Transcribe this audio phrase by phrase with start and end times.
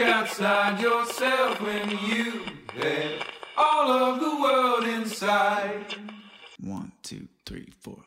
[0.00, 2.40] Look outside yourself when you
[2.72, 3.22] had
[3.54, 5.94] all of the world inside?
[6.58, 7.98] One, two, three, four.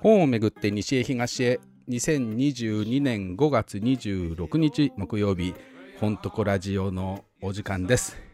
[0.00, 1.58] 本をめぐって西へ東へ
[1.88, 5.56] 2022年5月26日木曜日
[5.98, 8.27] 本とこラジオのお時間です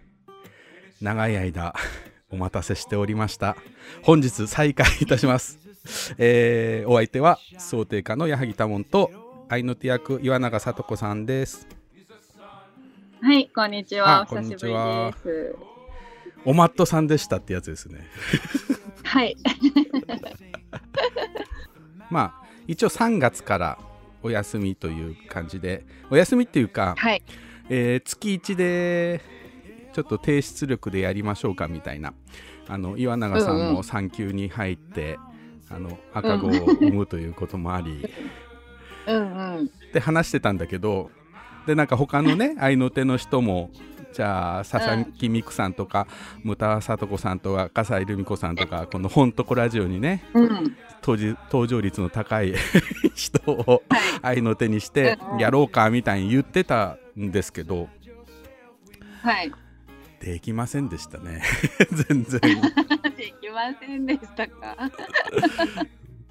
[1.00, 1.74] 長い間
[2.30, 3.56] お待たせしておりました
[4.02, 5.58] 本日再開いたします、
[6.18, 9.10] えー、お相手は想定家の矢作多門と
[9.48, 11.66] 愛の手役岩永聡子さんです
[13.22, 14.18] はい、こんにちは。
[14.18, 15.56] あお久しぶりこんにちはです。
[16.44, 18.06] おマットさんでしたってやつですね
[19.02, 19.34] はい。
[22.10, 23.78] まあ一応3月から
[24.22, 27.22] お休みという感じでお休みっていうか、はい。
[27.70, 29.22] えー月1で
[29.94, 32.12] ちょっと低出力でやりましょうかみたいな
[32.68, 35.18] あの岩永さんうんうんも産休に入って、
[35.70, 38.08] あの赤子を産むということもあり、
[39.06, 39.70] うんうん。
[39.92, 41.10] で話してたんだけど
[41.66, 43.70] でなんか他のね 愛の手の人も
[44.12, 46.06] じゃあ佐々木美久さんとか
[46.44, 50.76] 牟田聡子さんとか笠井留美子さんとかこの「ほんとこラジオ」にねうん。
[51.02, 52.54] 登場登場率の高い
[53.14, 53.98] 人をは
[54.32, 54.36] い。
[54.36, 57.88] 愛の手にしてうんうんやろうかみたいに言ってたんですけど
[59.22, 59.52] はい。
[60.24, 61.42] できませんでしたね。
[62.08, 62.40] 全然。
[62.40, 62.54] で
[63.40, 64.76] きませんでしたか？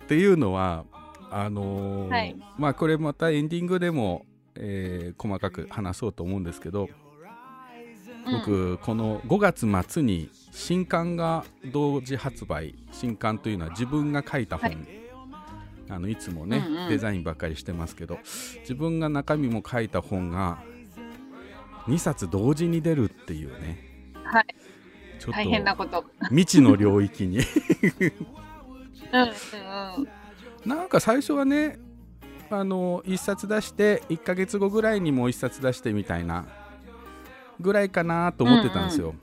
[0.04, 0.86] っていうのは
[1.30, 2.36] あのーはい。
[2.58, 6.90] まあこれまたエンディングでも、えー細かく話そうと思うんですけど
[8.26, 9.38] 僕、この5
[9.70, 14.80] 月末に新刊が同時発売新刊というのは自分が書いた本、はい。
[15.90, 16.90] あのいつもね、うんうん。
[16.90, 18.18] デザインばっかりしてますけど
[18.62, 20.64] 自分が中身も書いた本が
[21.88, 23.93] 2冊同時に出るっていうね
[24.24, 24.46] はい。
[25.20, 26.06] ちょっ大変なとこと。
[26.30, 27.40] 未知の領域に
[29.14, 29.28] うんうん
[30.66, 30.70] うん。
[30.70, 31.80] なんか最初はね
[32.50, 36.46] あの1冊出して1ヶ月後ぐらいにもう1冊出してみたいな
[37.60, 39.16] ぐらいかなと思ってたんですよ、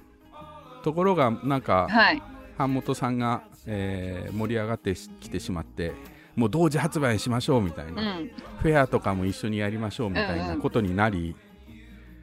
[0.83, 2.23] ところがなんかはい。
[2.59, 5.93] 版元さんが、えー盛り上がってきてしまって
[6.37, 8.31] もう同時発売しましょうみたいな、うん。
[8.61, 11.37] フェアとかも一緒にやりましょうみたいなことになり、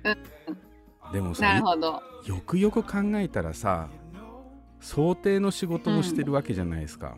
[0.04, 0.20] でもなさ
[1.14, 2.04] るほど。
[2.26, 3.88] よくよく考えたらさ
[4.80, 7.18] 想定の仕事もしてるわけじゃないですか、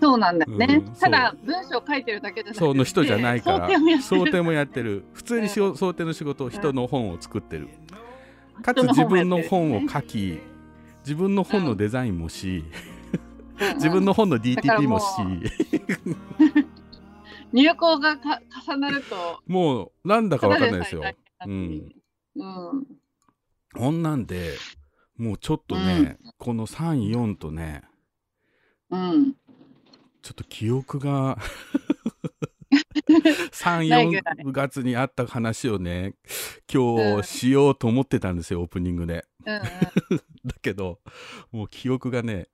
[0.00, 0.82] そうなんだよね。
[0.86, 0.94] うん。
[0.94, 2.58] ただ文章書いてるだけじゃなくて。
[2.58, 4.02] そうの人じゃないから想定もやってる。
[4.02, 5.04] 想定もやってる。
[5.12, 7.68] 普通にしう想定の仕事を人の本を作ってる、
[8.62, 10.38] かつ自分の本を書き
[11.00, 12.64] 自分の本のデザインもし、うん。
[12.64, 12.98] うん
[13.74, 15.04] 自分の本の DTP ももうし
[17.52, 19.42] 入稿がか重なると。
[19.48, 21.02] もうなんだかわかんないですよ
[21.38, 21.96] ただでさえ大変なのに
[22.36, 22.44] う
[22.76, 22.86] ん。
[23.74, 24.56] こんなんで
[25.16, 27.82] もうちょっとね、この34とね
[28.90, 29.34] うん。
[30.22, 31.38] ちょっと記憶が
[33.08, 36.14] ないぐらい34月にあった話をね
[36.72, 39.24] 今日しようと思ってたんですよ、オープニングで。
[39.46, 39.62] うんうん。
[40.44, 41.00] だけど
[41.50, 42.48] もう記憶がね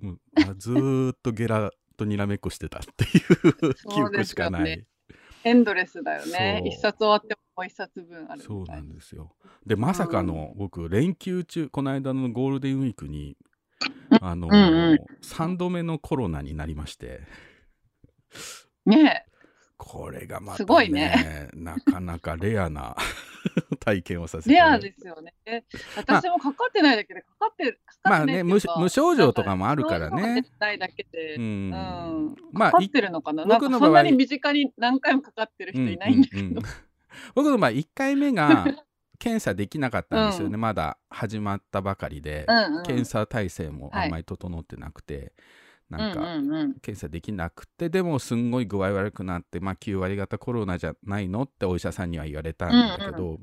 [0.00, 4.86] もうあずーっとゲラとにらめっこしてたっていう記憶しかない
[5.44, 6.62] エンドレスだよね。
[6.66, 9.32] 一冊終わってももう一冊分あるそうなんですよ。
[9.66, 13.36] でまさかの僕連休中この間のゴールデンウィークに
[14.20, 14.98] あの、うんうん。
[15.22, 17.20] 3度目のコロナになりまして。
[18.86, 19.24] ね
[19.76, 21.50] これがまた、ね、すごいね。
[21.54, 22.96] なかなかレアな
[23.78, 24.60] 体験をさせえ、て。
[24.60, 25.34] レアですよね。
[25.46, 25.62] え
[25.96, 30.44] 私もかかってないだけで、かかってる、かかってないっていうかまあね無無症状とかもあるからね。
[30.58, 31.70] ないだけで、ううんん。
[32.52, 36.42] まあかかってるのかな、いなんかそんなに身近に何回もかかってる人いないんだけど。
[36.42, 36.64] うんうんうん
[37.34, 38.66] 僕の場合1回目が
[39.18, 42.82] 検査できなかったんですよね、うまだ始まったばかりで、うんうん。
[42.84, 45.32] 検査体制もあんまり整ってなくて、
[45.90, 46.74] なんかうんうんうん。
[46.74, 53.40] 検査できなくてでもすんごい具合悪くなって、まあ、9割方コロナじゃないのってお医者さんには言われたんだけど、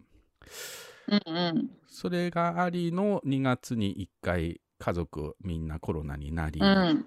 [1.07, 1.69] うんうん。
[1.87, 7.05] それがありの2月に1回家族みんなコロナになり、うん。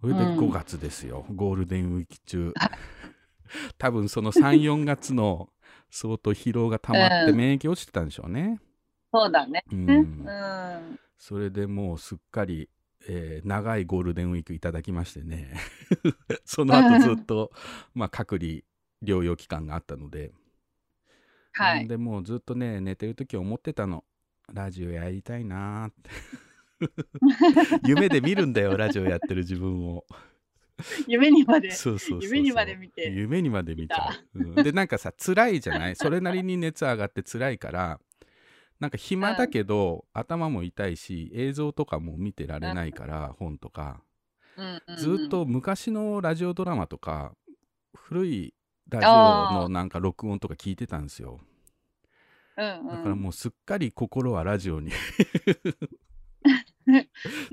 [0.00, 0.38] それでうん。
[0.38, 2.54] 5月ですよ、ゴールデンウィーク中
[3.78, 5.50] 多分その34月の
[5.90, 7.36] 相当疲労が溜まってうん。
[7.36, 8.60] 免疫落ちてたんでしょうね、
[9.12, 9.64] そうだね。
[9.70, 10.32] ううん。
[10.32, 10.98] ん。
[11.18, 12.68] それでもうすっかり、
[13.08, 15.54] えー長いゴールデンウィークいただきましてね。
[16.44, 17.52] その後ずっと、
[17.94, 18.60] まあ、隔離
[19.02, 20.32] 療養期間があったので、
[21.52, 21.88] はい。
[21.88, 24.04] でもうずっとね寝てる時思ってたの。
[24.52, 26.10] ラジオやりたいなーって。
[27.86, 30.04] 夢で見るんだよラジオやってる自分を
[31.06, 33.10] 夢にまでそうそうそう夢にまで見て。
[33.10, 34.54] 夢にまで見ちゃう、うん。
[34.54, 35.96] でなんかさ辛いじゃない？
[35.96, 38.00] それなりに熱上がって辛いから
[38.80, 44.02] なんか暇だけど、頭も痛いし映像とかも見てられないから、本とか。
[44.56, 44.96] うんうんうん。
[44.96, 47.36] ずっと昔のラジオドラマとか
[47.94, 48.54] 古い
[48.88, 49.10] ラジオ
[49.62, 51.38] のなんか録音とか聞いてたんですよ。
[52.56, 52.86] うんうん。
[52.88, 54.90] だからもうすっかり心はラジオに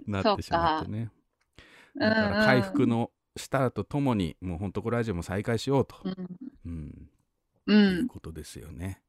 [0.07, 1.11] なってしまってね。
[1.95, 6.15] だから回復のしたとともにもうほんとこラジオも再開しようと、うん。
[6.65, 7.09] うん。
[7.67, 9.01] う、いうんことですよね。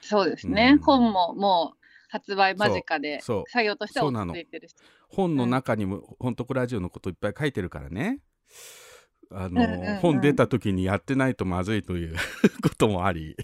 [0.00, 0.78] そうですね、うん。
[0.78, 4.74] 本ももう発売間近で作業としてはそうなの落ち着いてるし。
[5.08, 8.20] 本の中にも、ほんとこラジオのこといっぱい書いてるからね。
[9.30, 9.96] あの、うんうんうん。
[9.96, 12.16] 本出た時にやってないとまずいという
[12.62, 13.36] こともあり、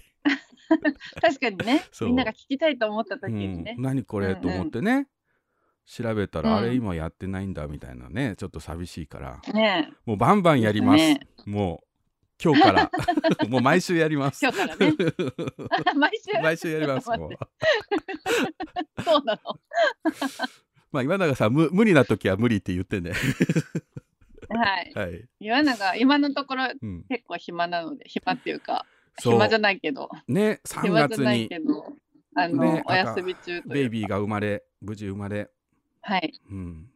[1.21, 1.83] 確かにね。
[2.01, 3.75] みんなが聞きたいと思った時にね。
[3.77, 5.07] うん、、何これ、と思ってね
[5.85, 6.55] 調べたら、うん。
[6.57, 10.97] あれ今やってないんだみたいなねちょっと寂しいからねもうバンバンやります。
[10.97, 11.89] ねもう
[12.41, 12.91] 今日から。
[13.49, 14.41] もう毎週やります。
[14.41, 14.95] 今日からね。
[15.95, 17.31] 毎週毎週やりますもう。
[19.03, 19.59] そうなの。
[20.91, 23.11] まあ岩永さん無無理な時は無理って言ってね
[24.49, 24.91] はい。
[24.95, 28.85] はい、岩永今のところうん、結構暇なので暇っていうか
[29.21, 30.09] 暇じゃないけど。
[30.27, 31.93] ね3暇じ月ゃないにけど
[32.35, 35.49] あの、ねお休み中ベイビーが生まれ無事生まれ、
[36.01, 36.33] はい。
[36.49, 36.89] うん、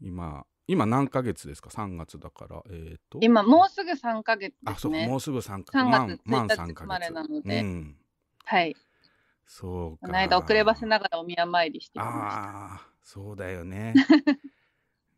[0.00, 2.62] 今今何ヶ月ですか？3月だから。
[2.70, 3.18] えっ、と。
[3.20, 7.96] 今もうすぐ3ヶ月であそうもうすぐ3ヶ3満月満1 3ヶ日生まれ月なので、うん、
[8.44, 8.76] はい。
[9.46, 10.06] そうか。
[10.06, 13.94] この間遅ればせながらお宮参りしてきましああそうだよね、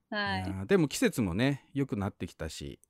[0.08, 0.50] た はい。
[0.64, 2.80] いでも季節もね良くなってきたし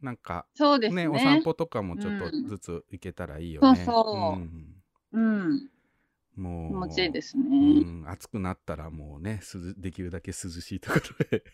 [0.00, 1.02] なんかそうですね。
[1.02, 4.82] ねお散歩とかもちょっとうんずつ行けたらいいよね、そうそうん。
[5.12, 5.71] うん
[6.36, 11.00] もう気持ちいいですうね、ん、暑くなったらもうね涼できるだけ涼しいとこ
[11.30, 11.44] ろへ。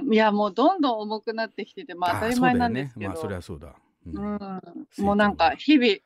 [0.00, 3.08] うん、いやもうどんどん重くなってきててまあ当たり前なんですけど、ね。
[3.08, 3.74] まあそりゃそうだ、
[4.06, 4.16] うん。
[4.16, 4.36] う
[5.02, 5.96] ん、もうなんか日々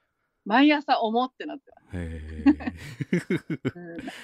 [0.44, 1.98] 毎朝重ってなってます、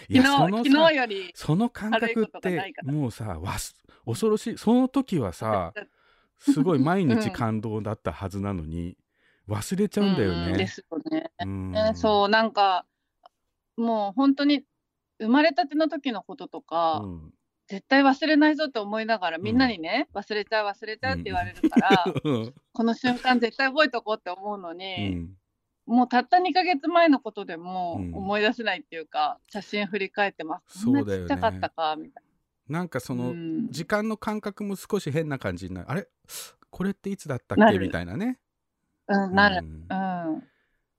[0.08, 4.58] 昨日そのさ昨日よりその感覚ってもうさわす恐ろしい。
[4.58, 5.72] その時はさ
[6.40, 8.96] すごい毎日感動だったはずなのに
[9.48, 10.50] 忘れちゃうんだよね。
[10.52, 11.72] うんですよね、うん。
[11.72, 12.84] ねそうなんか
[13.76, 14.64] もう本当に
[15.20, 17.32] 生まれたての時のこととか、うん。
[17.66, 19.42] 絶対忘れないぞって思いながらん。
[19.42, 22.54] みんなにね、忘れちゃう忘れちゃうって言われるから、うん。
[22.72, 25.36] この瞬間絶対覚えとこうって思うのうに、ん。
[25.84, 28.14] もうたった2ヶ月前のことでもうん。
[28.14, 31.28] 思い出せないっていうか、写真振り返ってますそうだよね。
[31.28, 32.24] ちっちゃかったかみたい
[32.68, 32.78] な。
[32.78, 33.70] なんかそのうん。
[33.70, 35.90] 時間の感覚も少し変な感じになる。
[35.90, 36.08] あれ？
[36.70, 37.78] これっていつだったっけ？
[37.78, 38.38] みたいなね。
[39.08, 39.66] うん、なる。
[39.66, 40.34] うん。
[40.34, 40.42] うん。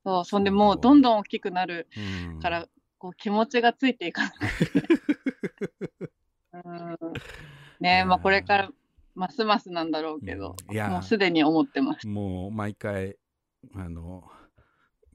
[0.04, 1.88] そう、そんでもうどんどん大きくなる
[2.32, 2.40] うん。
[2.40, 2.68] から、
[2.98, 4.32] こう気持ちがついていかない。
[6.52, 6.98] うん、
[7.80, 8.70] ねまあこれから
[9.16, 10.74] ますますなんだろうけど、うん。
[10.74, 12.08] いやもうすでに思ってます。
[12.08, 13.16] もう毎回
[13.76, 14.24] あの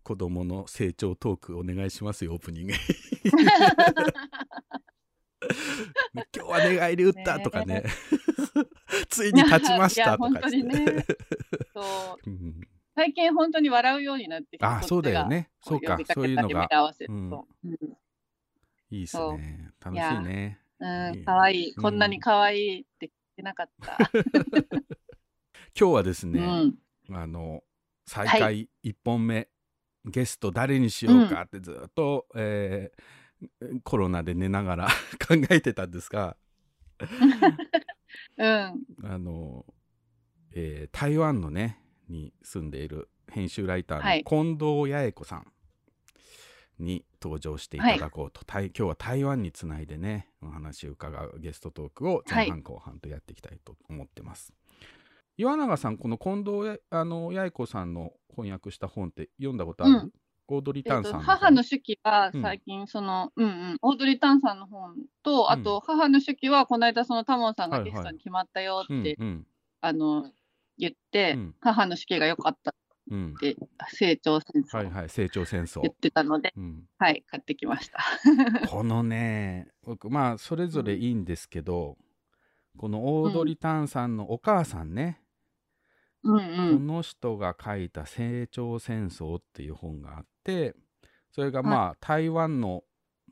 [0.03, 2.75] 子供の成長トークお願いしますよオープニング。
[6.35, 7.85] 今日は寝返り打ったとかね。
[9.09, 11.05] ついに立ちましたとかね。
[11.75, 12.31] そう。
[12.31, 15.51] うん最近本当に笑うようになってきてあそうだよね。
[15.61, 16.69] そうかそういうのが。
[17.09, 17.33] うん。
[18.91, 19.73] いいっすね。
[19.85, 20.61] 楽しいね。
[20.79, 21.11] う。
[21.11, 21.71] ん、かわい。
[21.71, 21.75] い。
[21.75, 23.99] こんなにかわいいって言ってなかった。
[25.79, 26.79] 今日はですうね、ん。
[27.11, 27.65] あの
[28.07, 29.49] 再は開1本目、
[30.05, 33.03] ゲスト誰にしようかってずっと、えー
[33.83, 34.87] コロナで寝ながら
[35.29, 36.37] 考えてたんですが。
[38.39, 38.85] うん。
[39.05, 39.67] あの、
[40.53, 44.23] えー台湾のねに住んでいる編集ライタはい。
[44.23, 45.47] ーの近藤八重子さん
[46.79, 54.53] に登場していただこうと、台今日は台湾につないでねお話を伺うゲストトークを前半後半とやっていきたいと思ってます。
[55.37, 60.13] 岩永さんこの近藤やあの八重子さんの翻訳した本って読んだことある、うん。
[60.49, 63.47] オードリー・えっとタンさんの母の手記はうん最近その、うん。
[63.47, 67.93] うん、オードリー・タンさんの本と、あと母の手記はこの間そのタモンさんがはいはい。
[67.93, 69.47] ゲストに決まったよって、うんうん。
[69.81, 70.31] あの
[70.79, 71.55] 言って、うん。
[71.61, 72.75] 母の手記が良かったっ
[73.11, 73.35] うん。
[73.41, 73.57] て
[73.89, 74.79] 成長戦争。
[74.79, 75.83] はいはい成長戦争。
[75.83, 76.85] 言ってたので、うん。
[76.99, 77.99] はい、買ってきました。
[78.69, 81.99] このね僕まあそれぞれいいんですけど、
[82.79, 85.23] このオードリー・タンさんのお母さんね、
[86.23, 86.41] うんう
[86.71, 86.81] こん。
[86.81, 90.75] の人が書いた「成長戦争」っていう本があって
[91.31, 92.85] それがまあ、台湾の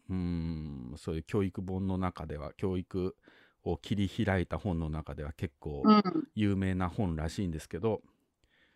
[0.09, 3.17] うーんそういう教育本の中では教育
[3.65, 6.03] を切り開いた本の中では結構うん。
[6.35, 8.03] 有名な本らしいんですけど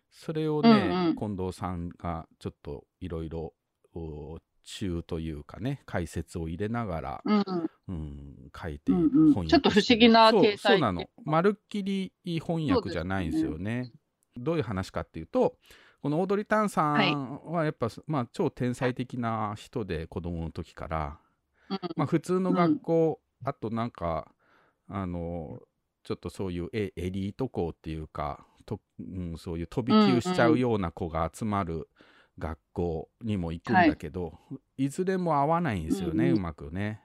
[0.09, 1.15] それをね、うんうん。
[1.15, 3.53] 近藤さんがちょっといろいろ
[3.93, 7.43] お注というかね解説を入れながら、うん。
[7.87, 9.09] うん、書いてうんうん。
[9.33, 11.05] 翻訳ちょっと不思議なそう体裁そうなの。
[11.23, 13.91] まるっきり翻訳じゃないんですよね。
[14.35, 15.57] どういう話かっていうと
[16.01, 21.19] このオードリー・タンさんはやっぱ、まあ、超天才的な人で子供の時から、
[21.69, 21.79] うん。
[21.95, 24.31] まあ、普通の学校、あとなんか
[24.89, 25.59] あの
[26.03, 31.87] ちょっとそういうエエリート校っていうかと、うん、そういう飛び級しちゃうような子が集まる
[32.37, 34.33] 学校にも行くんだけど、
[34.77, 37.01] い、ずれも合わないんですよね、うんうんうまくね。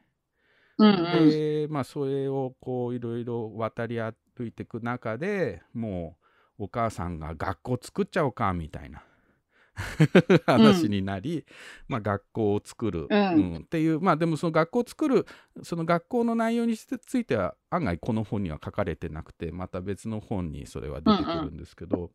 [0.79, 1.31] うんうん。
[1.31, 6.17] でまあそれをこういろいろ渡り歩いていく中でも
[6.59, 9.03] うお母さんが学校作っちゃおうかみたいな
[10.47, 11.45] 話になり、
[11.89, 13.57] まあ、学校を作る、うん。
[13.57, 15.27] っていうまあでもその学校を作る
[15.63, 22.11] その学校の内容については案外この本には書かれてなくてまた別の本にそれは出てくるんですけど、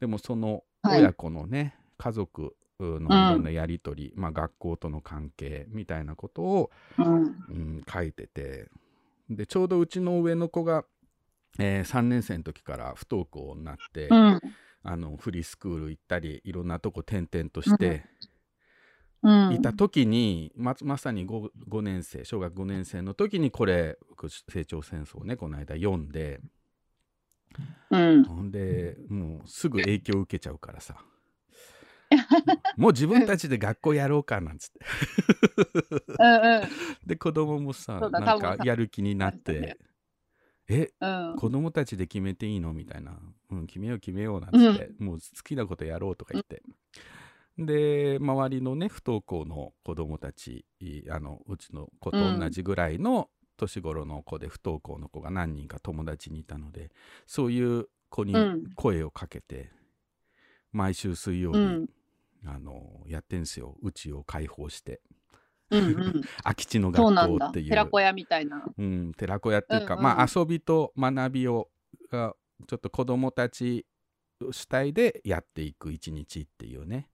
[0.00, 1.00] でもそのはい。
[1.00, 3.42] 親子のね、家族のいろん。
[3.42, 7.14] なやり取り、まあ、学校との関係みたいなことをうん。
[7.14, 8.68] うん、書いてて
[9.30, 10.84] でちょうどうちの上の子が、
[11.58, 14.40] え3年生の時から不登校になって、うん
[14.84, 18.04] あのフリースクール行ったりいろんなとこ転々として
[19.22, 19.54] うん。
[19.54, 26.40] いた時に、ままさに 5, 5年生小学5年生の時にこれ僕成長戦争をねこの間読んで
[27.90, 28.24] うん。
[28.24, 31.02] ほんでもうすぐ影響を受けちゃうからさ
[32.76, 34.80] もう自分たちで学校やろうかなんつって
[36.18, 36.62] うんうん。
[37.06, 39.78] で子供もさなんかやる気になって
[40.68, 41.36] えうん。
[41.36, 42.72] 子供たちで決めていいの？
[42.72, 43.18] みたいな、
[43.50, 46.62] うん、決めよう決めようなんつって、もう好きなことやろうとか言って、
[47.58, 56.90] で周りのね不登校の子供たちいあのうちの子と同じぐらいの年頃の子で不登校の子が何人か友達にいたので
[57.26, 58.70] そういう子にうん。
[58.74, 59.70] 声をかけて、
[60.72, 61.90] 毎週水曜日、うん。
[62.46, 63.76] あのやってんすよ。
[63.82, 65.00] うちを開放して
[65.70, 66.22] うんうん。
[66.42, 66.90] 空き地の。
[66.90, 68.64] 学校っていう寺子屋みたいな。
[68.76, 71.70] うん、寺子屋っていうか、うんうんまあ遊びと学びを
[72.10, 72.34] が
[72.66, 73.86] ちょっと子供たち
[74.50, 77.08] 主体でやっていく一日っていうね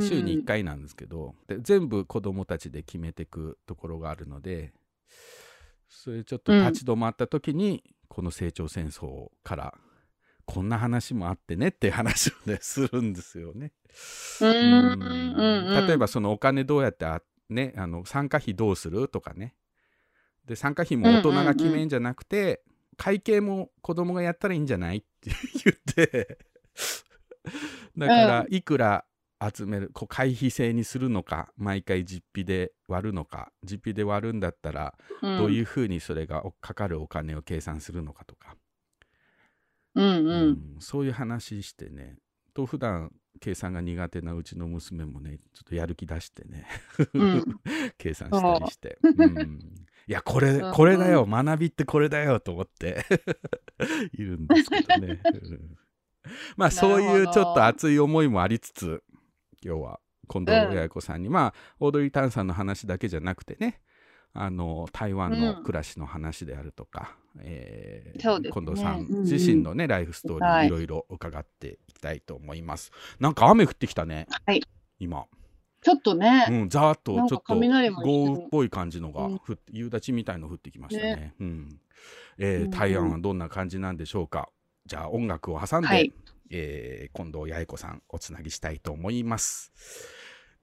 [0.00, 4.72] 週にうん1回なんですけど、で全部子供たちで決めていくところがあるので
[5.88, 9.74] それちょっと立ち止まった時に、この成長戦争から
[10.44, 13.72] こんな話もあってねっていう話をねするんですよね。
[14.40, 15.86] うんうんうんうん。
[15.86, 19.54] 例えばそのお金どうやってあ、ね、あの参加費どうするとかね。
[20.44, 22.62] で参加費も大人が決めんじゃなくて、
[22.98, 25.30] 会計も子供がやったらいいんじゃないって
[25.64, 26.38] 言って
[27.96, 29.04] だからいくら
[29.54, 38.56] 集めるこう会費制にするのか毎回実費で割るのか実費で割るんだったらどういうふうにそれがおかかるお金を計算するのかとか、
[39.94, 40.26] うんうん。
[40.26, 42.16] うんそういう話してね。
[42.52, 46.66] と普段計算が苦手なうちの娘もねちょっとやる気出してね、
[47.14, 47.60] うん。
[47.98, 49.26] 計算したりして、う。
[49.26, 49.60] ん。
[50.06, 50.72] いやこれうん。
[50.72, 51.26] これだよ。
[51.26, 53.04] 学びってこれだよと思って。
[54.12, 55.76] いるんですけどね、うん。
[56.56, 59.02] まあそういうちょっと熱い思いもありつつ
[59.64, 63.80] 今日は近藤八重子さんに、まあオードリー・タンさんの話だけじゃなくてね
[64.34, 68.62] あの台湾の暮らしの話であるとか、えーそうですね。
[68.62, 69.22] 近藤さんうんうん。
[69.22, 70.66] 自身のね、ライフストーリはい。
[70.66, 72.92] ーいろいろ伺っていきたいと思います。
[73.18, 74.62] なんか雨降ってきたね、はい。
[74.98, 75.26] 今。
[75.80, 79.38] ちょっとね、うん、ざーっとちょっと豪雨っぽい感じのがうん。
[79.38, 81.34] 降って、夕立みたいの降ってきましたね。
[81.40, 81.80] うん。
[82.38, 82.70] えーうん。
[82.70, 84.50] 台湾はどんな感じなんでしょうか。
[84.86, 86.12] じゃあ音楽を挟んで、はい。
[86.50, 89.72] えー近藤八重子さんおつなぎしたいと思います。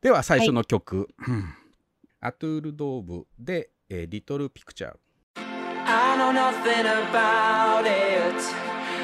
[0.01, 1.53] では最初の曲、うん
[2.20, 4.96] アトゥールドーブで、えーリトルピクチャー。
[5.86, 8.36] I know nothing about it.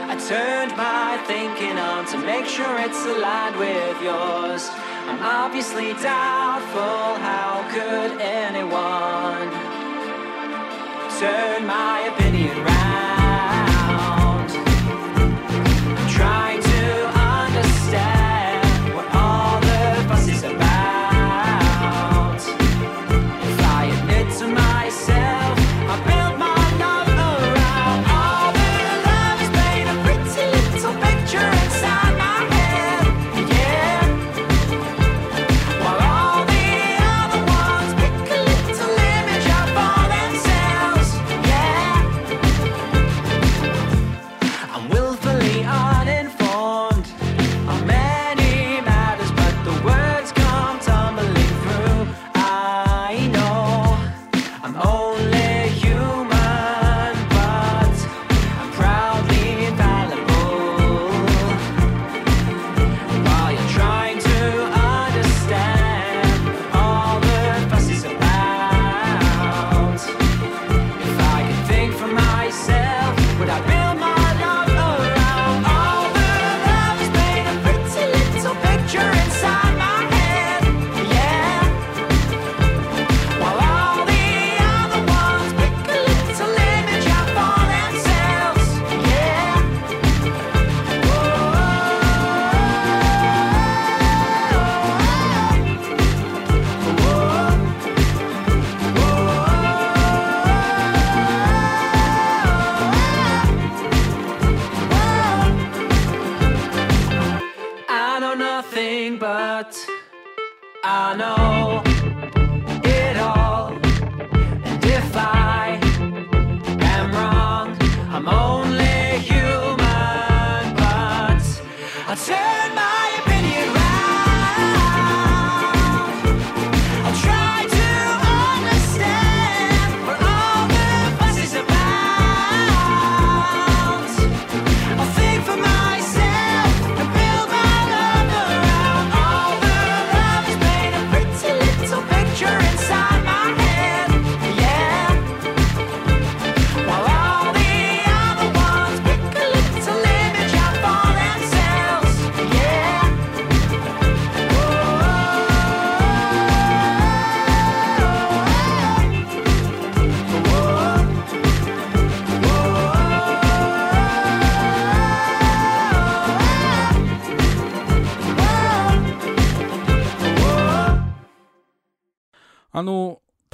[0.09, 4.71] I turned my thinking on to make sure it's aligned with yours.
[5.09, 7.16] I'm obviously doubtful.
[7.19, 9.50] How could anyone
[11.19, 12.20] turn my opinion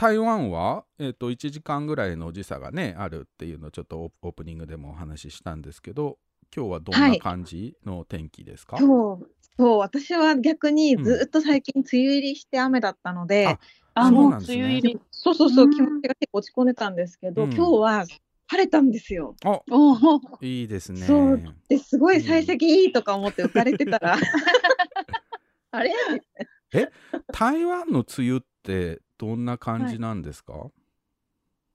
[0.07, 6.17] 台湾は、えー、と1時間ぐらいの時差がねあるっていうのをちょっとオオープニングでもお話ししたんですけど
[6.55, 9.25] 今日はどんはない感じの天気ですか、今日、
[9.57, 11.03] そう、私は逆にうん。
[11.03, 13.59] ずっと最近梅雨入りして雨だったので、あ
[13.95, 14.57] あ、そうんですね。
[14.57, 14.99] 梅雨入り。
[15.11, 15.71] そうそうそうう、ん。
[15.71, 17.53] 気持ちが結構落ち込んでたんですけど、うん。
[17.53, 18.05] 今日は
[18.47, 19.35] 晴れたんですよ。
[19.43, 20.21] あおお。
[20.41, 21.01] いいですね。
[21.01, 21.43] そう。
[21.67, 24.15] ですごうんい幸先いいとか思って浮かれてたら、
[25.71, 25.91] あれ？
[27.33, 30.71] 台湾の梅雨ってどんな感じなんですか、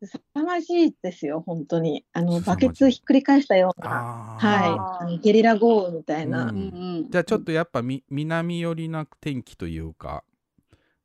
[0.03, 2.05] 凄まじいですよ、本当に。
[2.13, 3.91] あの、バケツひっくり返したような、
[4.39, 5.19] はい。
[5.21, 6.45] ゲリラ豪雨みたいな。
[6.45, 6.49] うん。
[6.51, 7.11] うんうん。
[7.11, 10.25] じゃあちょっとやっぱみ南寄りな天気というか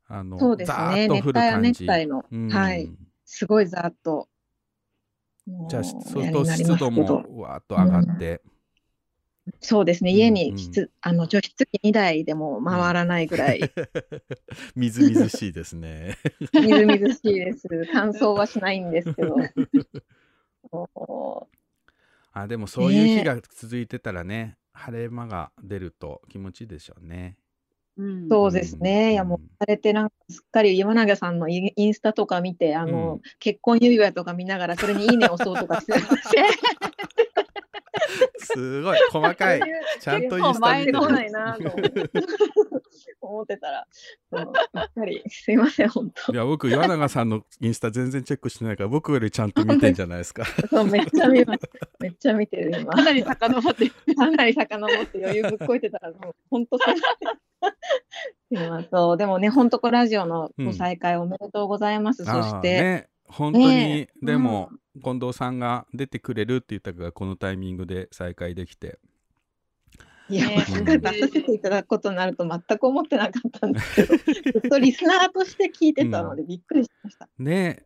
[0.08, 1.84] あのそうですザーね、ッと降る熱帯は感じ。
[1.86, 2.48] 熱帯の、うん。
[2.48, 2.90] はい、
[3.24, 4.28] すごいざっと。
[5.68, 7.04] じゃあもそうすると湿度も
[7.40, 8.40] わーっと上がって、
[9.60, 13.60] そうですね、うん家に室、あの除湿機2台でも回らないぐらい、
[14.74, 16.16] みずみずしいですね。
[16.54, 17.68] みずみずしいです。
[17.92, 19.36] 乾燥はしないんですけど。
[20.70, 21.48] そ
[22.32, 27.36] あでもそういう日が続いてたらね晴れ間が出ると気持ちいいでしょうね。
[27.96, 28.24] うん。
[28.26, 33.20] うそうですね、いやうんもうされてなんかすっかり岩永さんのインインスタとか見てあの、うん。
[33.40, 35.94] 結婚指輪とか見ながらそれにいいね押そうとかして
[38.38, 39.60] すごい細かい。
[40.00, 42.10] ちゃんとインスタ見てる前来ないなと思って
[43.20, 43.86] 思ってたら
[44.88, 50.44] っぱりすいません本当いや僕岩永さんのインスタ全然チェックしてないから僕よりちゃんと見てんじゃないですか。
[50.70, 51.60] そうめっちゃ見ます
[52.00, 53.90] めっちゃ見てる今 かなり遡って。
[54.14, 58.58] かなり遡って余裕ぶっこいてたら、もう本当すいません。
[58.58, 62.24] すいませんそうでもね、本当こラジオのご再開おめでとうございます。
[62.24, 68.98] そあーして、ね本当に、ねえでも、近藤さんが出てくれるって言ったからこのタイミングで再開できて。
[70.28, 70.56] いや、ね。
[70.56, 74.02] まさか出させていただくことになると全く思ってなかったんですけ
[74.52, 77.28] ど、ずっとリスナーとして聞いてたのでびっくりしました。
[77.38, 77.84] ね。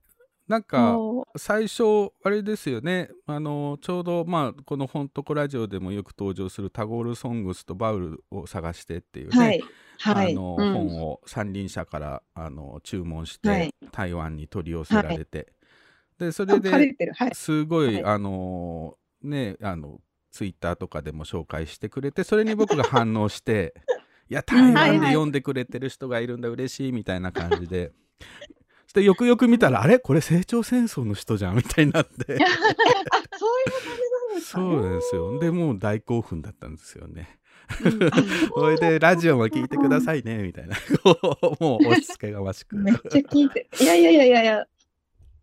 [0.48, 3.10] なんかそ最初あれですよね。
[3.26, 9.62] あのちょうどまあこの「ほんとこラジオ」でもよく登場するタゴール・ソングスとバウルを探してっていうね、うはい、
[9.98, 10.72] はい、あのうん。
[10.74, 13.74] 本を三輪車からあの注文して、はい。
[13.92, 15.52] 台湾に取り寄せられて、
[16.22, 16.94] でそれで
[17.34, 18.04] すごい、はい。
[18.04, 23.74] あのねあのツイッターとかでも紹介してくれてそれに僕が反応して
[24.30, 27.92] いや台湾で読んでくれてる人がいるんだ嬉しいみたいな感じで。
[28.86, 29.98] そしてよくよく見たらあれ？
[29.98, 32.10] これ成長戦争の人じゃんみたいになって。
[32.20, 34.64] あそういう感じなんですか、ね。
[34.64, 35.38] そうなんですよ。
[35.38, 37.38] でもう大興奮だったんですよね。
[37.84, 38.10] うん。
[38.54, 40.76] それでラジオも聞いてくださいねみたいな。
[41.58, 42.76] もう押し付けがましく。
[42.76, 44.66] めっちゃ聞いて、いやいやいやいやいや、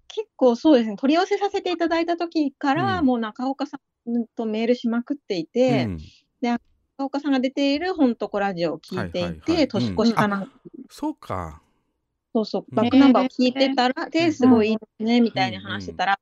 [0.09, 3.05] 結構そうですね、取り寄せさせていただいた時から、うん。
[3.05, 5.97] もう中岡さんとメールしまくっていて、うん。
[6.41, 6.59] 中
[6.99, 10.45] 岡さんが出ている本とこラジオを聞いていて、はい年越しかなん。
[10.47, 10.51] か、
[10.89, 11.61] そうか。
[12.33, 16.19] そうそう、うんバックナンバーを聞いてたら、んで、すごいいいね、みたいに話してたら、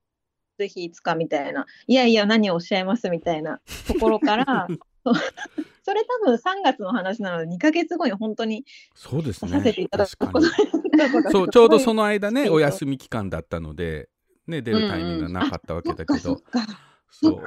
[0.57, 4.67] ぜひいつかみたいな、いやいや、何をおっしゃいますみたいなところから、
[5.83, 8.65] それ多分3月の話なので、2ヶ月後に本当に
[8.95, 10.41] そうです出させてねいただくこと
[11.31, 14.09] そうちょうどそのの間ねお休み期間だったので
[14.47, 16.41] ね出るタイミングがなかったわけだけど。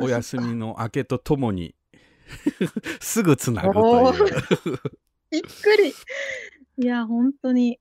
[0.01, 1.75] お休みの明けとともに
[3.01, 4.25] すぐつなぐとおいう。
[5.31, 5.93] びっくり。
[6.79, 7.79] いや、本当に。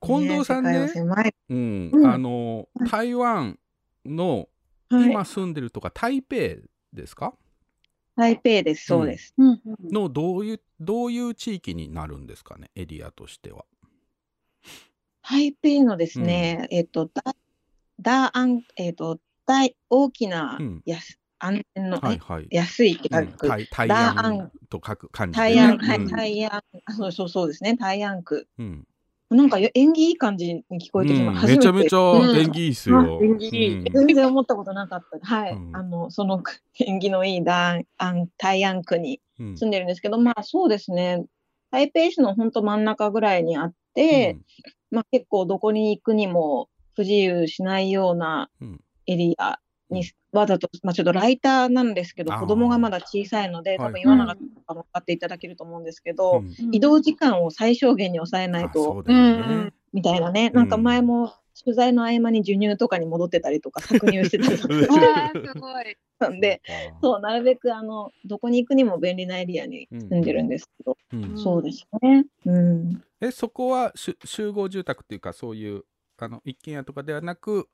[0.00, 0.88] 近藤さんね。
[1.48, 2.06] うん、うん。
[2.06, 3.58] あの台湾
[4.04, 4.48] の
[4.90, 5.10] はい。
[5.10, 6.36] 今住んでるとか、台北
[6.92, 7.34] ですか？
[8.16, 9.34] 台北です、そうです。
[9.38, 12.70] うんうんのどういうどういう地域になるんですかね？
[12.74, 13.64] エリアとしては。
[15.22, 17.36] 台北のですね、えっと、ダ、
[18.00, 22.48] ダアン、えっと、大、大きなうん、やす、安全の、えはいはい。
[22.50, 23.48] 安いって書うん、く。
[23.48, 25.54] 台台ダア湾ンと書く感じで、ね。
[25.54, 28.48] 台湾、はい、うん台湾、あ、そうそうそうですね、台湾区。
[28.58, 28.86] うん
[29.34, 31.44] なんかよ縁起いい感じに聞こえてきます。
[31.46, 33.18] うんめちゃめちゃうん縁起いいっすよ。
[33.20, 35.18] うん全然思ったことなかった。
[35.26, 35.52] はい。
[35.52, 36.42] うんあの、その
[36.78, 41.24] 縁起のいいダン、アン、台湾区にうん住んでるんですけど、まあそうですね。
[41.70, 44.38] 台北市の本当真ん中ぐらいにあって、
[44.90, 49.58] まあ結構どこに行くにも不自由しないようなうんエリア
[49.90, 53.92] にわざと、まあちょっとライターなんですけど、子供がまだ小さいので、多はい。
[53.92, 54.48] 分岩永さん。
[54.48, 56.74] とかも分かっていただけると思うんですけど、うん。
[56.74, 59.04] 移動時間を最小限に抑えないと、
[59.92, 64.74] みたいなね、なんか前も取材の合間に授乳とかに戻ってたりとか、 搾乳してたりとか。
[64.74, 64.88] す
[65.58, 65.84] ごい。
[65.84, 66.62] したんで、
[67.02, 71.36] そう、なるべくあの、どこに行くにも便利なエリアに住んでるんですけど、うん。
[71.36, 72.24] そうですね。
[72.46, 73.02] うん。
[73.20, 75.84] えそこは集合住宅っていうかそういう
[76.18, 77.68] あの一軒家とかではなく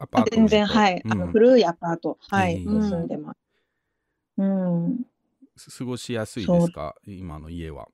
[0.00, 1.04] アパート全然、はい。
[1.08, 2.74] あの、うん古いアパート、はい、うん。
[2.76, 3.38] に住んでます。
[4.38, 5.00] うん。
[5.56, 6.94] す過ごしやすいですか？
[7.06, 7.88] 今の家は。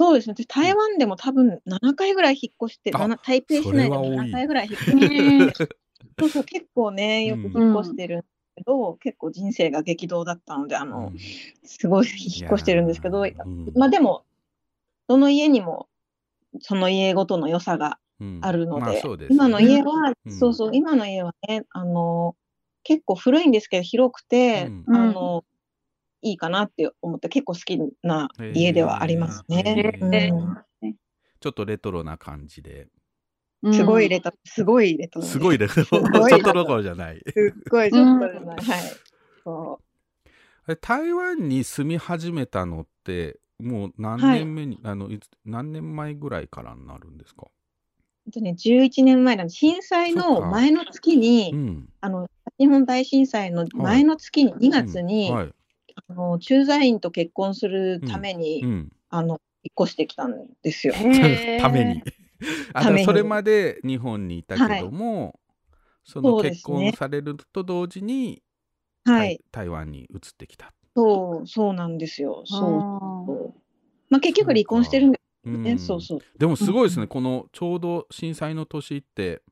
[0.00, 0.34] そうですね。
[0.36, 4.16] 私台湾でも多分7回ぐらい引っ越して、台北市内でもそれは多い。
[4.16, 5.58] 7回ぐらい引っ越して、
[6.20, 11.12] そうそう、結構ね、よくうん引っ越してるんですけど、結構人生が激動だったので、あの、
[11.64, 12.12] すごい引
[12.44, 13.24] っ越してるんですけど、
[13.74, 14.24] まあでも、
[15.08, 15.88] どの家にも、
[16.60, 18.07] その家ごとの良さがうん
[18.40, 22.36] あるので、まあそうですね今の家は、うんそうそう、今の家はね、あの、
[22.82, 25.44] 結構古いんですけど、広くて、うんあの、
[26.22, 29.92] いいかなって思って、結構好きな家ではありますね。
[31.40, 32.88] ちょっとレトロな感じで。
[33.72, 35.32] すごいレトロ、すごいレトロです。
[35.32, 35.84] すごいレトロ。
[36.28, 37.22] ちょっとどころじゃない。
[37.26, 38.56] すっごいちょっとじゃない。
[38.56, 38.80] はい。
[39.44, 39.80] そ
[40.68, 47.46] え台湾に住み始めたのってもう何はい年目に、あのいつ何年前ぐらいからになるんですか、
[48.30, 55.54] とね、11年前なんで、震災の前の月に、うん、あの、日本大震災の前の月に、2月に、はい。
[56.08, 60.94] あの駐在員と結婚するために、うん、あの、引っ越してきたんですよ。
[61.60, 62.02] ために。
[62.72, 63.04] あために。
[63.04, 65.40] それまで日本にいたけども、
[66.04, 66.90] その結そうですね。
[66.90, 68.42] 婚されると同時に、
[69.04, 69.40] はい。
[69.52, 70.72] 台台湾に移ってきた。
[70.94, 72.42] そう、そうなんですよ。
[72.44, 72.60] そう。
[72.60, 73.60] そそう。
[74.08, 75.66] まあ、結局離婚してるんですうん。
[75.66, 75.78] よね。
[75.78, 76.20] そうそう。
[76.38, 79.42] でもすごいですね、このちょうど震災の年って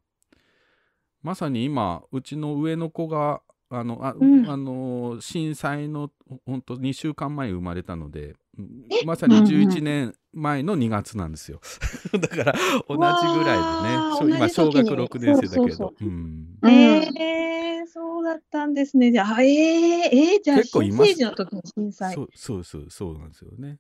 [1.23, 4.49] まさに今うちの上の子があのあ、うん。
[4.49, 6.11] あの震災の
[6.47, 8.37] 本当2週間前生まれたので
[9.05, 11.61] まさに11年前の2月なんですよ。
[12.13, 12.53] だから
[12.89, 14.39] 同じぐらいでね。
[14.39, 15.09] 今小学同じ時に。
[15.09, 15.95] 6年生だけど。
[16.01, 16.73] うんうん。
[16.73, 19.13] えー、そうだったんですね。
[19.13, 22.15] じゃあ、えー、えー、じゃあ、新生児の時に震災。
[22.15, 23.79] そうそうそうそうなんですよね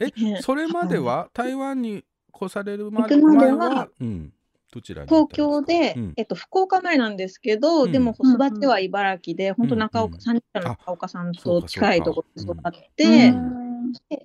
[0.00, 0.40] えね。
[0.42, 2.04] それまでは台湾に
[2.34, 4.32] 越されるまではうん、
[4.72, 6.12] どちらに東京で、うん。
[6.16, 7.92] えっと、福岡生まれなんですけど、うん。
[7.92, 10.20] でも子育ては茨城で、本当中岡、うん。
[10.20, 13.34] 三人の中岡さんと近いところで育っうて、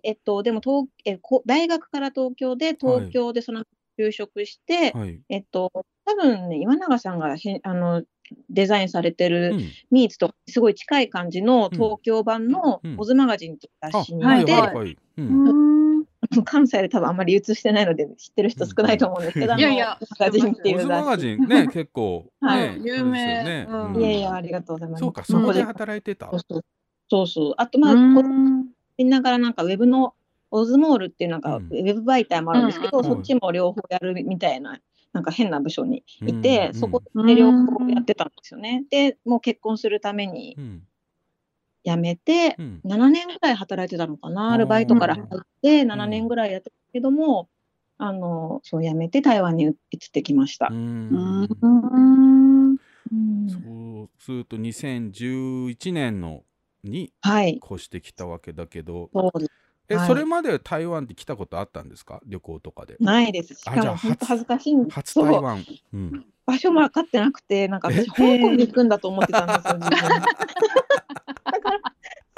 [0.03, 3.63] えっと、でも東えこ大学から東京で、東京でその
[4.00, 5.72] 就職して、はい、えっと、
[6.06, 8.04] 多分ね、岩永さんがへんあの
[8.50, 9.60] デザインされてうるん。
[9.92, 11.78] ミーツとすごい近い感じのうん。
[11.78, 12.96] 東京版のうん。
[12.98, 16.06] オズマガジンっていうあ雑誌にはいいて、はいはい、うん。
[16.46, 20.88] 関西で多分あんまり流通してないので知ってる人少ないと思うんですけど、うんいやいやオズマガジンっていオズう。
[20.88, 22.82] マガジンね、 結構、ね、はい。
[22.84, 23.44] 有名。
[23.44, 23.68] ね。
[23.98, 25.02] いやいや、ありがとうございます。
[25.02, 26.30] そうか、そこでこ働いてた。
[26.30, 26.66] そうそう。
[27.10, 27.54] そうそう。
[27.58, 28.24] あと、まあ、こ
[28.98, 30.14] みんながらなんかウェブの
[30.52, 31.68] オズモールっていうなんかうん。
[31.70, 33.06] ウェブ媒体もあるんですけど、うん。
[33.06, 34.80] うんそっちも両方やるみたいな、
[35.14, 36.74] なんか変な部署にいうんて、うん。
[36.74, 38.86] そこで両方やってたんですよね。
[38.90, 40.84] で、もう結婚するためにうん。
[41.84, 42.82] 辞めて、うん。
[42.84, 45.26] 7年ぐらい働いてたのかな、アルバイトから入っ
[45.62, 47.50] て、7年ぐらいやってたけども、
[47.98, 49.76] あの、そう辞めて台湾に移っ
[50.12, 50.68] てきました。
[50.72, 50.74] う。
[50.74, 51.44] うん。
[51.44, 51.48] ん
[52.72, 52.78] うん。
[53.50, 56.44] そうすると2011年の
[56.84, 57.60] にはい。
[57.64, 59.59] 越してきたわけだけど、そうです。
[59.89, 62.21] え、はいそれまで台湾って来たことあったんですか？
[62.25, 62.95] 旅行とかで。
[62.99, 63.56] ないです。
[63.56, 65.65] しあじゃあかも本当恥ずかしいんです初台湾。
[65.93, 66.25] うん。
[66.45, 68.23] 場所も分かってなくて、なんか私、香港
[68.56, 69.99] に行くんだと思ってたんですよ、自分。
[71.52, 71.80] だから、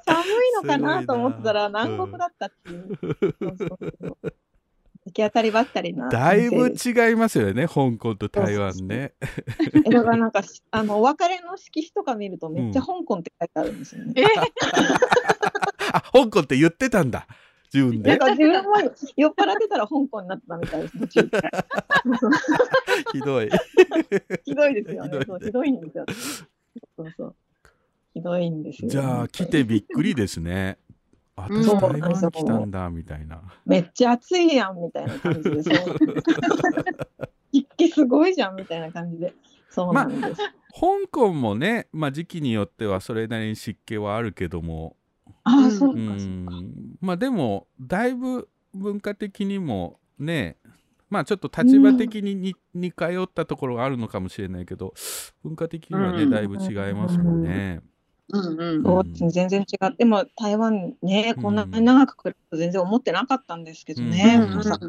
[0.05, 2.97] 寒いのかなと思ってたら、南国だったっていう。
[2.99, 4.17] そうそうそう
[5.03, 6.09] 行き当たりばったりな。
[6.09, 9.13] だいぶ違いますよね、香港と台湾ね。
[9.73, 14.13] えだからなんか、あの、お別れの色紙とか見ると、めっちゃ香港って書いてあるんですよね。
[14.17, 14.23] え？
[15.93, 17.27] あ、香港って言ってたんだ。
[17.73, 18.71] 自分でなんか自分も
[19.15, 20.97] 酔っ払ってたら香港になってたみたいです。
[23.13, 23.49] ひどい
[24.43, 25.19] ひどいですよね。
[25.25, 26.06] そうひどいんですよ。
[26.97, 27.36] そうそう。
[28.13, 28.89] ひどいんですよ。
[28.89, 30.80] じゃあ来てびっくりですね
[31.38, 35.75] あ私台湾来たんだみたいなめっちゃ暑いやんみたいな感じで、そう。
[37.54, 39.34] 湿気すごいじゃんみたいな感じで。
[39.69, 40.41] そうなんです。
[40.73, 44.97] 香港もね、まあ、時期によってはそれなりに湿気はあるけども
[45.43, 46.56] ああ、そううか、そうか。
[46.56, 46.95] ん。
[46.99, 50.58] まあでもだいぶ文化的にもね
[51.10, 54.93] まあちょっと立場的にに似通ったところがあるのかもしれないけど
[55.43, 56.30] 文化的にはねうん。
[56.30, 57.82] だいぶ違いますもんね。
[58.30, 58.84] うんうん。
[58.84, 64.39] そうですね全然違って、も台湾ね、こんなに長く来ると全然思ってなかったんですけどね。
[64.41, 64.56] うん。
[64.56, 64.88] まさか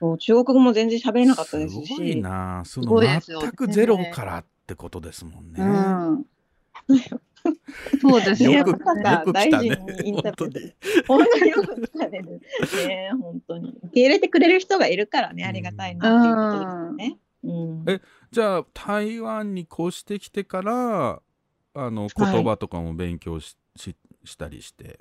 [0.00, 1.86] そう中国語も全然喋れなかったですし。
[1.86, 2.62] すごいな。
[2.64, 5.62] そすのごいですよ全くゼロからってことですもんね。
[5.62, 6.24] うん
[8.00, 10.76] そうですよよくよく来たね大臣にインタビュー本当で。
[11.06, 11.50] 本当に。
[11.50, 12.20] よく来たね。
[12.20, 13.70] ね本当に。
[13.70, 17.18] 受け入れてくれる人がいるからね、ありがたいなっていうことですね。
[17.44, 17.84] うん。
[17.88, 18.00] え
[18.30, 21.22] じゃあ台湾に越してきてから
[21.74, 25.00] あの言葉とかも勉強し,し、したりして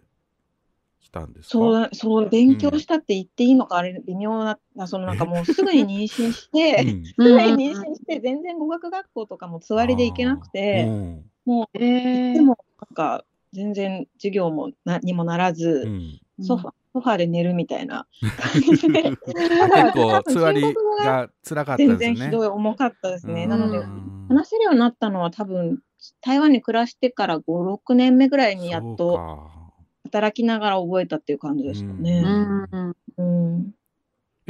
[1.01, 1.51] きたんですか？
[1.51, 7.05] そう、そう、勉強したって言っていいのか、あれ、微妙な、あそのなんかもうすぐに妊娠して、うん。
[7.05, 18.07] すぐに妊娠して、全然語学学校とかもつわりで行けなくて、うんもう、えでも、なんか、全然授業もなにもならず、うんソファ、ソファで寝るみたいな
[18.37, 19.17] 感じで、結
[19.93, 21.97] 構つわりが辛かったですね。
[21.97, 23.43] 全然ひどい、重かったですね。
[23.43, 25.79] うんなのでう、ん話せるようになったのは多分、
[26.21, 32.21] 台湾に暮らしてから5、6年目ぐらいにやっとか働きながら覚えたっていう感じですかね。
[32.23, 33.73] うんうん。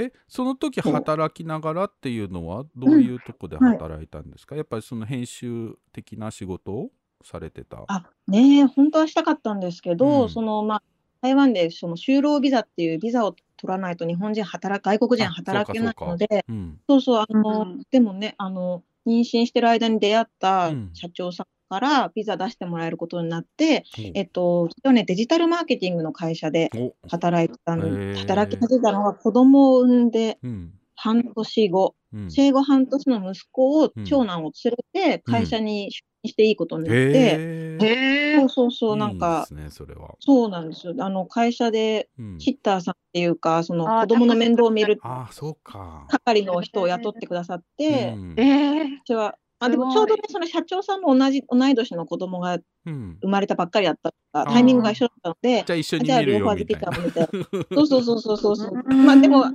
[0.03, 0.93] えその時そう。
[0.93, 6.91] 働きながらっていうのはどういうとこで働いたんですか、やっぱりその編集的な仕事を
[7.23, 7.83] されてた。
[7.87, 10.29] あねえ本当はしたかったんですけど、うん。
[10.29, 10.83] そのまあ
[11.21, 16.79] 台湾でその就労ビザっていうビザを取らないと日本人働外国人あ働けないそうかのでうん。
[16.87, 17.81] そうそうあの、うん。
[17.91, 20.89] でもねあの妊娠してる間に出会ったうん。
[20.93, 26.93] 社長さんからビザ出してもらえることになって、おえっとそれはねデジタルマーケティングの会社でお。
[27.07, 30.73] 働いてた働き始めたのが子供を産んでうん。
[30.95, 32.29] 半年後、うん。
[32.29, 37.85] 生後半年の息子を、うん長男を連れて会社に出勤していいことになって、へー。
[37.85, 40.93] へえそうそうそうなんかいいですねそれは、そうなんですよ。
[40.99, 42.35] あの会社でうん。
[42.39, 48.35] シッターさんっていうか、その子供の面倒を見るああそうか、係の人を雇ってくださって、うん。
[48.37, 53.17] ええ私は、あでもちょうどね、その社長さんも同じ同い年の子供がうん。
[53.21, 54.53] 生まれたばっかりだったから、あー。
[54.53, 57.11] タイミングが一緒だったので、じゃあ一緒にじゃあ見る両方預けよみたいな。
[57.11, 58.71] てあげて、そ うそうそうそうそうそう。
[58.73, 59.05] うん。
[59.05, 59.45] まあでも、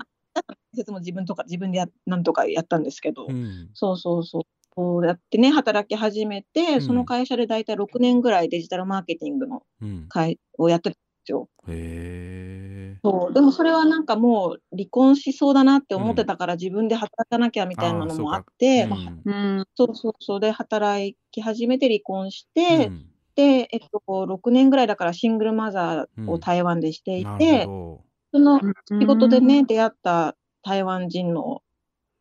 [0.75, 3.71] 説も自分とか自分でやなんとかやったんですけど、うん。
[3.73, 4.43] そうそうそう。
[4.77, 5.07] そう。
[5.07, 6.83] やってね、働き始めて、うん。
[6.83, 11.49] その会社で大体6年ぐらいデジタルマーケティングのうん、会をやってたんですよ。
[11.69, 13.33] へえそう。
[13.35, 18.89] でもそれはなんかもう離婚しそうだなって思ってたから自分で働かなきゃみたいなのもあって、
[19.27, 19.33] うん。
[19.33, 19.65] うん。
[19.75, 20.41] そうそうそう。
[20.41, 23.07] で働き始めて離婚して、うん。
[23.37, 28.01] で、えっと、6年ぐらいだからシングルマザーを台湾でしていなて、るほ
[28.33, 28.65] その仕
[29.01, 31.63] 仕事でね、出会った台湾人の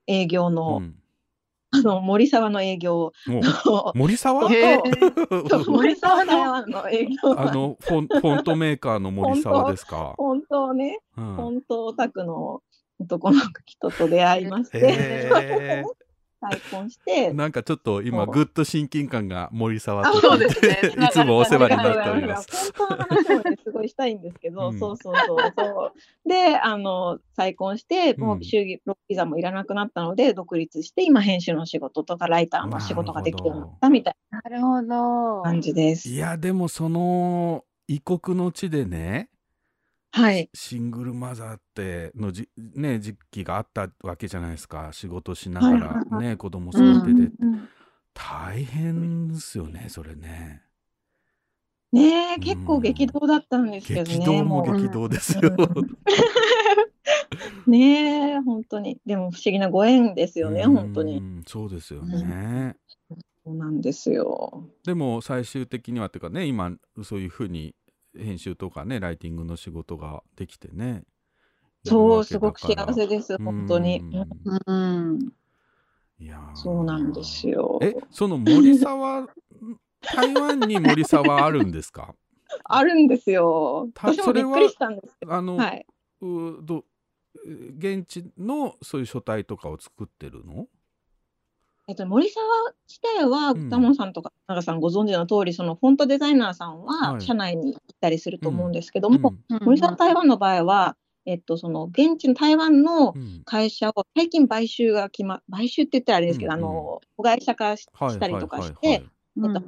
[0.08, 0.96] 営業ど、の,、うん
[1.76, 3.12] あの森沢の営業。
[3.96, 4.48] 森沢？
[4.48, 4.54] の
[6.90, 7.40] 営業。
[7.40, 10.14] あのフォンフォントメーカーの森沢ですか？
[10.18, 11.36] 本当ね、うん。
[11.36, 12.62] 本当オタクの
[13.00, 15.84] 男の人と出会いまして、へ
[16.50, 22.74] 再婚してー、なんかちょっと今ぐっと親近感が森沢あとそうですねいつもお世話になっております。
[22.78, 25.92] 本当の話もね、すごいしたいんですけど、うんそうそうそうそ
[26.26, 26.30] う。
[26.30, 28.78] で、あの、再婚して、もうんう就業
[29.08, 36.10] ビザもいらなくなったので、独立して、今、編集の仕事とか、ライターの仕事ができるようになったみたいなるほどな感じです。
[36.10, 39.30] いやでもその異国の地でね
[40.16, 40.48] はい。
[40.54, 47.68] シングルマザーってのじ、ね、時期があったわけじゃないですか仕事しながはいらはいはね、子供育てて、うん
[48.16, 50.62] 大変ですよねそれね
[51.92, 54.20] ねえ、うん結構激動だったんですけどね。
[54.20, 55.50] 激動もう激動ですよ、
[57.66, 59.00] ねえ、本当に。
[59.08, 61.42] でも不思議なご縁ですよね、うん本当に。
[61.48, 62.76] そうですよね、
[63.44, 64.70] そうなんですよ。
[64.86, 66.72] でも最終的にはっていうかね今
[67.02, 67.74] そういうふうに
[68.18, 71.04] 編集とかねライティングの仕事ができてね
[71.86, 74.00] そう、すごく幸せです、本当に。
[74.00, 75.34] うんうん
[76.20, 77.80] いやーそうなんですよ。
[77.82, 79.28] えその森沢
[80.02, 82.16] 台湾に森沢あるんですか？
[82.64, 83.90] あるんですよ。
[83.94, 85.64] た私もびっくりしたんですけあの、ど。
[85.64, 85.86] はい。
[86.22, 86.86] うど
[87.78, 90.68] 現地のそういう書体とかを作ってるの？
[91.88, 92.46] えっと、森沢
[92.88, 93.70] 自体は、うん。
[93.70, 97.22] タモンさんとか長さんご存知の通り、そのフォントデザイナーさんははい。
[97.22, 103.42] 社内に行ったりすると思うんですけども、森沢台湾の場合は、えっと、その現地の台湾のうん。
[103.46, 109.62] 会社を最近買収が決ま、買収って言ったらあれですけど、あの、子会社化したりとかして、えっと、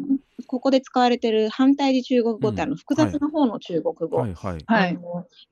[0.47, 4.17] ここで使われてる反対時中国語って、あの複雑な方の中国語。
[4.17, 4.33] はい。
[4.33, 4.99] はい。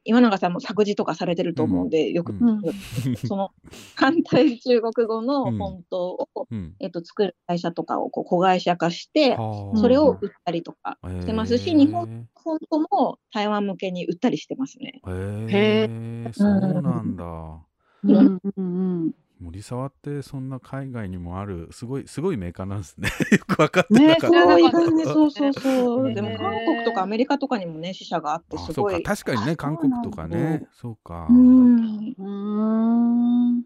[0.03, 2.61] 今永さんも作詞とかされてると思うんで、よく、うん。
[3.27, 3.51] その
[3.95, 6.75] 反対中国語のフォントを、うん。
[6.79, 9.77] えっと、作る会社とかをこう子会社化して、はあ。
[9.77, 12.05] それを売ったりとかしてますし、日本
[12.43, 15.01] フォントも台湾向けに売ったりしてますね。
[15.49, 17.23] へえそうなんだ。
[18.03, 26.07] うんうんうん森沢ってそんな海外にもあるすごいすごいメーカーなんですね よく分かってなかった、ねそうねそうそうそう。
[26.07, 29.03] ねでも韓国とかアメリカとかにもね、支社があって、あそうかすごい。
[29.03, 32.15] 確かにね韓国とかねそうかうん。
[32.17, 33.63] うん。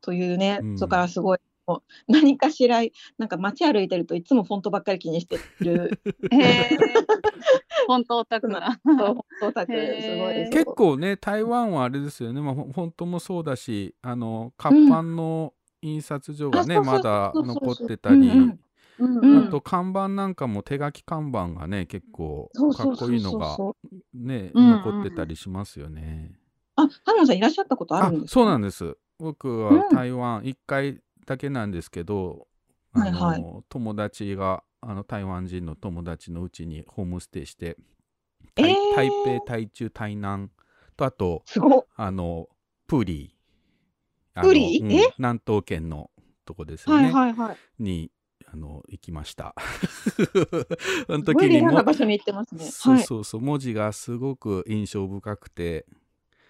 [0.00, 1.38] というね、うんそこからすごい。
[1.72, 2.82] もう何かしら、
[3.18, 5.98] なんか街歩いてるといつもフォントばっかり気にしてる。
[6.30, 6.70] へえ。
[7.86, 8.78] 本当オタクな。
[8.84, 10.50] そう、フォントオタク、すごい。
[10.50, 18.62] 結構ね台湾はあれですよね、まあ、ほ本当もそうだしあの活版の印刷所がね、うそうまだ残ってたり、うんうんうん
[19.48, 23.56] あと看板なんかも手書き看板がね結構かっこいいのが。
[24.14, 26.30] ねうん残ってたりしますよね。
[26.76, 28.34] あ、ハモンさんいらっしゃったことああるんですか？
[28.34, 32.46] そうなんです僕うんは台湾1回だけなんですけど、
[32.92, 37.76] はいは友達があの台湾人の友達のうちにホームステイして、
[38.56, 40.50] えー台台北台中台南
[40.96, 41.82] とあとすごい。
[41.96, 42.48] あの
[42.86, 43.36] プーリ
[44.34, 44.80] プーリ？
[44.80, 45.14] ーうんえ？
[45.18, 46.10] 南東圏の
[46.44, 47.56] とこですよはね、いはいはい。
[47.78, 48.10] に
[48.52, 49.54] あの行きました。
[51.06, 52.64] そ の時にもいレアな場所に行ってますね。
[52.64, 52.72] はい。
[52.72, 55.86] そうそうそう文字がすごく印象深くて、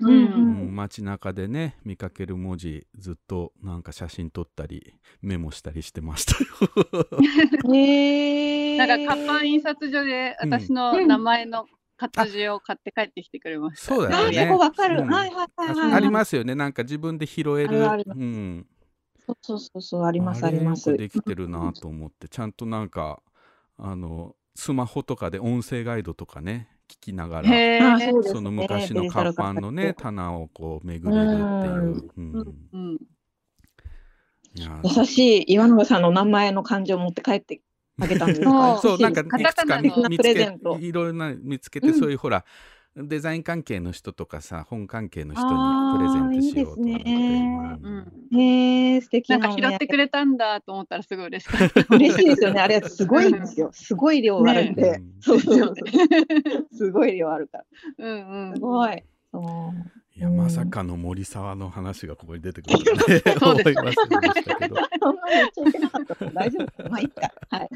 [0.09, 7.07] うんうん街中でね見かける文字ずっとなんか写真撮ったりメモしたりしてましたよ。
[7.75, 13.95] へーなんか活版印刷所で私の名前の活字を買って帰ってきてくれました。
[13.95, 15.03] あ、そうだよねそこわかる。
[15.03, 15.93] うんはいはいはいはい。
[15.95, 18.67] ありますよねなんか自分で拾えるあるあるうん、
[19.27, 20.97] そうそうそうそう、ありますあります。
[20.97, 23.23] できてるなと思ってちゃんとなんか
[23.77, 27.99] あのスマホとかで音声ガイドとかね聞きながら。
[28.23, 32.40] その昔の活版のね棚をこう巡れるっていう、
[32.95, 32.99] う
[34.55, 37.62] 優しい岩永さんの名前の漢字を持って帰って
[38.01, 38.79] あげたんですか？
[38.83, 40.79] そうなんかいくつか見つプレゼけント。
[40.79, 42.45] いろいろな見つけて、うんそういうほら
[42.95, 45.49] デザイン関係の人とかさ本関係の人に
[45.97, 48.39] プレゼントしようと思っていいねうん。
[48.39, 51.95] へえ素敵ななんか拾ってくれたんだと思ったらすごい嬉しかった。
[51.95, 52.61] 嬉しいですよね。
[52.61, 53.71] あれすごいんですよ。
[53.73, 54.99] すごい量があるんで。
[54.99, 55.75] ねそうそうそう。
[56.77, 57.65] すごい量あるから。
[57.99, 58.55] うんうん。
[58.57, 59.03] すごい。
[60.15, 64.77] いやまさかの森沢の話がここに出てくるとね 思いませんでしたけど
[66.35, 66.91] 大丈夫。
[66.91, 67.33] まあいいか。
[67.49, 67.71] はい。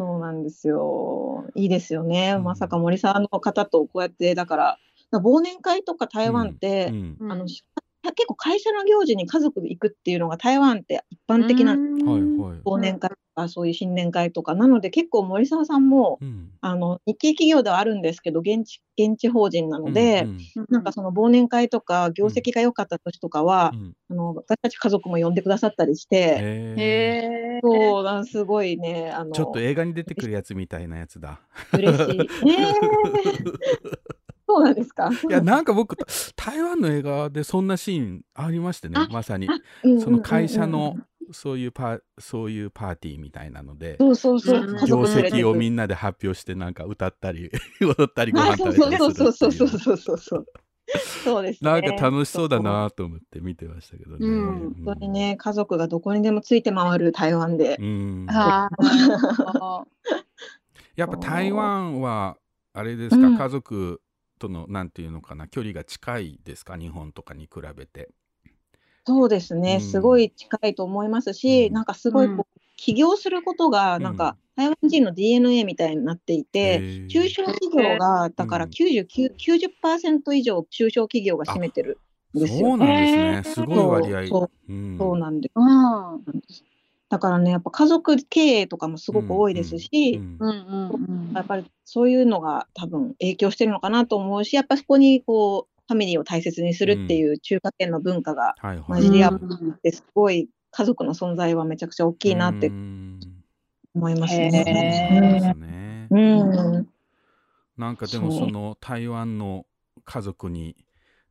[0.00, 1.44] そうなんですよ。
[1.54, 2.32] いいですよね。
[2.38, 2.44] うん。
[2.44, 4.78] まさか森沢の方とこうやってだから
[5.12, 7.16] 忘年会とか台湾って、うん。
[7.20, 7.32] うん。
[7.32, 7.62] あのし
[8.02, 14.54] 結構会社の行事に家族で行くっていうのが台湾って一般的な忘年会とかそういう新年会とか。
[14.54, 16.50] なので結構森沢さんもうん。
[16.62, 23.94] あの日系企業ではあるんですけど現地現地法人なので、うんなんかその忘年会とか業績が良かった年とかは、うん。
[24.10, 26.80] あの私たち家族も呼んでくださったりして、へー。
[26.80, 26.84] へ
[27.56, 27.60] え。
[27.62, 29.32] そうなんすごいねあの。
[29.32, 31.40] ちょっと映画に出てくるやつみたいなやつだ。
[31.72, 32.28] 嬉しい。
[34.50, 35.10] そうなんですか。
[35.28, 35.96] いやなんか僕
[36.34, 39.46] 台湾の映画でそんなシーンありましてねあまさに。
[39.46, 40.00] うんうんうんうん。
[40.00, 40.96] その会社の
[41.32, 50.46] そういうパーそういうパーティーみたいなのでそうそうそう、業績をみんなで発表してなんか歌ったり 踊ったりご飯食べたうそうりそうそうそうそうそうそう
[51.24, 51.70] そうですね。
[51.70, 54.26] なんか楽しそうだなと思って見てましたけどね。
[54.26, 57.78] うん本当にね家族がどこにでもついて回る台湾で。
[60.96, 62.36] やっぱ台湾は
[62.72, 64.02] あれですか、うん家族
[64.38, 68.10] とのなんていうのかな距離が近いですか日本とかに比べて。
[69.06, 69.80] そうですね、うん。
[69.80, 71.74] すごい近いと思いますし、うん。
[71.74, 72.44] なんかすごいこう、うん。
[72.76, 77.08] 起業することが、なんか、台湾人の DNA みたいになっていへて、ー。
[77.08, 78.70] 中小企業が、だからうん。
[78.70, 82.00] 99 90%以上、中小企業が占めてる
[82.36, 82.68] んですよ。
[82.68, 84.28] そうなんですね、すごい割合。
[84.28, 84.96] そううん。
[84.98, 85.52] そうなんです。
[85.56, 86.42] うん。
[87.08, 90.48] だからね、やっぱ家族経営とかもすごく多いですし、うん。
[90.48, 91.32] うんうんうん。
[91.34, 98.54] やっぱりそういうのが多分影響してるのかなと思うし、やっぱそこにこう、ファミリーを大切にするっていう中華圏の文化が。
[98.86, 103.18] 混じり合っうんて、すごい家族の存在はめちゃくちゃ大きいなってうん
[103.96, 106.08] 思いますね。
[107.76, 109.66] なんかでもその台湾の
[110.04, 110.76] 家族に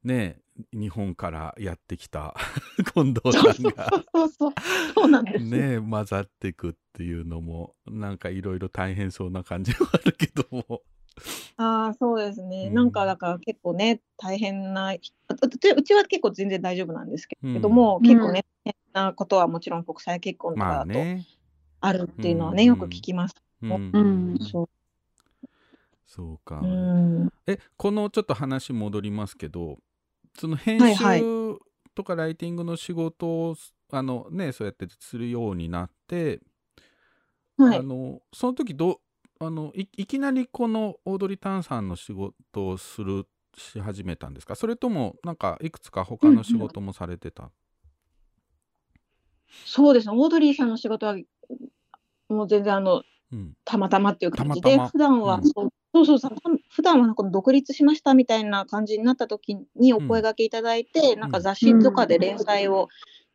[0.03, 0.41] ね
[0.73, 2.35] 日本からやってきた
[2.93, 3.89] 近藤さんが。
[5.39, 10.81] ね混ざっていくっていうのもなんかいろいろ大変そうな感じはあるけども。
[11.57, 12.67] ああ、そうですね。
[12.67, 21.25] うんなんかだから結構ね、大変な、ううちうちは結構全然大丈夫なんですけうんども、うん結構ね、大変なことはもちろん国際結婚とまあかだとね。
[21.81, 23.35] あるっていうのはね、うんよく聞きます。
[23.61, 24.69] うんうんそ
[26.05, 26.59] そうか。
[26.59, 26.65] う。
[26.65, 27.33] うん。
[27.47, 29.77] えこのちょっと話戻りますけど
[30.37, 31.57] その編はいはい集
[31.95, 33.55] とかライティングの仕事を
[33.91, 36.39] あのねそうやってするようになって、
[37.57, 37.83] はいあ。
[37.83, 38.95] のその時どう
[39.41, 43.25] あのいいきなりこのオードリー・タンさんの仕事をする
[43.57, 44.55] し始めたんですか？
[44.55, 47.49] それともなんかいくつか他の仕事もされてた、
[49.65, 50.13] そうですね。
[50.13, 51.15] オードリーさんの仕事は、
[52.27, 53.53] もう全然あの、うん。
[53.63, 54.89] たまたまっていう感じで、たまたま。
[54.89, 55.43] 普段は、うん。
[55.45, 55.63] そ
[56.01, 56.31] うそうそう
[56.69, 62.89] 普段はなんか独立しましたみたいな感じになった時にお声掛けいただいて、なんか雑誌とかで連載を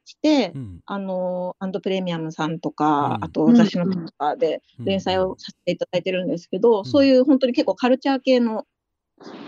[0.05, 0.81] して、うん。
[0.87, 3.25] あの、アンドプレミアムさんとか、うん。
[3.25, 4.85] あと雑誌のとかでうん。
[4.87, 6.85] 連載をさせていただいてるんですけど、ん。
[6.85, 8.67] そういう本当に結構カルチャー系の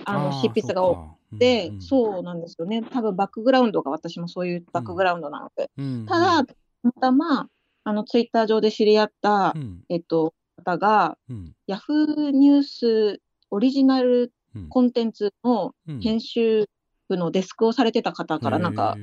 [0.05, 2.83] あのー執筆が多くて、そうなんですよね。
[2.83, 5.71] 多分バックグラウンドが私もそういうバックグラウンドなので。
[5.77, 6.07] うん。
[6.07, 7.49] ただ、たまたま、
[7.85, 9.83] あの、ツイッター上で知り合った、うん。
[9.89, 11.53] えっと、方が、うん。
[11.67, 14.69] ヤフーニュースオリジナルうん。
[14.69, 16.01] コンテンツのうん。
[16.01, 16.69] 編集
[17.09, 18.97] 部のデスクをされてた方からなんか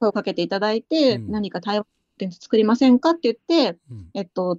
[0.00, 1.30] 声をかけていただいて、うん。
[1.30, 4.10] 何か対話コンテンツ作りませんかって言って、うん。
[4.14, 4.56] えっと、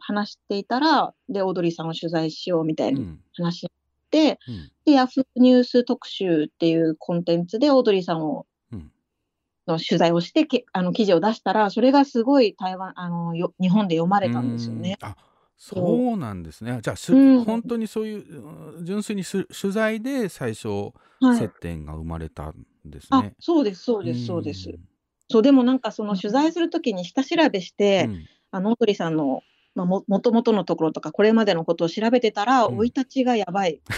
[0.00, 3.20] 話していたら、で、オードリーさんを取材しようみたいうにん。
[3.34, 3.70] 話し
[4.10, 4.70] て、うん。
[4.84, 8.92] で、ヤフーニュース特集っていうコンテンツでオードリーさんをうん。
[9.66, 14.98] の取材をしてけあの記事を出したら、それがすごい台湾あのよ日本で読まれたんですよね。
[15.00, 15.08] うん。
[15.08, 15.16] あ
[15.56, 16.16] そう。
[16.16, 16.80] なんですね。
[16.82, 21.36] じゃあ、本当にそういううん純粋にす取材で最初、はい。
[21.36, 23.34] 接点が生まれたんですあね。
[23.38, 24.78] そうです、そうです、そうですん。
[25.28, 29.42] そう、でもなんかその取材するときに下調べして、うんあの、オードリーさんの、
[29.76, 33.80] まあ、も、もともとのところとか、これまでのことを調べてたら、うん生い立ちがやばい。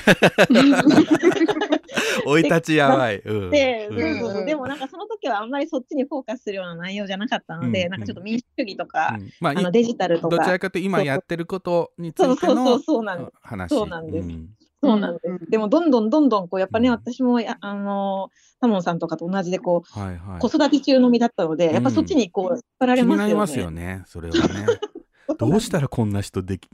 [2.24, 3.22] 生い立ちやばい。
[3.24, 13.33] うんで、うんそうそうそううんでもなんかその時はあんまりそっちにフォーカスするような内容じゃなかったので、うんなんかちょっと民主主義とか、うんまあ、いあのデジタルとか、どちらかというと今やってることにつそういてそうそうのそうなんです。
[13.43, 13.68] 話。
[13.70, 14.51] そうなんですん
[14.83, 15.28] そうなんです。
[15.28, 18.30] うんでもどんどんどんどんこうやっぱね、うん私もやあの
[18.61, 20.41] タモンさんとかと同じでこう、はいはい。
[20.41, 23.22] 子育て中の身だったので、やっぱそっちにこう引っ張られますよね。
[23.22, 24.66] なりますよね、それはね。
[25.39, 26.68] どうしたらこんな人でき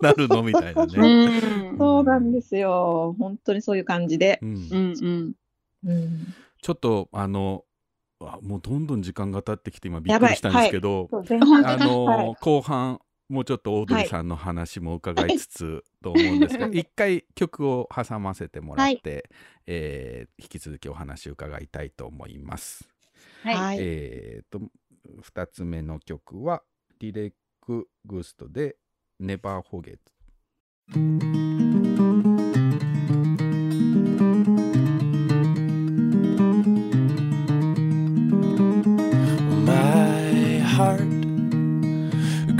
[0.00, 1.38] なるのみたいなうね。
[1.72, 3.14] んそうなんですよ。
[3.18, 4.38] 本当にそういう感じで。
[4.42, 5.32] うんうんうん
[5.86, 7.64] うん、ちょっとあの
[8.20, 13.00] あもうどんどん時間が経ってきて今びっくりしたんですけど、そう前半あの、はい後半
[13.30, 19.30] もうちょっとオードリーさんの話も伺いつつと思うんですが、一回曲を挟ませてもらって、
[19.66, 22.88] えー引き続きお話を伺いたいと思います。
[23.44, 23.54] はい。
[23.56, 23.76] はい。
[23.80, 24.60] えーと
[25.22, 26.62] 2つ目の曲は
[26.98, 28.76] リレック・グストで
[29.18, 29.96] 「ネバー・フォゲッ
[31.64, 31.69] ト」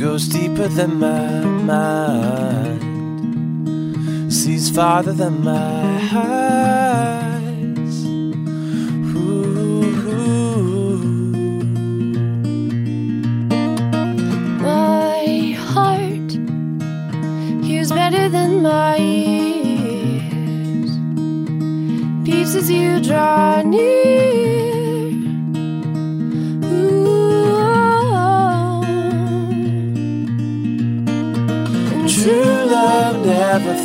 [0.01, 2.81] goes deeper than my mind,
[4.33, 6.40] sees farther than my eyes.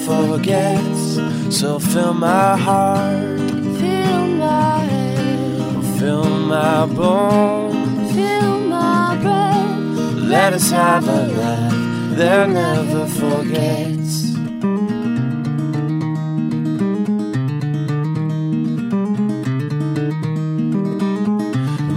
[0.05, 1.19] Forgets,
[1.59, 3.39] so fill my heart,
[3.79, 8.13] Fill my head, fill my bones.
[8.13, 10.13] fill my breath.
[10.35, 14.35] Let us have a life that never forgets.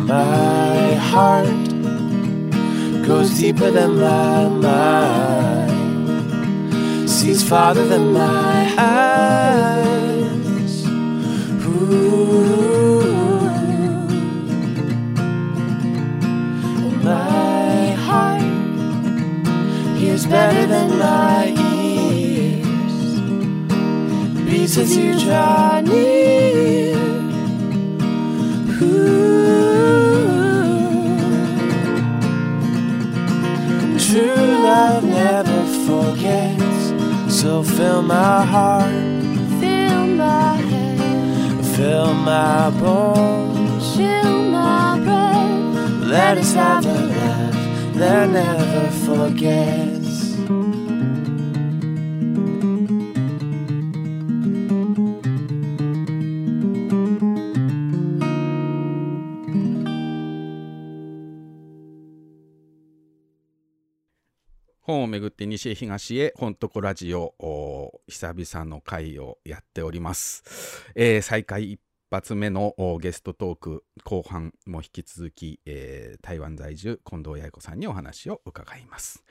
[0.08, 1.68] My heart
[3.06, 5.47] goes deeper than my mind,
[7.34, 10.06] sees farther than my eyes.
[11.66, 13.02] Ooh.
[17.04, 18.42] My heart
[19.98, 22.96] hears better than my ears.
[24.46, 26.97] Beats as you draw near.
[37.40, 38.90] So fill my heart,
[39.60, 43.96] Fill my head, fill my bones.
[43.96, 46.08] Fill my breath.
[46.08, 49.87] Let us have a laugh that never forgets.「
[65.48, 71.80] 西へ東へ本とこラジオ」お久々の回をやっております、えー再開一
[72.10, 79.24] 発目のおゲストトーク後半も引き続き、えー台湾在住近藤八重子さんにお話を伺います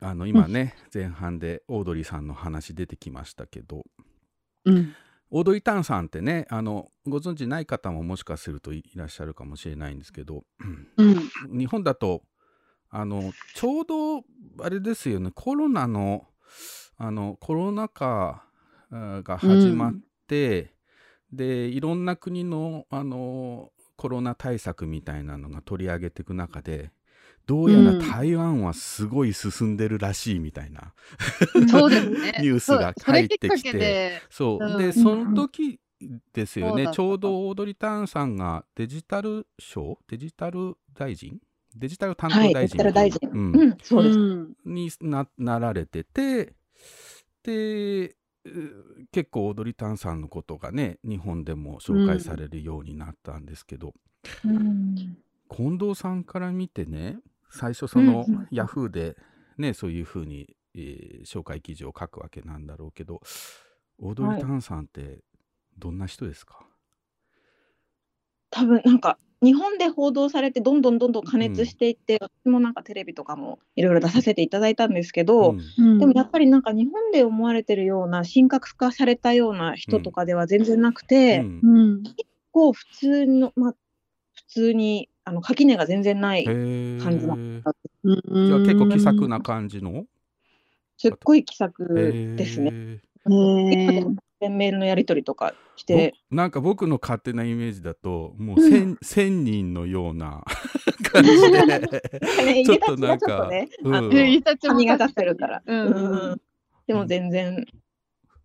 [0.00, 3.84] あの今ね、前半でオードリーさんの話出てきましたけど
[4.64, 4.94] うん。
[5.30, 10.44] オードリー・タンさんってねあのご存知ない方ももしかするといらっしゃるかもしれないんですけど
[10.98, 11.30] うん。
[11.58, 12.22] 日本だと
[12.96, 14.24] あのちょうど
[14.64, 16.28] あれですよねコロナの
[16.96, 18.44] あのコロナ禍
[18.92, 19.92] あが始まっ
[20.28, 20.76] て、
[21.32, 26.92] でいろんな国のあのコロナ対策みたいなのが取り上げていく中で
[27.46, 27.98] どうやらうん。
[27.98, 30.94] 台湾はすごい進んでるらしいみたいな、
[31.68, 32.38] そうですね。
[32.42, 34.74] ニュースが入ってきてそう、う。
[34.76, 34.78] ん。
[34.78, 35.80] でその時
[36.32, 36.96] ですよね、そうだった。
[36.96, 39.98] ちょうどオードリー・タンさんがデジタル省？
[40.06, 41.40] デジタル大臣？
[41.74, 42.78] デジタル担当はい、大臣。
[44.64, 46.54] にななられてて
[47.42, 53.94] でう結構オードリー・タンさんのことがね日本でも紹介されるようになったんですけど、
[54.44, 55.16] うん。
[55.50, 57.18] 近藤さんから見てね
[57.50, 58.48] 最初そのうんうん。
[58.50, 59.16] ヤフーで
[59.58, 63.20] ねそういうふうに、えー紹介記事を書くわけなんだろうけど
[63.98, 65.20] オードリー・タンさんって
[65.78, 66.66] どんな人ですか、
[68.50, 75.60] 多分なんか日本で報道されてどんどんどんどん加熱していって、私もなんかテレビとかもいろいろ出させていただいたんですけど、うん。
[75.78, 75.98] うん。
[75.98, 81.76] でもやっぱりなんか日本で思われてるような神格化されたような人とかでは全然なくて、うん。
[81.76, 82.02] うん。
[82.50, 83.74] こう普通のまあ
[84.34, 87.70] 普通にあの垣根が全然ない感じなじ
[88.04, 90.04] うんゃあ結構気さくな感じの？
[90.96, 92.72] すっごい気さくですね。
[94.48, 100.44] メールのやり取りとかして、ぼなんか僕の勝手なイメージだともう千,、千人のような
[101.12, 102.64] 感じで。
[102.64, 102.96] ちょっと
[103.48, 105.62] ね、うんあのえいたちも髪が立ってるから。
[105.64, 105.92] うんうん。
[105.92, 106.40] うん。
[106.86, 107.64] でも全然、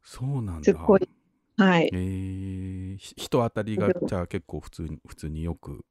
[0.04, 0.74] そうなんだ。
[1.58, 1.89] はい。
[1.93, 1.97] え。
[1.97, 5.86] ーひ人当たりがじゃあ結構普通に普通によく。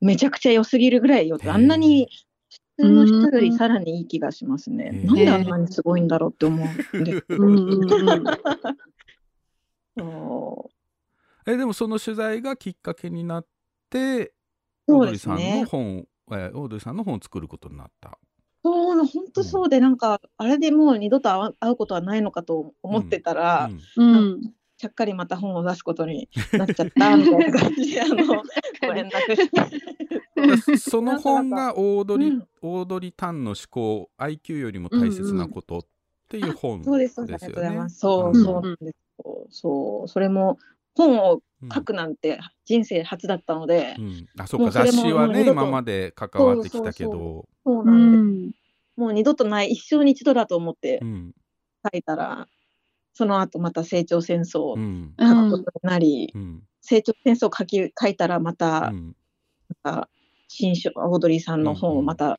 [0.00, 1.38] めちゃくちゃ良すぎるぐらいよ。
[1.46, 2.31] あんなに普
[2.82, 4.90] 通の人よりさらにいい気がしますね。
[4.92, 7.12] へーなんであんなにすごいんだろうって思うんで
[11.46, 13.46] えでもその取材がきっかけになっ
[13.90, 14.32] て
[14.86, 15.66] オードリーさんの。
[15.66, 18.18] 本、えーオードリーさんの本を作ることになった。
[18.64, 24.52] そうな、本当そうで、なんか、あれでもう二度と会うことはないのかと思ってたら、うんうん。
[24.76, 28.14] ちゃっかりまた本を出すことになっちゃったみたいな感じで、あの、
[28.86, 29.50] ご連絡して。
[30.72, 35.86] だ その本がオードリー、うんオードリー・タンの思考 IQ よりも大切なことっ
[36.28, 37.44] ていう本そうです、そうです。
[37.44, 37.88] ありがとうございま。
[37.88, 37.98] す。
[37.98, 39.46] そうう、んそうなんですよ。
[39.50, 40.58] そう、それも、
[40.94, 48.20] 本をうん書くなんて人生初だったので、うん、あそうか雑誌はね今まで関わってきたけどそううなんです。
[48.20, 49.00] ん。
[49.00, 51.32] もう二度とない、一生に一度だと思ってうん
[51.92, 52.48] 書いたら、
[53.14, 55.26] その後また成長戦争をうん書
[55.56, 59.16] くことになり、うん成長戦争を書き書いたらまた、うん
[59.84, 60.08] また
[60.48, 62.38] 新書、オードリーさんの本をまた、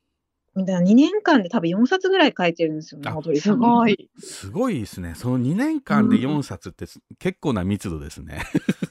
[0.55, 3.77] みたいな2年間で多分4冊ぐらい書いてるんですよね、あオードリーすさんの。
[3.77, 4.09] ごい。
[4.19, 8.43] すごいですねその2年間で4冊ってす結構な密度ですね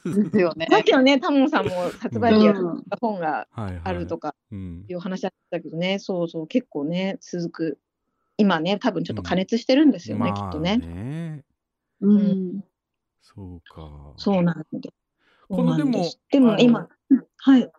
[0.04, 0.66] ですよね。
[0.68, 2.54] さっきのね、タモンさんも発売日やっ
[2.90, 7.78] た本があるとかうんいう話あったけどね、そうそう、結構ね、続く。
[8.38, 10.78] 今ね、多分ちょっと加熱してるんですよね、まあきっとね。
[10.78, 11.44] ね
[12.00, 12.64] うん。
[13.20, 14.92] そうかそうなんで。
[15.56, 17.70] このでもでも今、うんはい、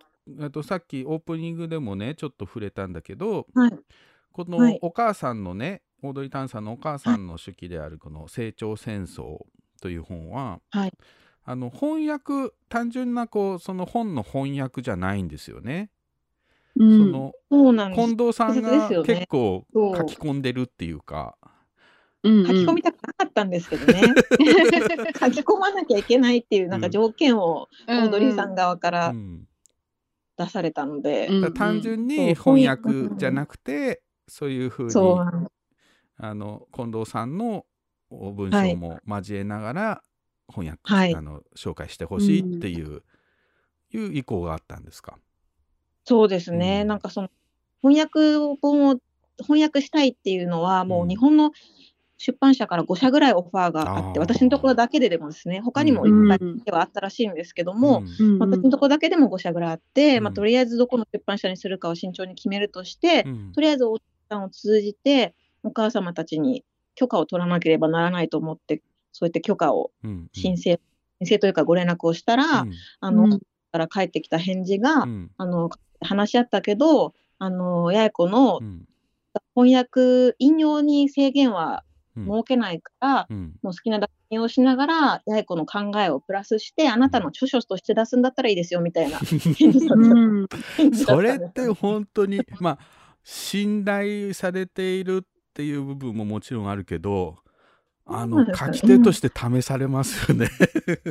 [0.42, 3.80] あとさっきオープニングでもねちょっと触れたんだけどはい、
[4.34, 4.80] このはい。
[4.82, 9.46] お母さんのね、オードリー・タンさんのお母さんの手記であるこの「成長戦争」
[9.82, 10.94] という本は、はい。
[11.46, 15.92] あの翻訳単純なこうその本の翻訳じゃないんですよね。
[16.76, 16.98] うん。
[16.98, 17.34] その。
[17.94, 21.48] 近藤さんが結構書き込んでるっていうか、う
[22.30, 29.48] ん書き込みたくなかったんですけどね、 書き込まなきゃいけないっていうなんか条件をオードリーさん側かうらん。
[30.36, 34.94] 出されたので、単純に翻訳じゃなくてそういうふうに
[36.18, 37.68] あの近藤さんの
[38.10, 38.72] 文はい。
[38.72, 40.04] 章も交えながら
[40.50, 41.14] 翻訳、はい。
[41.14, 43.04] あの紹介してほしいっていう,、
[43.92, 45.20] いう意向があったんですか？
[46.04, 46.88] そうですね、うん。
[46.88, 47.30] なんかその
[47.84, 48.96] 翻訳本を
[49.40, 51.52] 翻訳したいっていうのは、もう日本の
[52.26, 58.40] 出版社から5社ぐらいオファーがあって、私のところだけででもですね、他にもいっぱいではあったらしいんですけども、うん。
[58.40, 60.24] 私のところだけでも5社ぐらいあって、うん。
[60.24, 63.52] まあ、とりあえずどこの出版社にするかを慎重に決めるとして、うん。
[63.52, 66.64] とりあえずお父さんを通じて、お母様たちに
[66.96, 70.30] 許可を取らなければならないと思って、そうやって許可をうん。
[70.32, 70.80] 申請、
[71.22, 72.72] 申請というかご連絡をしたら、うん。
[73.02, 73.40] あの、うん。
[73.74, 75.32] から返ってきた返事が、うん。
[75.36, 75.70] あの、
[76.00, 78.88] 話し合ったけど、あの、八重子のうん。
[79.56, 81.84] 翻訳、引用に制限は
[82.16, 82.26] うん。
[82.26, 83.54] 設けないから、うん。
[83.62, 89.20] もう好きなだけ引用しながら、八重子の考えをプラスして、あなたの著書として出すんだったらいいですよ、みたいな。
[91.06, 92.80] それって本当にまあ
[93.24, 97.38] 信頼されているっていう部分ももちろんあるけど
[98.06, 100.50] あの書き手として試されますよね。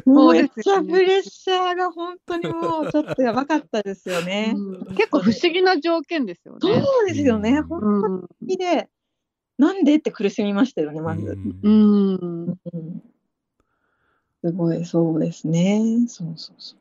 [0.05, 4.53] もうめっちゃプレッシャーが本当にもうちょっとやばかったですよね。
[4.55, 4.95] うん。
[4.95, 6.59] 結構不思議な条件ですよね。
[6.61, 7.51] そうですよね。
[7.51, 7.67] うん。
[7.67, 8.91] 本うん当にで、
[9.59, 11.39] なんでって苦しみましたよね、まず。
[11.63, 13.03] うんうんうん
[14.45, 15.81] すごい、そうですね。
[16.09, 16.79] そうそうそう。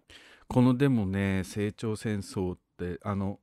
[0.48, 3.40] このでもね「成長戦争」ってあの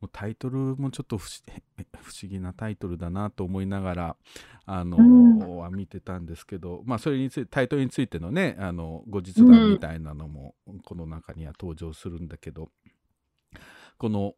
[0.00, 4.16] もうタイトルもちょっと不思不思議なタイトルだなと思いながら
[4.64, 5.26] あの、うん
[5.58, 12.70] は見てたんですけど、まあ、それについてタイトルについてのねあの後日談みたいなのもこの中には登場するんだけど、
[13.98, 14.34] この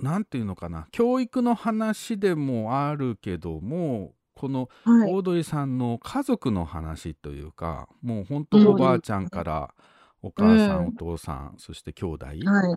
[0.00, 5.12] なんていうのかな教育の話でもあるけどもこのはい。
[5.12, 9.74] オードリーさんの家族の話というかもう本当うんおばあちゃんから
[10.22, 12.76] お母さん、うんお父さんそして兄弟、は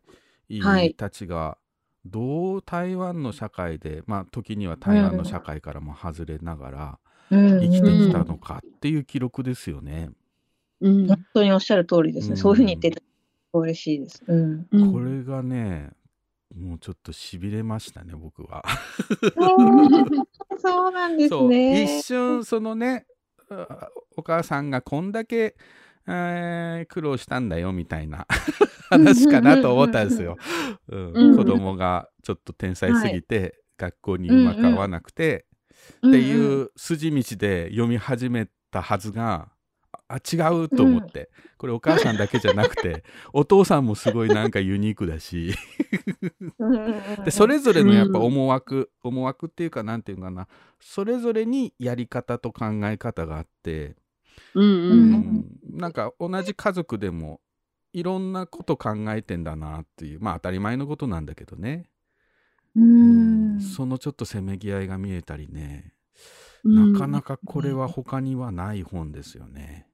[0.49, 0.59] い。
[0.59, 1.57] はいたちが
[2.05, 6.99] どう台湾の社会でまあ時には台湾の社会からも外れながら
[7.31, 10.09] うん生きてきたのかっていう記録ですよね。
[10.81, 12.31] うん本当におっしゃる通りですね。
[12.31, 13.01] うんそういうふうに言っていた
[13.53, 14.21] 嬉しいです。
[14.27, 14.67] うん。
[14.71, 15.91] うんこれがね
[16.55, 18.63] もうちょっとしびれましたね僕は。
[20.59, 21.83] そうなんですね。
[21.83, 23.05] 一瞬そのね
[23.49, 25.55] あお母さんがこんだけ、
[26.07, 28.27] えー苦労したんだよみたいな
[28.89, 30.37] 話かなと思ったんですよ。
[30.89, 35.45] うんうん子供がちょっと天才すぎて、学校にうまく合わなくて、
[36.05, 39.49] っっていう筋道で読み始めたはずが
[40.13, 43.03] あ違うと思って、これお母さんだけじゃなくて
[43.33, 45.55] お父さんもすごいなんかユニークだし。
[47.25, 50.47] でそれぞれのやっぱ思惑、思惑っていうかなんていうかな。
[50.79, 53.95] それぞれにやり方と考え方があって、
[54.53, 55.11] うんううん。
[55.11, 55.45] ん。
[55.71, 57.41] なんか同じ家族でも
[57.93, 60.19] いろんなこと考えてんだなっていう。
[60.19, 61.89] まあ当たり前のことなんだけどね、
[62.75, 63.61] うん。
[63.61, 65.93] そのちょっとせめぎ合いが見えたりね、
[66.63, 66.93] うん。
[66.93, 69.87] なかなかこれは他にはない本ですよね。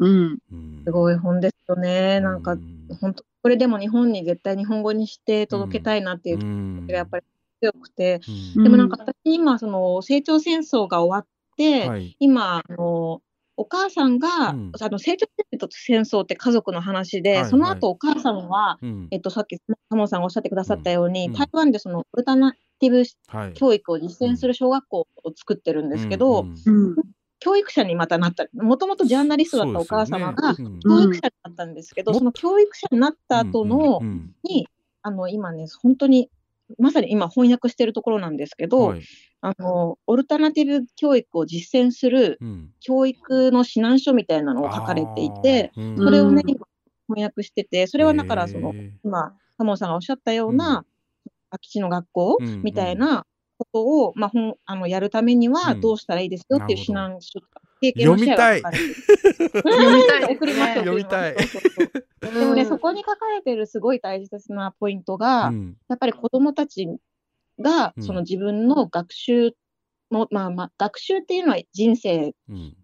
[0.00, 0.38] うん。
[0.52, 2.20] うん、すごい本ですよね。
[2.20, 2.60] なんかう、
[3.00, 6.76] 本当これでも日本に絶対日本語にして届けたいなっていう気うん。
[6.80, 7.24] 持ちがやっぱり
[7.60, 8.20] 強くて、
[8.56, 8.64] うん。
[8.64, 11.26] でもなんか私今その成長戦争が終わっ
[11.56, 13.22] て、はい、今あの
[13.56, 14.72] お母さんが、うん。
[14.80, 15.26] あの成長
[15.70, 19.08] 戦争って家族の話で、はいその後お母さんは、うん。
[19.10, 19.58] えっと、さっき
[19.90, 21.32] タモさんがおっしゃってくださったように、うん。
[21.34, 26.94] 台湾でそのオルタナティブはい、教育を実践する小学校を作ってるんですけど、うん
[27.40, 32.18] 教育者にまたなった、もともとジャーナリストだったお母様が教育者になったんですけど、うん。
[32.18, 34.00] その教育者になった後の、
[34.44, 34.68] に、
[35.02, 36.30] あの、今ね、本当に、
[36.78, 39.02] まさに今翻訳してるところなんですけど、うんはい。
[39.40, 42.70] あの、オルタナティブ教育を実践するうん。
[42.80, 45.96] 教育の指南書みたいなのを書かれていて、うん。
[45.96, 46.66] それをね、うん今
[47.08, 48.72] 翻訳してて、それはだからその、
[49.02, 50.58] 今、タモさんがおっしゃったよううん。
[50.58, 50.84] な、
[51.50, 52.62] 空き地の学校うん。
[52.62, 53.26] みたいな
[53.60, 55.80] ことを、まあ、本あのやるためにはうん。
[55.80, 58.94] どうしたらいいですよっていう指南書とか、経験のシェアが書かれてる。
[59.54, 60.36] 読みたい。
[60.36, 61.36] 送ります読みたい
[62.20, 65.76] でもね、そこに書かれてるすごい大切なポイントが、うん。
[65.88, 66.88] やっぱり子どもたち
[67.58, 68.02] がうん。
[68.02, 69.52] その自分の学習
[70.10, 72.76] の、まあまあ、学習っていうのは人生うん。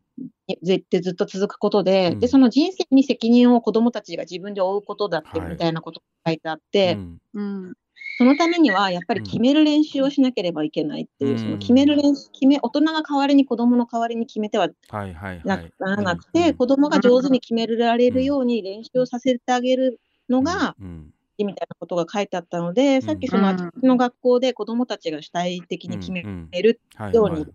[0.49, 2.20] にずってずっと続くことで、うん。
[2.20, 5.51] で、その人生に責任を子どもたちが自分で負うことだってはい。
[5.51, 7.20] みたいなことが書いてあって、うん。
[7.35, 7.74] うん
[8.18, 9.26] そのためにはやっぱりうん。
[9.26, 11.38] 決める練習をしなければいけないっていう、うん。
[11.38, 15.72] その決める練習、決め、大人が代わりに子どもの代わりに決めてははいはいなはい。
[15.78, 26.49] ならなくて、子どもが上手に決められるように練習をさせてあげるのが、うんみたいなことが書いてあったので、さっきそのの学校で子どもたちが主体的に決めうん。
[26.51, 26.80] る、
[27.12, 27.47] ように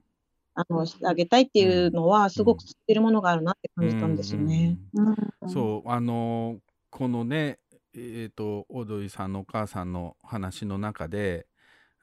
[0.53, 4.77] あのしてあげたいっていうのは、すごく知ってるものがあるなって感じたんですよね。
[4.93, 5.49] うん。
[5.49, 6.59] そうあのー
[6.91, 7.57] このね
[7.95, 11.47] えっ、とオードリーさんのお母さんの話の中で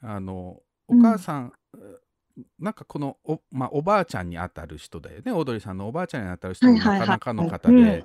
[0.00, 1.52] あのお母さん、
[2.58, 5.32] なんかこのお,、まあ、おばあちゃんにあたる人だよね。
[5.32, 8.04] オードリーさんのおばあちゃんにあたる人もなかなかの方で、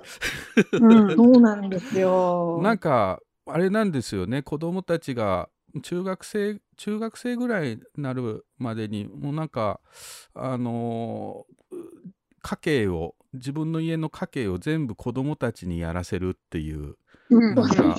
[0.72, 2.60] うん、そうなんですよ。
[2.62, 4.42] なんかあれなんですよね。
[4.42, 5.48] 子供たちが
[5.82, 9.80] 中学生中学生ぐらいになるまでにもうなんか
[10.34, 11.74] あのー
[12.44, 16.96] 家計を自分の家の家計を全部子供たちにやらせるっていう
[17.30, 17.54] うん。
[17.54, 17.96] なんか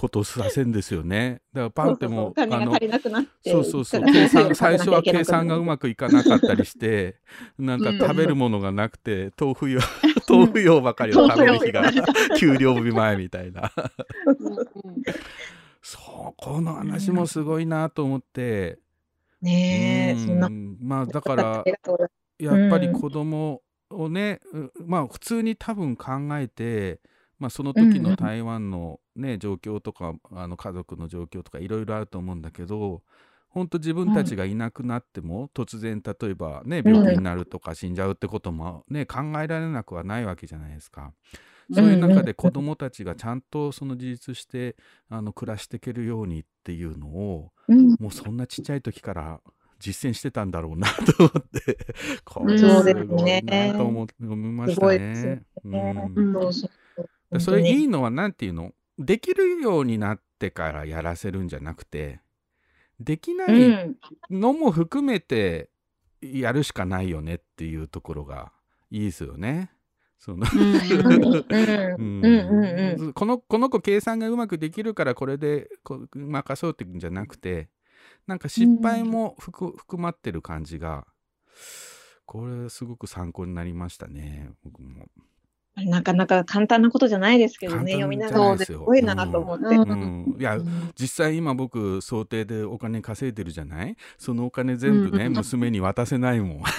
[0.00, 1.42] ことをさせんですよね。
[1.52, 4.04] だからパンってもお金が足りなくなってそうそうそう。
[4.04, 7.16] 計算 最初は計算がうまくいかなかったりして
[7.58, 7.98] なんかうん。
[7.98, 9.80] 食べるものがなくて豆腐用
[10.28, 11.92] 豆腐用ばかりを食べる日が
[12.38, 13.70] 給料日前みたいな。
[15.82, 15.98] そ
[16.30, 18.78] うこの話もすごいなと思って、
[19.42, 20.46] ねえ、そんな。
[20.46, 21.64] うんまあだから
[22.38, 23.00] やっぱりうん。
[23.00, 23.60] 子供
[23.90, 27.00] をね、うまあ普通に多分考えて、
[27.40, 33.02] まあ、その時の台湾の、ね状況とかあの家族の状況とかいろいろあると思うんだけど
[33.48, 41.12] 本当自分たちがいなくなっても、突然例えばね病気になるとか死んじゃうってことも、ね、考えられなくはないわけじゃないですか。
[41.72, 44.76] そういう中で子供たちがちゃんとその自立して
[45.08, 47.90] あの暮らしていけるようにっていうのをうん。
[48.00, 49.40] もうそんなちっちゃい時から
[49.78, 51.78] 実践してたんだろうなと思って、
[52.24, 52.64] これす
[53.04, 55.42] ごいねなと思思いましたね。
[55.64, 56.10] ね。
[56.14, 56.34] うん
[57.30, 58.72] でそれいいいのは何ていうの？
[58.98, 62.20] できるようになってからやらせるんじゃなくて
[62.98, 63.96] できなういん、
[64.30, 65.70] のも含めて
[66.20, 68.52] やるしかないよねっていうところが
[68.90, 69.70] いいですよね。
[70.22, 70.34] こ
[73.24, 77.70] のこの子計算がうまくできるからこれでこう任そうっていうんじゃなくて
[78.26, 81.06] なんか失敗も含含まってる感じが
[82.26, 85.06] これすごく参考になりましたね僕も。
[85.86, 89.64] なかなか簡単なことじゃないですけどね、読みながらすごいなと思って。
[89.64, 93.96] うん、いやうん実際今僕想定でお金稼いでるじゃない？
[94.18, 96.62] そのお金全部ね、うん娘に渡せないもん。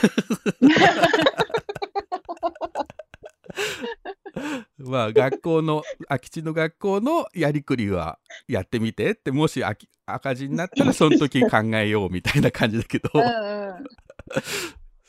[4.78, 13.10] まあ学校の空き地の学校のやりくりはやってみてってもし赤字になったらその時考えようみたいな感じだけど。
[13.14, 13.86] うんうん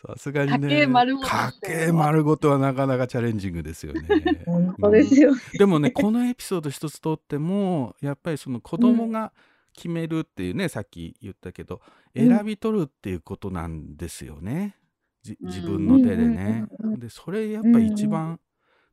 [0.06, 1.28] さすがにね家計丸ごと
[1.62, 4.02] 家丸ごとはなかなかチャレンジングですよね。
[4.46, 5.32] 本当ですよ。
[5.52, 9.32] でもねこのエピソード一つとってもやっぱりその子供が
[9.74, 11.80] 決めるっていうね、さっき言ったけど
[12.14, 12.28] うん。
[12.28, 14.76] 選び取るっていうことなんですよね、
[15.22, 15.48] じうん。
[15.48, 16.66] 自分の手でね。
[16.78, 17.00] うんうんうんうん。
[17.00, 18.40] でそれやっぱり一番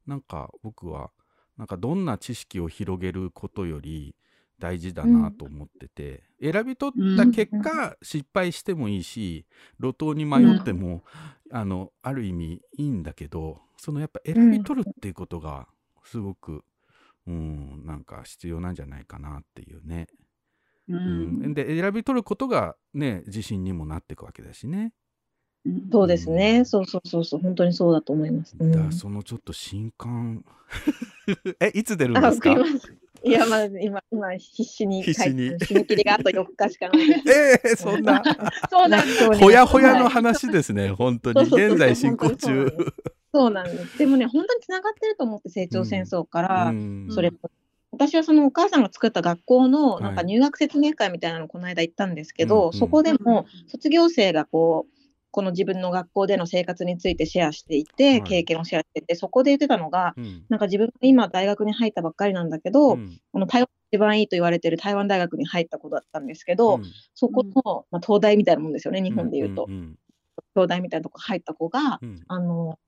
[0.06, 1.12] なんか僕は
[1.58, 4.16] なんかどんな知識を広げることより
[4.60, 9.46] 大事だなと思ってて、選び取った結果、失敗してもいいし
[9.82, 11.04] 路頭に迷っても、
[11.52, 15.68] あのある意味いいんだけどそのやっぱ選び取るっていうことが
[16.04, 16.64] すごく、
[17.28, 20.08] うん、なんか必要なんじゃないかなっていうね。
[20.90, 21.44] ううん。
[21.50, 24.94] ん、で選び取ることがね自信にもなっていくわけだしね。
[25.92, 26.66] そうですね。
[26.66, 28.56] そうそうそうそう、本当にそうだと思います。
[28.60, 28.92] うん。
[28.92, 30.44] そのちょっと新刊。
[31.60, 32.56] えいつ出るんあですか？
[33.24, 37.22] いや、まあ、今、今、必死に書いて、必死に締め切りがあと4日しかないです。
[37.68, 38.24] えー、そんな。
[38.70, 39.18] そうなんです。
[39.20, 41.42] そうねほやほやのはい話ですね本当に。
[41.44, 42.72] 現在進行中。
[43.34, 43.98] そうなんです。
[43.98, 47.08] でもね、本当につながってると思って、成長戦争から、うん。
[47.12, 47.38] それも。
[47.92, 50.04] 私はそのお母さんが作った学校のはい。
[50.04, 54.99] なんか入学説明会みたいなのこの間行ったんですけど、そこでも卒業生がこう
[55.32, 58.24] この自分の学校での生活についてシェアしていて、はい。
[58.24, 60.46] 経験をシェアしててそこで言ってたのがうん。
[60.50, 63.20] なんか自分が今大学に入ったばっかりなんだけど、うん。
[63.32, 66.84] この台湾一番いいと言われてる台湾大学に入った子だったんですけど、うん。
[67.14, 69.72] そこの、まあ、東大みたいなもんですよね日本で言うと、ん。
[69.72, 69.96] ん。
[70.56, 72.24] 東大みたいなとこ入った子が、うん。
[72.28, 72.80] あの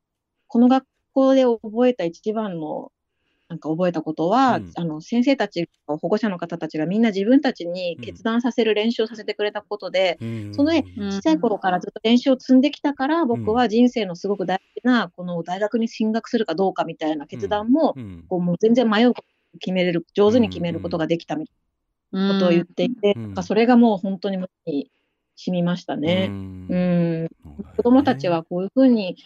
[0.47, 2.91] この学校で覚えた一番の
[3.51, 4.71] なんか覚えたことは、うん。
[4.75, 10.53] あの先生たち保護者の方たちがみんな自分たちに決断させる練習をさせてくれたことで、うん。
[10.55, 18.23] その小さい頃からずっと練習を積んできたから、僕は人生のすごく大事なこの大学に進学するかどうかみたいな決断も、うん。
[18.29, 19.27] こうもう全然迷うこと
[19.57, 21.51] を決めれる上手に決めることができたみた
[22.17, 23.23] いなことを言っていて、うん。
[23.23, 24.89] なんかそれがもう本当に胸に
[25.35, 26.27] 染みましたね。
[26.29, 26.67] うん。
[26.69, 26.75] う
[27.25, 27.29] ん。
[27.75, 29.17] 子供たちはこういうふうに、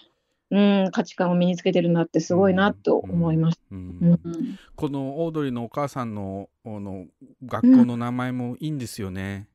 [0.52, 3.62] うん、価値観を身につけてるなってすごいなと思いました。
[3.72, 7.06] うんうんうんこのオードリーのお母さんのあの
[7.46, 9.48] 学校の名前もいいんですよね。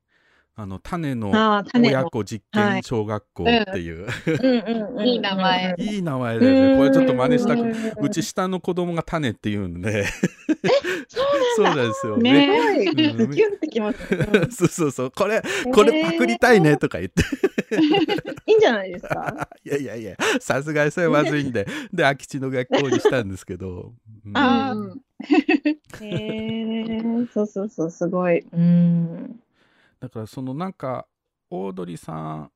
[0.61, 1.33] あの種の。
[1.75, 4.47] 親子実験小学校っていう、うん。
[4.47, 5.75] うんうんいい名前。
[5.79, 6.77] いい名前だよね。
[6.77, 7.73] これちょっと真似したく、
[8.05, 10.05] うち下の子供が種って言うんで、
[11.57, 12.33] そうなんですよね。
[12.33, 12.85] ね。
[12.85, 13.17] え、うん。
[13.17, 13.99] ズキュンってきます。
[14.15, 15.43] うんそうそうそう、これ、
[15.73, 17.23] これパクりたいねとか言って、
[18.47, 19.49] いいんじゃないですか？
[19.65, 23.93] いやいやいや、さすがにそれはまずいんで、で、空き地の学校にしたんですけど、
[24.27, 24.37] うん。
[24.37, 25.01] あうん
[26.03, 27.03] へえ、
[27.33, 28.45] そうそうそう、すごい。
[28.53, 29.41] うん。
[30.01, 31.07] だからそのなんか
[31.51, 32.51] オードリーさん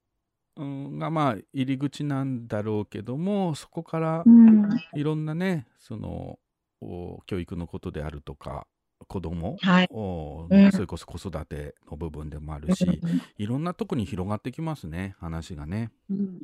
[0.56, 4.84] うんがまあ入り口なんだろうけどもそこからうん。
[4.94, 6.38] いろんなねその
[6.80, 8.66] お教育のことであるとか
[9.08, 9.88] 子供、はい。
[9.90, 10.72] おうん。
[10.72, 13.02] それこそ子育ての部分でもあるし、
[13.38, 15.90] いろんなとこに広がってきますね話がね。
[16.10, 16.38] うん。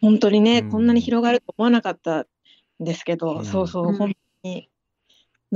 [0.00, 0.70] 本当にね、うん。
[0.70, 2.26] こんなに広がると思わなかったん
[2.80, 3.44] ですけど、うん。
[3.44, 3.98] そうそう、うん。
[3.98, 4.12] 本
[4.42, 4.68] 当に、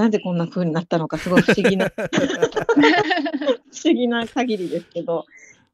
[0.01, 2.01] なんでこんな風になったのか、すごい不思議な、 不
[3.84, 5.26] 思議な限りですけど、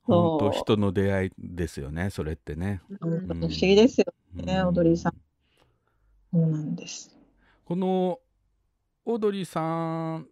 [0.03, 2.81] 本当人の出会いですよねそれってね。
[3.01, 5.15] 不思議ですよね、うんオードリーさん。
[6.33, 7.17] そうなんです。
[7.65, 8.19] この
[9.05, 10.29] オードリーさん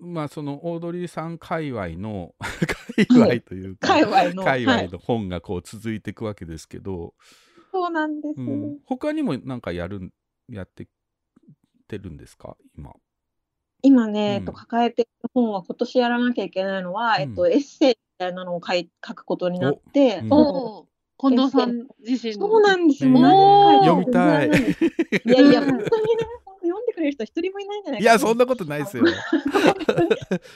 [0.00, 2.34] まあそのオードリーさん界隈の
[2.96, 4.44] 界隈というか、界隈の。
[4.44, 7.12] 界はい、隈の本がこう続いていくわけですけど、
[7.70, 8.40] そうなんです。
[8.40, 10.12] うん、他にもなんかやるん
[10.48, 10.86] やってっ
[11.86, 12.56] てるんですか？
[12.76, 12.94] 今。
[13.86, 14.34] 今ね、うん。
[14.34, 17.22] えっと、抱えてる本は今年やらなきゃいけないのは、うん。
[17.22, 20.86] えっと、エッセイみたいなのを書い書くことになって、うん
[21.18, 22.46] 近藤さん自身の。
[22.46, 23.10] そうなんですよ。
[23.10, 23.20] ね
[23.86, 24.50] 読みたい。
[24.52, 25.88] いやいや、本当にね、
[26.44, 29.04] 本当読んでくれる人一人もいないんじゃないかいやそんなことないですよ。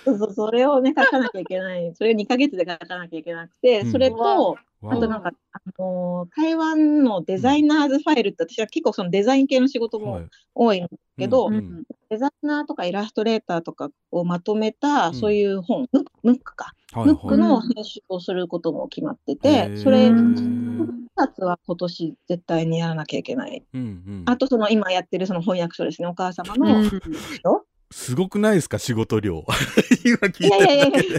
[0.05, 1.95] そうそう、それをね、書かなきゃいけない。
[1.95, 3.91] それを2ヶ月で書かなきゃいけなくて、うん。
[3.91, 10.29] それと、わあとなんか、あのー台湾のデザイナーズファイルって、私は結構そのデザイン系の仕事もはい。
[10.55, 11.83] 多いんですけど、うんうん。
[12.09, 15.15] デザイナーとかイラストレーターとかをまとめた、うん。
[15.15, 15.87] そういう本、
[16.23, 19.83] ムックか、はいムックはいの編集をすることも決まってへて、ー。
[19.83, 23.63] それ、う2ん冊は今年絶対にやらなきゃいけない。
[23.75, 24.23] うんうん。
[24.27, 27.60] あとその今やってるその翻訳書ですね、お母様うの。
[27.93, 28.79] すごくないですか？
[28.79, 29.45] 仕事量。
[30.05, 31.19] 今聞いいやいやいやいただけ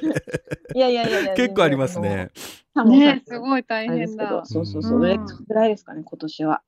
[0.74, 2.30] でやいやいやいや、結構ありますね。
[2.74, 4.42] 多分ねすごい大変だ。
[4.46, 5.18] そうそうそうう、んそれ
[5.48, 6.62] ぐらいですかね、今年は。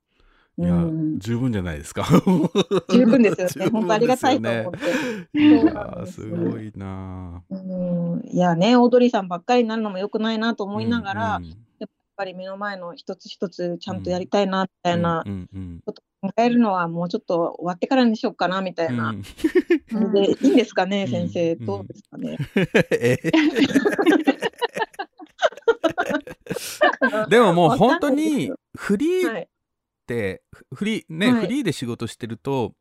[0.56, 2.06] いやうん、十分じゃないですか。
[2.92, 3.72] 十分ですよね。
[3.72, 4.74] 本当ありがたいと思っ
[5.34, 5.40] て。
[5.40, 11.56] いやすすごいなうんいやね、オードリーさんばっかりになるのも良くないなとー思いながら、うんうん
[12.16, 15.24] ぱり目の前の一つ一つちゃんとやりたいなみたいな
[15.86, 19.10] ことを考えるのはもうちょっと終わってからにしようかなみたいな。
[19.10, 19.22] うん。
[20.14, 21.10] で、いいんですかね、うん。
[21.10, 22.38] 先生、うんどうですかね。
[22.92, 23.18] え
[27.30, 29.50] でももう本当にフリーっはい、
[30.08, 30.42] て
[30.74, 31.42] フリーね、はい。
[31.42, 32.74] フリーで仕事してると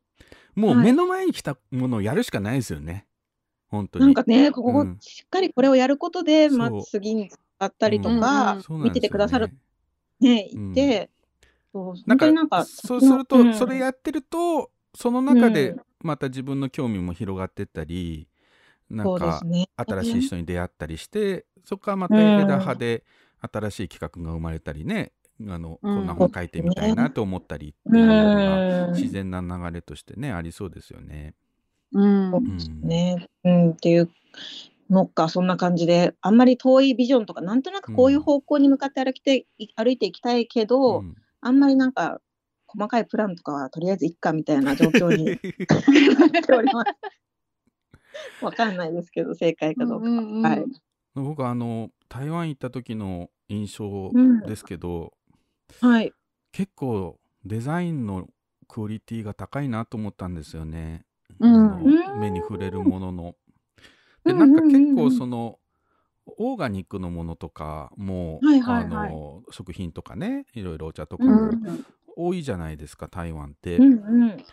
[0.55, 0.85] もうはい。
[0.85, 3.07] 目の前に来たものをやるしかないですよね。
[3.69, 4.05] 本当に。
[4.05, 4.97] なんかね、ここ、うん。
[4.99, 7.31] しっかりこれをやることで、まあ次に
[7.63, 8.83] あったりとうんか、うん。
[8.83, 9.47] 見ててくださる。
[9.47, 9.53] ね
[10.19, 11.09] ね、いて、
[11.73, 13.53] そうなんか、かそうすると、うん。
[13.53, 15.81] それやってるとその中でうん。
[16.03, 18.27] また自分の興味も広がってったり、
[18.89, 19.41] なそんか。
[19.75, 23.03] 新しい人に出会ったりしてそこからまた枝葉で
[23.51, 25.11] 新しい企画が生まれたりね、
[25.47, 28.93] あのこんな本書いてみたいなと思ったりっていうのがうん。
[28.93, 31.33] 自然な流れとしてねありそうですよね。
[31.93, 32.31] うん。
[32.31, 33.27] そうですね。
[33.43, 34.09] うん、っていう
[34.93, 41.15] のか、そんな感じで、あんまり遠いビジョンとか、なんとなくこういう方向に向かって歩きて、い歩いていきたいけど、うん
[41.45, 42.21] あんまりなんか、
[42.67, 46.85] 細かいプランとかはとりあえずいっかみたいな状況に なっておりま
[48.39, 48.45] す。
[48.45, 50.11] わかんないですけど、正解かどうかは。
[50.11, 50.65] うんうんうんはい。
[51.15, 55.13] 僕あの台湾行った時の印象うんですけど、
[55.81, 56.13] はい。
[56.51, 58.29] 結構デザインの
[58.67, 61.05] クオリティが高いなと思ったんですよね。
[61.39, 63.35] うん目に触れるものの。
[64.25, 64.87] でうんなんか結構うん。
[64.87, 65.59] うんうんその
[66.37, 69.09] オーガニックのものとかも、はいはいはい。
[69.09, 71.85] あの食品とかねいろいろお茶とかうもん。
[72.15, 73.77] 多いじゃないですか台湾って。
[73.77, 74.37] うんうん。
[74.37, 74.43] で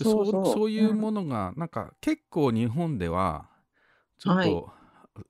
[0.00, 0.46] そそううそう。
[0.54, 3.48] そういうものがなんか結構日本では
[4.18, 4.72] ちょっと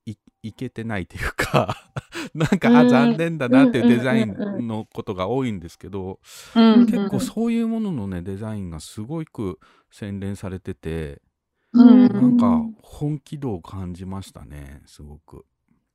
[0.06, 1.76] い,、い、けてないというか
[2.34, 2.88] なんかあうん。
[2.88, 6.20] 残念だなっていうデザイうんうんうんンのことが多いんですけど
[6.56, 9.58] うん結構そういうもののねデザインがすごく
[9.90, 11.29] 洗練されててうん
[11.72, 15.44] なんか本気度を感じましたねすごく。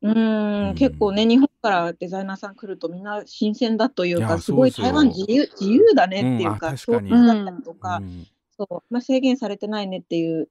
[0.01, 0.71] うん。
[0.71, 0.75] ん。
[0.75, 8.01] 結構ね、日本からデザイナーさん来るとみんな新鮮だというか、すごい台湾自由自由だねっていうか、そうだったりとか、う。
[8.01, 8.27] ん。
[8.57, 8.93] そう。
[8.93, 10.47] まあ、制限されてないねっていう、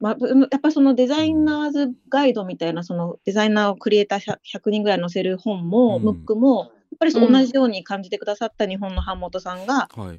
[0.00, 0.16] まあ、
[0.50, 6.02] やっぱそのデザイナーズガイドみたいな、そのデザイナーをクリエイター100 100人ぐらい載せる本も、うん。
[6.04, 10.18] ムックも、やっぱり同じように感じてくださった日本の版元さんがはい。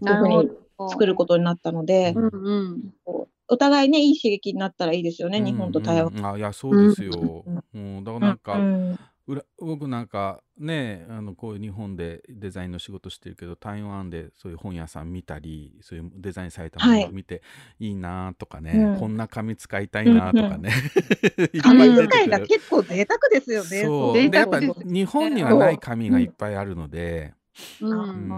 [0.89, 2.93] 作ることになったので、うんうん。
[3.05, 3.21] う。
[3.23, 3.27] ん。
[3.49, 6.07] お互いね、いい刺激になったらいいですよね、日本と台湾。
[6.07, 6.19] うん。
[6.19, 7.63] うんあいやそうですよ、うん。
[7.73, 8.03] うん。
[8.03, 8.99] だからなんか、うん。
[9.29, 17.43] うら僕なんかねあのこういう日本でデザインの仕事してるけど台湾でそういう本屋さん見たりそういうデザインされたものを見て、
[17.79, 18.99] い、いなとかね、うん。
[18.99, 20.71] こんな紙使いたいなとかね、
[21.61, 23.83] 紙使いが結構贅沢ですよね。
[23.83, 24.13] そう。
[24.13, 27.35] 贅でやっぱ日本にはない紙がいっぱいあるので、
[27.81, 27.87] う。
[27.87, 28.29] うん。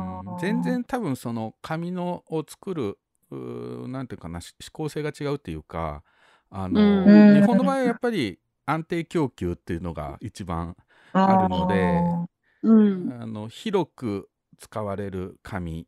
[0.41, 2.97] 全然多分その紙のを作る
[3.35, 6.03] なんていうかなし指向性が違うっていうか
[6.49, 7.33] あの、うん。
[7.35, 10.75] 日本の場合はやっぱり安定供給っていうのが一番
[11.13, 12.03] あるので
[12.63, 13.13] うん。
[13.21, 14.29] あの広く
[14.59, 15.87] 使われる紙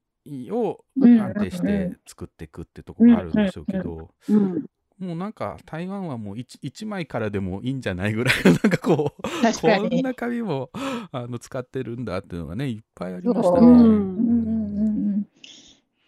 [0.52, 1.20] をうん。
[1.22, 4.66] 安定して作っていくってところがあるんでしょうけど、うん。
[5.00, 10.70] もうなんか台湾はもう 1, 一枚からでもいいんじゃないぐらいなんかこうこんな紙も
[11.12, 14.53] あの使ってるんだっていうのがねいっぱいありましたね。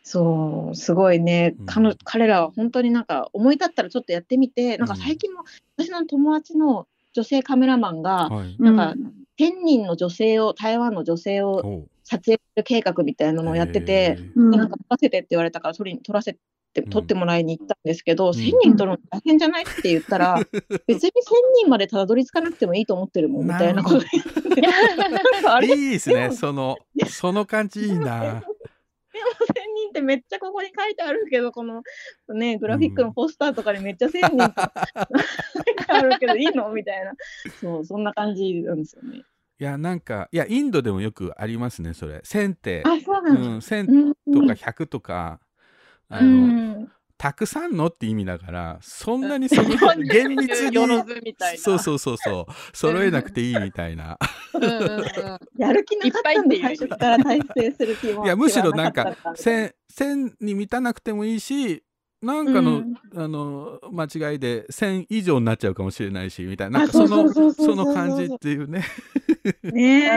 [0.08, 1.95] そう、すごいね、うん。
[2.03, 5.43] 彼らは本当になんか思い立ったらちょっとやってみて、なんか最近も
[5.78, 8.93] 私の友達の女性カメラマンが、はい、なんか
[9.39, 16.39] 1000人の女性を、台湾の女性を撮影する計画みたいなのをやってて、なんか撮らせてって言われたから撮りに撮らせて、
[16.78, 16.89] うん。
[16.89, 18.30] 撮ってもらいに行ったんですけど、ん。
[18.30, 20.36] 1000人撮るの大変じゃないって言ったら、
[20.86, 21.14] 別に1000
[21.64, 23.99] 人までたどり着かなくてもいいと思ってるもんみたいなこと。
[23.99, 26.30] 言って、なんかあれいいですね。
[26.32, 26.78] その
[27.08, 28.43] その感じいいな。
[29.16, 29.64] 1000人
[29.96, 31.82] ってめっちゃここに書いてあるけど、この
[32.34, 34.54] ね、グラフィックのポスターとかにめっちゃ1000人
[35.66, 36.70] 書いてあるけど、いいの？
[36.74, 37.14] みたいな。
[37.62, 39.24] そう、そんな感じなんですよね。
[39.58, 42.20] いやなんかいやインドでもよくありますねそれ。
[42.24, 45.39] 1000って、あ、そううなんん、1000うんとか100とか、
[46.10, 46.88] あうのん
[47.26, 49.70] たくさんのって意味だからそんなにその
[50.04, 50.78] 厳密に。
[51.58, 54.20] そうそうそうそう揃えなくていいみたいな。
[55.58, 58.26] やる気なかったんで、最初から体制する気も。
[58.28, 61.84] いやむしろなんか気はなかったみたいな1000 1000に満たなくてもいいし
[62.22, 68.84] なんかの,、うんあの間違いで1000以上になっちゃうかもしれないしみたいななんかそのあそうそうそうそうその感じっていうね。
[69.64, 70.12] ね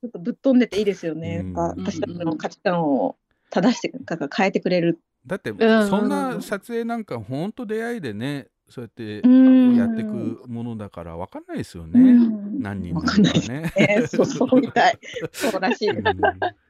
[0.00, 1.42] ちょっとぶっ飛んでていいですよね。
[1.44, 3.16] うん私たちの価値観を
[3.50, 5.00] 正して、なんか変えてくれる。
[5.28, 9.76] だってそんな撮影なんかほんと出会いでねそうやってうん。
[9.76, 12.60] やっていくものだから分かんないですよね、うん。
[12.60, 13.32] 何人わかね。
[13.76, 14.98] ね、 そうそうみたい。
[15.32, 15.90] そうらしい。
[15.90, 16.06] うん。
[16.06, 16.10] い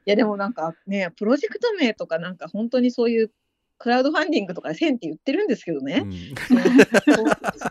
[0.05, 3.31] やでもなんかね、プロジェクト名とかなんか本当にそういう
[3.77, 6.03] クラウドファンディングとかで1000って言ってるんですけどね。
[6.05, 6.13] うん。
[6.13, 6.25] す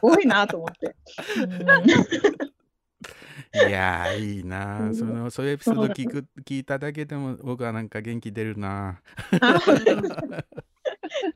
[0.03, 0.95] ごいなと思って。
[3.55, 4.91] いやーいいな。
[4.91, 9.01] ーそのそういうエピソード聞く聞いただけでも僕はなんか元気出るな。
[9.33, 9.39] う ん
[11.23, 11.35] ね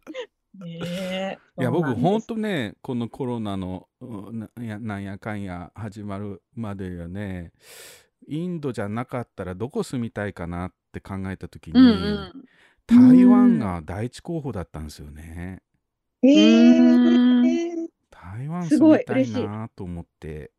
[0.66, 7.52] えいや僕そうなんですほんとねこのコロナのうんなやなんやかんや始まるまではね
[8.28, 12.44] インドじゃなかったらどこ住みたいかなって考えた時に、うんうん。
[12.86, 15.62] 台湾が第一候補だったんですよね。
[16.22, 16.28] え
[16.78, 20.50] うんー台湾すごい住みたい嬉しいなと思って。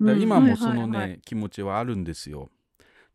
[0.00, 2.50] うんだから今もそのはいはいはね気持ちはあるんですよ。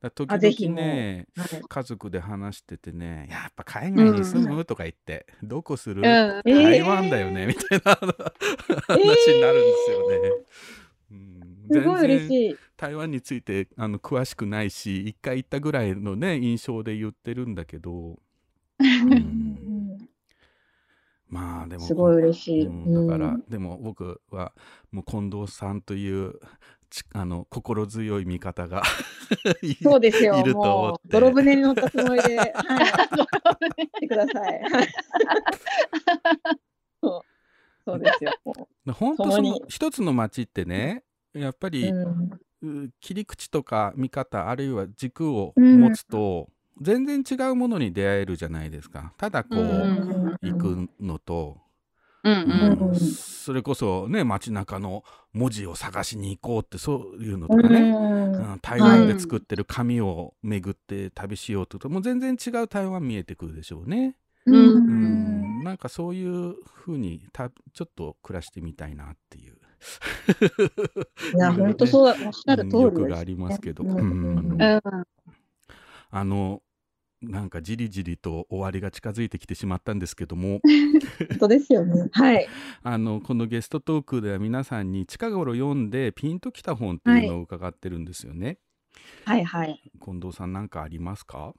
[0.02, 1.62] だ時々ねはい。
[1.68, 4.64] 家族で話しててねやっぱ海外に住む？
[4.64, 6.02] とか言ってどこする？
[6.02, 6.06] うん。
[6.06, 6.64] えー。
[6.64, 8.06] 台湾だよねみたいな話
[9.34, 10.32] になるんですよね。
[11.12, 11.68] うん。
[11.72, 12.58] すごい嬉いしい。
[12.78, 18.20] 台湾についてあの詳しくないし一回行ったぐらいのね印象で言ってるんだけど、
[18.80, 19.98] うん。
[21.28, 22.66] まあでもすごい嬉しい。
[22.66, 23.08] うん。
[23.08, 23.44] だから、うん。
[23.50, 24.54] でも僕は
[24.92, 26.40] もう近藤さんというち
[27.14, 28.84] あの心強い味方が
[29.62, 30.40] いそうですよ。
[30.40, 31.00] いると思って。
[31.10, 32.54] 泥船に乗ったつもりで、はい、
[33.96, 34.62] してください。
[34.62, 34.88] はい。
[37.02, 37.22] そう
[37.86, 38.32] そうですよ。
[38.46, 42.40] も本当その一つの町ってねやっぱうり、うん。
[42.62, 45.80] う切り口とか見方あるいは軸をうん。
[45.82, 46.50] 持つと、
[46.82, 49.14] 全然違うものに出会えるじゃないですか。
[49.18, 50.38] ただこう、うん。
[50.42, 51.58] 行くのと、
[52.24, 52.92] うんうん。
[52.92, 53.00] うん
[53.50, 55.04] それこそね街中の
[55.34, 58.52] 文字を探しに行こうってそういうのとかね、うん。
[58.54, 61.80] うん台湾で作ってる紙を巡って旅しようと。
[61.80, 64.18] ともう全然違う台湾見えてくるでしょうね。
[64.46, 64.56] うん。
[64.56, 65.64] うん。
[65.64, 66.56] なんかそういう
[66.86, 69.56] 風にたちょっと暮らしてみたいなっていう。
[71.36, 72.84] いや、 本当そうだ、おっしゃる通りです。
[72.84, 73.84] 欲がありますけど。
[73.84, 73.90] うん。
[73.92, 74.62] うん。
[74.62, 74.80] うん。
[76.12, 76.62] あの
[77.22, 80.62] なんかじりじりと終わりが近づいてきてしまったんですけども
[81.30, 82.08] 本当ですよね。
[82.12, 82.48] はい。
[82.82, 88.58] あのこのゲストトークでは皆さんに近頃読んでピンときた本っていうのを伺ってるんですよね。
[89.26, 89.82] はいはい。
[90.04, 91.54] 近藤さんなんかありますか？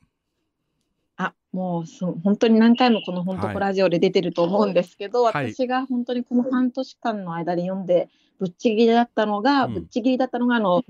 [1.17, 8.09] あ、もうそう本当に何回もこの本当ラジオで出てると思うんですけど、はい私が本当にこの半年間の間で読んで
[8.39, 10.83] ぶっちぎりだったのが、うんぶっちぎりだったのがあの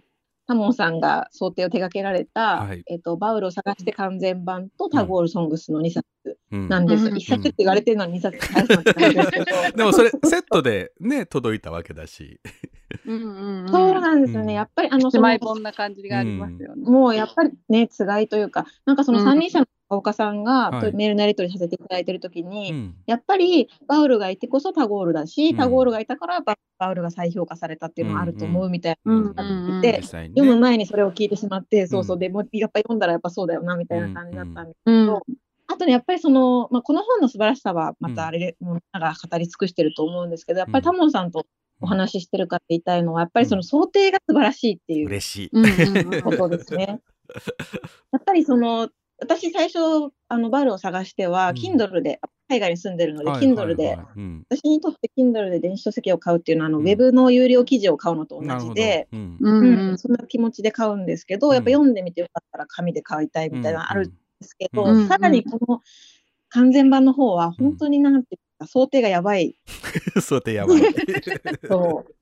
[0.50, 6.04] タモンさんが想定を手掛けられた、はいえっとバウルを探して完全版とタゴールソングスの2冊
[6.50, 7.06] うんなんです。
[7.06, 9.44] うん1冊って言われてるのに2冊返すのって感じですけど。
[9.76, 12.40] でもそれセットでね届いたわけだし。
[13.06, 13.68] うんうんうん。
[13.68, 14.46] そうなんですよね。
[14.46, 16.82] うんやっぱりあの一そのな感じがありますよね。
[16.82, 19.66] もうやっぱりね、つがいというか、なんかそのうん三人者の
[19.96, 20.92] 岡さんが、はい。
[20.92, 22.94] メールのやり取りさせていただいてるときに、うん。
[23.06, 25.56] やっぱりバウルがいてこそタゴールだし、うん。
[25.56, 29.80] タゴールがいたからババウルが再評価されたっていうのがあると思うみたいな、うんうんうんうん。
[29.82, 35.06] で実際にね読む前にそれを聞いてしまって、そうそうう、んでもやっぱり読んだらやっぱそうだよなみたいな感じだったんですけうん。
[35.06, 35.22] ど、
[35.66, 41.46] あとね、やっぱりその、まあ、この本の素晴らしさはまたあれで、もうみんなが語り尽くしてると思うんですけど、やっぱりタモンさんと
[41.80, 46.22] お話ししてるから言いたいのは、やっぱりその想定が素晴らしいっていう嬉しい。
[46.22, 47.00] ことですね。
[48.12, 48.88] やっぱりその
[49.20, 49.78] 私最初
[50.28, 51.56] あのバルを探しては、うん。
[51.56, 54.06] Kindle で海外に住んでるので、はい Kindle で、はいはい。
[54.16, 54.46] うん。
[54.50, 56.86] 私にとって Kindle で電子書籍を買うっていうのは、あのうん。
[56.86, 59.36] ウェブの有料記事を買うのと同じで、うん。
[59.40, 59.90] うん。
[59.90, 64.12] うんそんな気持ちで買うんですけど、やっぱ読んでみてよかったら紙で買いたいみたいなのあるんで
[64.42, 65.08] すけど、うん。
[65.08, 65.80] さらにこの
[66.48, 69.56] 完全版の方は本当になんていうか、想定がやばい。
[70.20, 70.82] そうでやばい。
[71.68, 72.14] そう。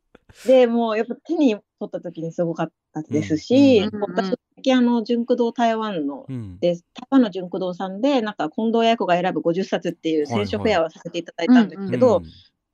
[0.47, 3.95] でもうやっぱ手に取った時にすごかったですし、うん。
[3.95, 4.01] うん。
[4.03, 6.59] 私、最近あの、純駆動台湾のうん。
[6.59, 12.25] で、台湾の純駆動さんで、なんか近藤彩子が選ぶ50冊っていう選書フェアをさせていただいたんですけど、うん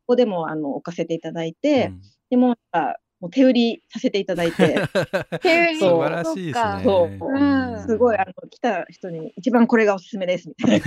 [0.07, 2.03] ここでもあの置かせていただいて、うん。
[2.29, 4.83] でもなんかもう手売りさせていただいて、
[5.41, 5.79] 手売り。
[5.79, 6.83] 素晴らしいですね。
[6.85, 7.87] そううん。
[7.87, 10.87] すごいあの来た人に一番これがおすすめですみたいな。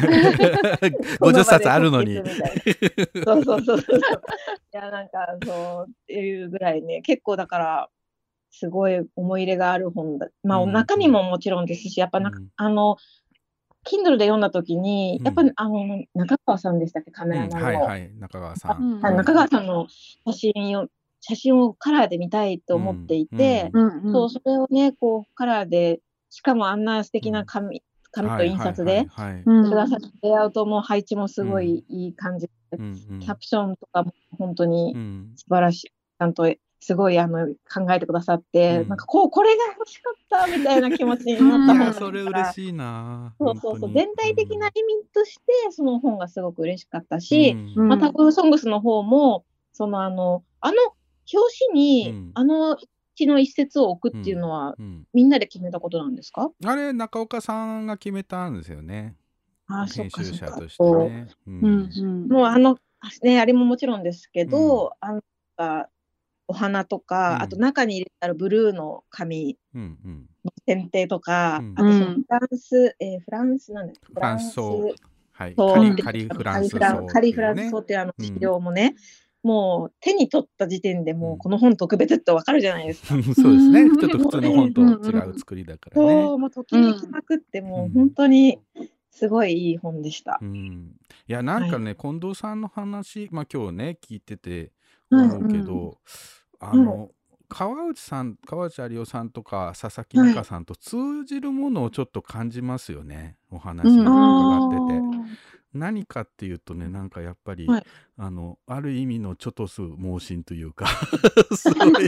[1.17, 2.17] 50冊あるのに。
[3.25, 3.99] そうそうそうそう。
[4.71, 7.89] いやなんかそうっていうぐらいね結構だから
[8.57, 10.27] すごい思い入れがある本だ。
[10.43, 12.47] まあ、うん中身ももちろんですしやっぱなんか、うん。
[12.55, 12.97] あの
[13.85, 15.25] Kindle で読んだ時に、うん。
[15.25, 17.11] やっぱあの中川さんでしたっけ？
[17.11, 18.99] カメラマンの、はいはい、中川さん。
[19.01, 19.87] あ中川さんの
[20.25, 20.87] 写真を
[21.21, 24.03] 写真をカラーで見たいと思っていて、うんうん。
[24.07, 27.81] うんそうそれをねこうカラーでしかもあんな素敵な紙,、
[28.11, 29.69] 紙と印刷で、はいはいはいうん。
[29.69, 33.19] くださレイアウトも配置もすごいいい感じで、うんうん。
[33.19, 35.33] キャプションとかも本当にうん。
[35.37, 38.89] 素晴らしい、ちゃんとすごいあの考えてくださって、うん。
[38.89, 43.33] なんかこうこれが欲しかったみたいな気持ちになった本だ それ嬉しいな。
[43.39, 47.87] そうそうそう全体的な意味としてその本がすごく嬉しかったし、うん。
[47.87, 50.75] まあ、タコソングスの方も、そのあの、あの
[51.33, 52.31] 表紙に、うん。
[52.35, 52.77] あの
[53.15, 55.07] 日の一節を置くっていうのは、うん。
[55.13, 56.51] みんなで決めたことなんですか？
[56.63, 59.15] あれ、中岡さんが決めたんですよね。
[59.67, 60.23] あ編そっか。
[60.23, 61.27] 者としてね。
[61.47, 61.89] ううん。
[61.91, 62.77] うんもうあの、
[63.23, 65.21] ね、あれももちろんですけど、あの
[66.47, 67.41] お花とか、うん。
[67.43, 70.29] あと中に入れたらブルーの紙うんうん。
[70.45, 71.73] の剪定とか、うん。
[71.75, 72.21] あとそのうん。
[72.21, 74.13] フランス、えーフランスなんだっけ？
[74.13, 74.93] フランス層
[75.31, 75.53] はい。
[75.57, 75.73] そう。
[75.73, 78.95] カリカリフランス層カリフランカリフランス層層っていうあのうん資料もね、
[79.43, 81.37] もう手に取った時点でもううん。
[81.37, 83.07] この本特別ってわかるじゃないですか。
[83.09, 83.81] そうですね。
[83.81, 84.85] うんちょっと普通の本と違
[85.29, 86.23] う作りだからね。
[86.23, 88.59] そう、もうときめきまくって、もうんう本当に
[89.11, 90.39] すごいいい本でした。
[90.41, 90.45] う。
[90.45, 90.95] ん、
[91.27, 94.71] いやなんかね、近藤さんの話、まあ、今日ね聞いててはい
[95.11, 95.97] 思うけど、
[96.59, 97.11] あの、
[97.49, 103.37] 川内さん川内有夫さんとか佐々木美香さんと通じるものをちょっと感じますよね。
[103.49, 104.07] お話うん。
[104.07, 105.37] を伺ってて。
[105.73, 107.85] 何かっていうとねなんかやっぱり、はい。
[108.17, 110.87] あのある意味のちょっとす猛進というか
[111.55, 112.07] そういう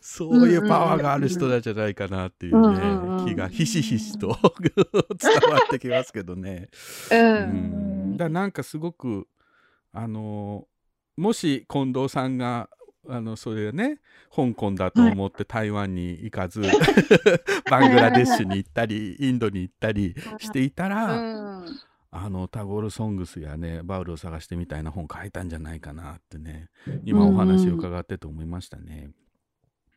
[0.00, 3.26] そういうパワーがある人なんじゃないかなっていうね、うんうんうん。
[3.26, 4.28] 気がひしひしと
[5.20, 6.68] 伝わってきますけどね。
[7.12, 8.12] ううん。
[8.14, 9.28] ん、だなんかすごく
[9.92, 10.66] あの
[11.16, 12.68] もし近藤さんが
[13.08, 14.00] あのそれね
[14.34, 16.60] 香港だと思って台湾に行かず、
[17.70, 21.66] バングラデシュに行ったりインドに行ったりしていたら、うん。
[22.10, 26.70] あのタゴール・ソングスやねバウルを探してみたいな本書いたんじゃないかなってね
[27.04, 29.10] 今お話を伺ってと思いましたね。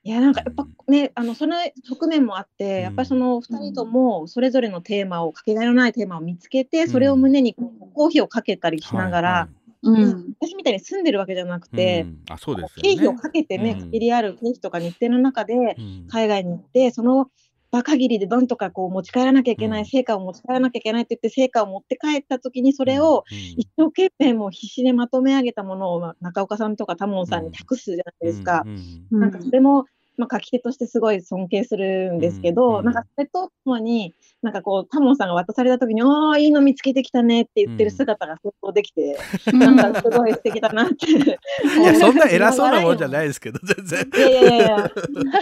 [0.03, 1.57] いや、なんかやっぱね、あのその
[1.88, 2.82] 側面もあって、うん。
[2.84, 10.36] やっぱりその2人ともそれぞれのテーマを、かけがえのないテーマを見つけて、それを胸にこう公費をかけたりしながら、はいうん。
[10.41, 12.23] 私みたいに住んでるわけじゃなくはいて、うん。
[12.30, 12.89] あそうですよね。
[12.89, 13.91] 経費をかけてね、うん。
[13.91, 16.07] 限りある経費とか日程の中で、うん。
[16.09, 17.30] 海外に行って、その
[17.71, 19.86] 場限りでどんとかこう持ち帰らなきゃいけない、うん。
[19.86, 23.38] 成果を持ち帰らなきゃいけないって言って、成果を持って帰った時に、それをうん。
[23.38, 28.65] 一生懸命もう必死でまとめ上げたものをまあ中岡さんとか多門さんに託すじゃないですか。
[29.11, 29.85] なんかそれも、
[30.20, 39.18] まあ、書き手としてすごい尊敬するんですけど、うんなんかそれとともに、なんかこう、タモンさんが渡された時に、ああ、いいの見つけてきたねって言ってる姿が想像できて、
[39.54, 41.10] なんかすごい素敵だなって。
[41.10, 44.30] いや そんな偉そうなもんじゃないですけど全然。
[44.30, 44.91] いやいやいや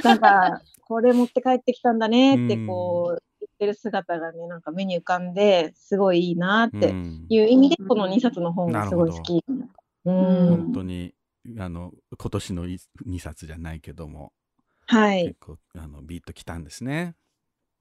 [0.03, 9.43] なんか、これ持って帰ってきたんだねってこう、言ってる姿がね、なんか目に浮かんで、すごいいいなってうんいう意味で、この2冊の本がすごい好き。
[9.47, 9.53] う
[10.05, 10.47] うんん。
[10.49, 11.15] 本当に
[11.59, 14.33] あの今年の2冊じゃないけども、
[14.87, 15.35] はい結。
[15.39, 17.15] 構あのビートきたんですね。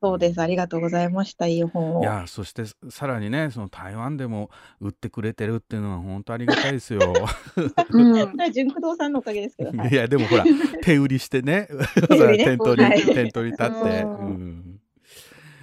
[0.02, 0.40] そうです。
[0.40, 1.46] ありがとうございました。
[1.46, 2.00] いい本を。
[2.02, 4.50] いやそしてさらにねその台湾でも
[4.80, 7.00] 売ってくれてるっていうのは本当ありがたいですよ。
[8.52, 9.76] 純駆動さんのおかげですけど。
[9.76, 10.44] はいいやでもほら
[10.82, 11.68] 手売りしてね
[12.08, 14.80] 手売りね店頭に、はい店頭に立って、ううん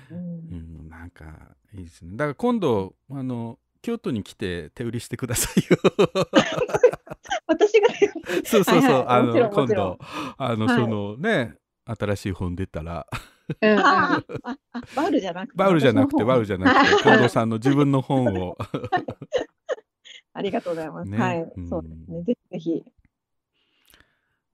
[0.09, 0.17] うん
[0.49, 0.55] う
[0.85, 5.77] ん、なんかいいですねだから今度あの京都に来て手売りしてくださいよ。
[7.47, 7.87] 私が
[8.45, 9.97] そうそうそう、はいはいあの今度
[10.37, 10.75] あの、はい。
[10.77, 11.55] そのね
[11.85, 13.07] 新しい本出たら。
[13.61, 18.57] うんあーああバウルじゃなくてバウルじゃなくてバウルじゃなくて近藤さんの自分の本を。
[20.35, 21.09] ありがとうございます。
[21.09, 21.17] ね。
[21.17, 21.69] はい、うん。
[21.69, 22.23] そうですね。
[22.23, 22.85] ぜひぜひ。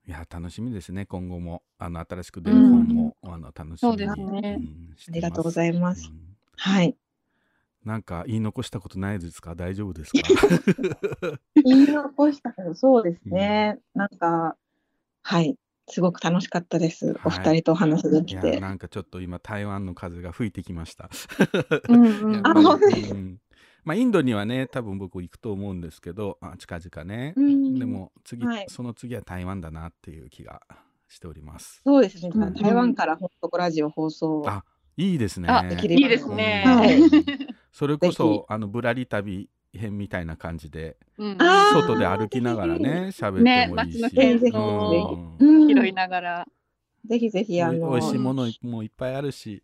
[0.08, 1.62] いや楽しみですね今後も。
[1.78, 4.56] あの新しく出る本も、あの楽しみに、そうですね。
[4.56, 6.10] んありがとうございいます。
[6.56, 6.96] はい。
[7.84, 9.54] なんか言い残したことないですか？
[9.54, 10.18] 大丈夫ですか？
[11.64, 13.78] 言い残したけど、そうですね。
[13.94, 14.56] なんか、
[15.22, 15.56] はい。
[15.92, 17.16] すごく楽しかったです。
[17.24, 18.60] お二人とお話でいやきて。
[18.60, 21.10] なんかちょっと今台湾の風が吹いてきました。
[21.88, 23.40] うんうん
[23.82, 30.60] まあインドにはね多分僕行くと思うんですけどあ近々ね、うんでも次、はいその次は台湾だなっていう気が
[31.08, 31.80] しております。
[31.82, 32.30] そうですね。
[32.32, 34.44] うんうん台湾から本当こラジオ放送。
[34.46, 34.64] あ
[34.96, 35.48] いいですね。
[35.48, 36.62] あできればいいですね。
[36.66, 37.00] はい
[37.72, 45.68] それこぜそあのぶらり旅編みたいな感じでうん外で歩きながらね喋ってねもいいし、街の喧騒うんうん。
[45.68, 46.46] 拾いながら。
[47.06, 49.62] ぜひぜひ、あの、おいしいものもいっぱいあるし、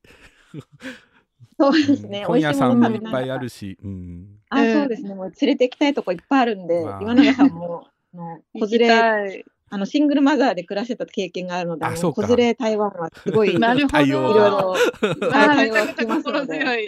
[1.61, 2.21] そうですね。
[2.21, 2.27] うん。
[2.27, 3.43] 本屋さんもいっぱいある。
[3.45, 5.15] るし、うん、あ、そうですね。
[5.15, 9.45] もう連れて行きたいとこいっぱいあるんで、岩永さんも、あの子連れ、れ。
[9.69, 12.23] あの、シングルマザーで暮らしてた経験があるので、もあそうか。
[12.23, 13.89] 子連れ台湾はすごい、 いなるほど。
[13.93, 16.87] 対応ろいろ、 あーはいめちゃくちゃ心強い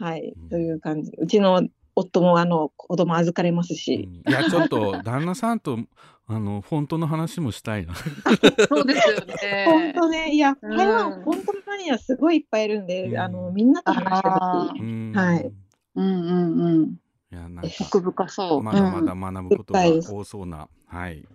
[0.00, 1.12] はいはい、という感じ。
[1.18, 5.78] うちの夫も、あの、子供預かれますうし、んいやちょっと旦那さんと
[6.26, 7.94] あの本当の話もしたいな。
[7.94, 9.92] そうですよ本ね。
[9.98, 14.80] 当ね、いや、うん台湾、本当のマニアすごいいっぱいいるんで、うんあの、みんなと話してほしい。
[14.80, 15.52] うんはい
[15.96, 16.96] うんうんうん。
[17.32, 18.62] いやなんか奥深そう。
[18.62, 21.26] まだまだ学ぶことが多そうな、はい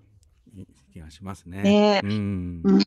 [0.94, 1.62] 気がしますね。
[1.62, 2.80] ねうんうん。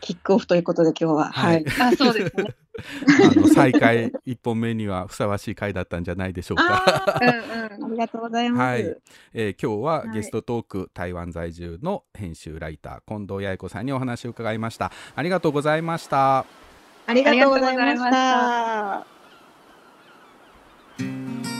[0.00, 1.66] キックオフということで今日は、ははいい。
[1.80, 2.54] あ、そうですね。
[2.76, 7.18] あの再開一本目にはふさわしい回だったんじゃないでしょうか。
[7.20, 8.60] うんありがとうございます。
[8.60, 8.96] はい
[9.34, 14.92] えー今日ははいゲストトーク、台湾在住の編集ライター近藤八重子さんにお話を伺いました。
[15.14, 16.44] ありがとうございました。
[17.06, 19.06] ありがとうございまし
[20.98, 21.55] た。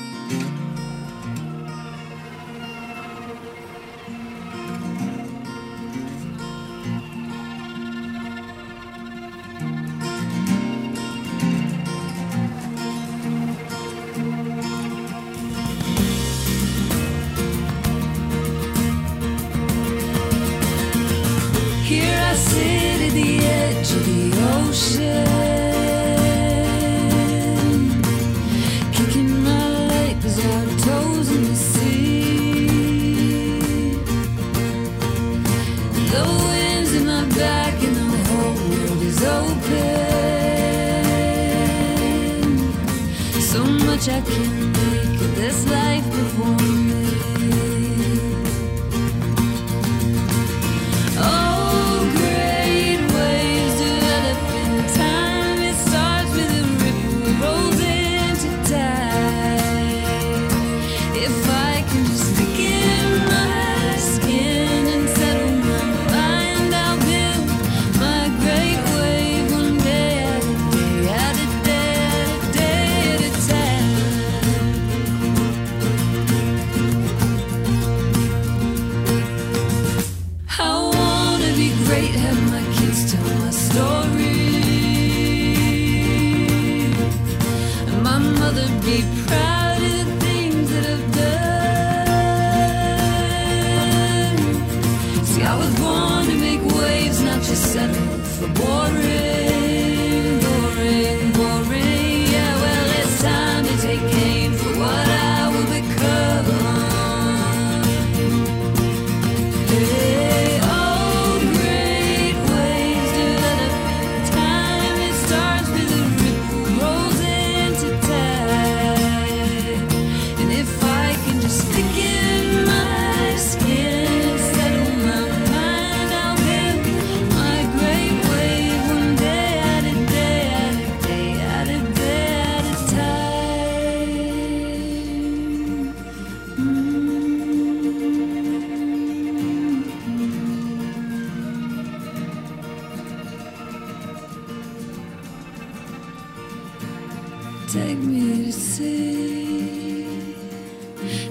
[44.08, 45.95] I can make this life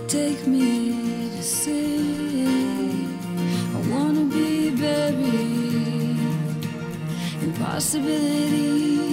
[0.08, 2.46] take me to sea.
[3.74, 6.20] I wanna be buried
[7.42, 9.06] in possibilities.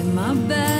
[0.00, 0.71] In my back,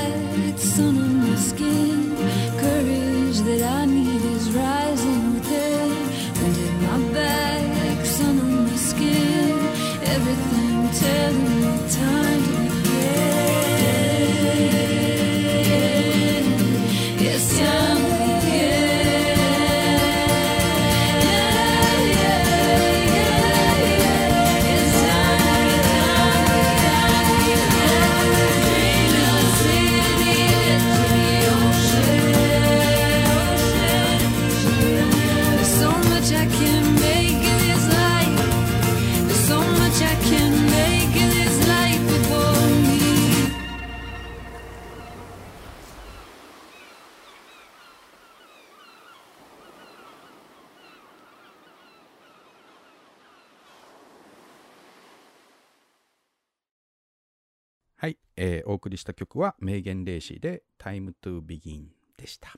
[58.93, 61.87] りした曲は名言霊視で Time to Begin
[62.17, 62.53] でした。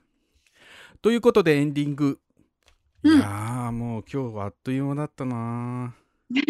[1.02, 2.20] ということでエンディング。
[3.02, 6.42] いやーもう今日はあっという間だったなー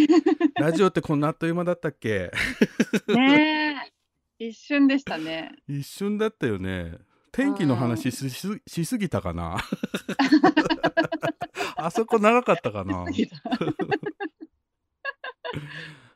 [0.62, 2.30] ラジオってこんなあっという間だったっけ？
[3.08, 3.90] ね
[4.38, 4.46] え。
[4.46, 5.52] 一瞬でしたね。
[5.68, 6.98] 一瞬だったよね。
[7.32, 9.56] 天気の話しししすぎたかな？
[11.76, 13.04] あそこ長かったかな？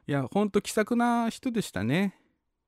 [0.06, 2.18] いやほんと気さくな人でしたね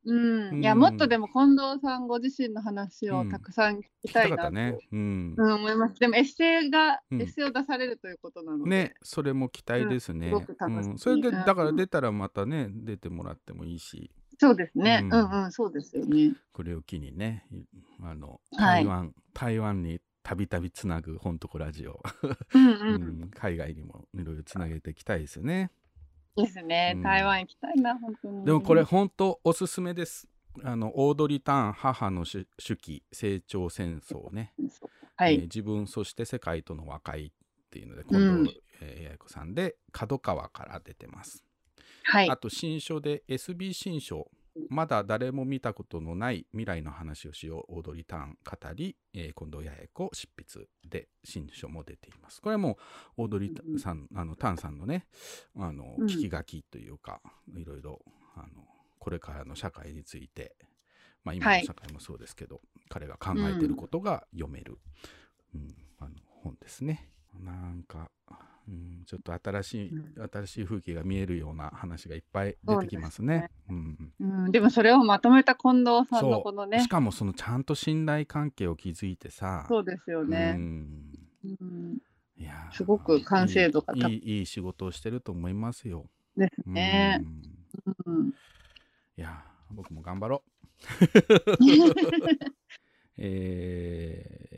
[0.04, 0.62] うん。
[0.62, 3.18] いや、うんもっとでも近藤さんご自身の話うん。
[3.18, 4.78] をたくさん聞きたいなと、たかったね。
[4.92, 5.34] うん。
[5.36, 5.98] うん、思います。
[6.00, 7.20] でもエッセイが、うん。
[7.22, 8.70] エッセイを出されるということなので。
[8.70, 10.32] ねそれも期待ですね、
[10.96, 11.44] それでうん。
[11.44, 14.10] だから出たらまたね出てもらってもいいし。
[14.38, 15.00] そうですね。
[15.02, 16.34] ううんん、うん、そうですよね。
[16.52, 17.62] これを機にねい
[18.02, 18.84] あのはい。
[18.84, 22.02] 台湾、台湾にたびたびつなぐ本とこラジオ、
[22.54, 23.20] うん、ううん。
[23.24, 25.70] ん、海外にもいろいろつなげていきたいですよね
[26.36, 27.02] ですねうん。
[27.02, 28.44] 台湾行きたいな、本当に。
[28.44, 30.28] でもこれ本当おすすめです。
[30.64, 34.52] あのオードリー・ターン母の手手記成長戦争ね、
[35.16, 35.34] はい。
[35.34, 37.30] えー自分そして世界との和解っ
[37.70, 41.44] ていうので近うん藤えー八重子さんで角川から出てます。
[42.04, 42.36] はいあ。
[42.36, 44.28] と新書で SB 新書
[44.68, 47.78] まだ誰も見たことのない未来の話をしよう。
[47.78, 52.40] オードリー・ターン語り、えー近藤八重子執筆で新書も出ています。
[52.40, 52.78] これはも
[53.16, 55.06] うオードリーさん、あのターンさんのね
[55.56, 56.06] あのうん。
[56.06, 57.20] 聞き書きというか、
[57.56, 58.00] いろいろ
[58.34, 58.64] あの
[58.98, 60.56] これからの社会について、
[61.24, 61.60] まあ、今はい。
[61.60, 64.78] の社会もそうですけど、彼が考えてることが読める、
[65.54, 65.74] うん。
[65.98, 66.10] あの
[66.42, 67.12] 本ですね。
[67.38, 68.10] なんか、
[68.70, 69.92] うん、ちょっと新しい、
[70.32, 73.50] 新しい風景が見えるような話がいっぱい出てきますね。
[73.68, 76.88] うんうん、でもそれをまとめた近藤さんのこのねし。
[76.88, 80.52] かもそのちゃんと信頼関係を築いてさ、そうですようね。
[80.52, 81.10] ん
[81.44, 81.98] うん、
[82.36, 86.08] いやーすごく完成度が高いいい仕事をしてると思いますよ。
[86.36, 87.24] ですね
[88.06, 88.12] う。
[88.12, 88.28] んうん。
[88.28, 88.32] い
[89.16, 90.50] やー僕も頑張ろう。
[93.18, 94.50] えー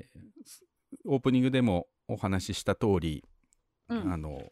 [1.04, 3.24] オープニングでもお話しした通り、
[4.00, 4.12] うん。
[4.12, 4.42] あの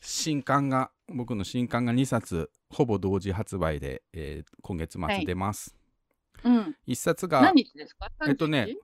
[0.00, 5.74] 新刊が僕の新刊が2冊ほぼ同時発売で、えー今月末出ます。
[6.44, 6.76] うん。
[6.86, 8.10] 1冊が何日ですか？
[8.26, 8.76] えっとね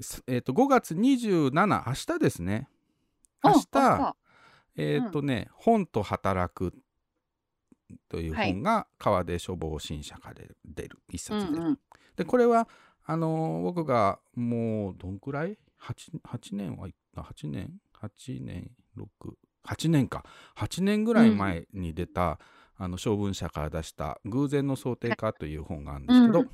[0.00, 2.68] すえっと5月27明日ですね。
[3.42, 4.16] あ明日あ
[4.76, 6.72] えっ、とね、本と働く
[8.08, 8.52] というはい。
[8.54, 11.78] 本が川出書房新社から出る一冊で、うんうん。
[12.16, 12.68] でこれは
[13.04, 17.72] あのー僕がもうどんくらい？8, 8年はいった？8年？
[18.02, 20.24] 8年68年か。
[20.56, 22.38] 8年ぐらい前に出た、
[22.76, 26.50] あの小文社から出した「偶然の想定化」という本があるんですけど、うん。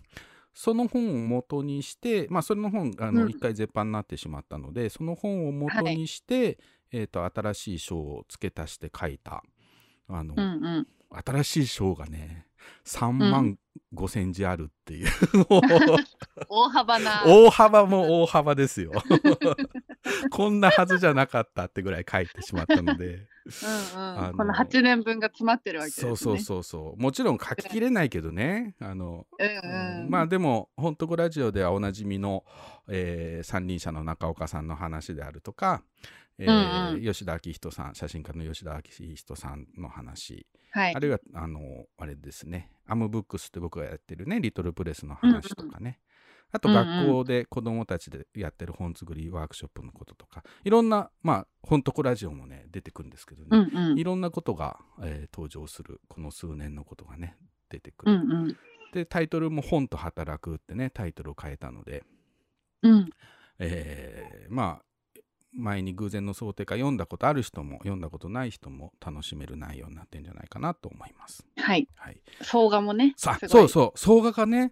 [0.52, 3.30] その本を元にして、まあ、それの本あのうん。
[3.30, 6.58] 一回絶版になってしまったので、その本を元にして、
[6.90, 9.42] えー、と新しい章を付け足して書いた
[10.08, 10.86] あの、うんうん。
[11.24, 12.47] 新しい章がね
[12.84, 13.58] 3万
[13.94, 15.08] 5千字あるっていう、
[15.48, 15.62] も う
[16.48, 17.22] 大幅な。
[17.26, 18.92] 大幅も大幅ですよ
[20.30, 24.36] こんなはずじゃなかったってぐらい書いてしまったのでうん。
[24.36, 26.08] この8年分が詰まってるわけですね。
[26.08, 30.10] そうそうそうそうもちろん書ききれないけどねあの、うんうん。
[30.10, 32.44] まあでも「ほんとこラジオ」ではおなじみの、
[32.88, 35.82] えー三輪車の中岡さんの話であるとか、
[36.38, 37.02] えーうんうん。
[37.02, 40.46] 吉田明人さん写真家の吉田明人さんの話。
[40.70, 40.94] はい。
[40.94, 40.98] あ。
[41.00, 41.60] るいはあの
[41.98, 42.70] あれですね。
[42.86, 46.00] アムブックスって僕がやってるねリトルプレスの話とかね、
[46.52, 46.86] あとうんうん。
[46.86, 50.44] 学校で子どもたちでやってる本作りワークショップのこととか。
[50.64, 53.98] いろんなまあほんとこラジオもね出てくるんですけどね、うんうん。
[53.98, 54.04] い。
[54.04, 56.00] ろんなことが、えー登場する。
[56.08, 57.36] この数年のことがね
[57.68, 58.56] 出てくる、うんうん。
[58.92, 62.04] でタイトルも「本と働く」ってねタイトルを変えたので、
[62.82, 63.10] うん。
[63.58, 64.84] えーまあ
[65.58, 71.44] 前に偶然の想定化読んだことある人も読んだことない人も楽しめる内容になってんじゃないかなと思います。
[71.56, 71.88] はい。
[71.96, 73.14] はい、総画もね。
[73.16, 74.70] さそうそう総画家ね。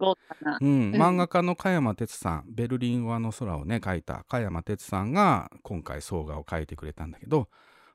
[0.61, 7.49] うん、うん漫画家の加山哲さん「ベルリンはの空」をね書いた加山哲さんが今回総画を書いてくれたんだけど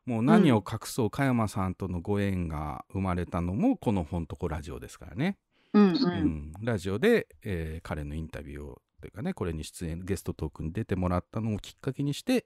[0.05, 5.37] もう何を隠そう加山さんとのご縁が生まれたのもこの「ほんとこラジオ」ですからね。
[5.73, 5.95] うんう。
[5.95, 12.45] うんん、ラジオで、えー彼のインタビューをというかねこれに出演ゲストトークに出てもらったのをきっかけにして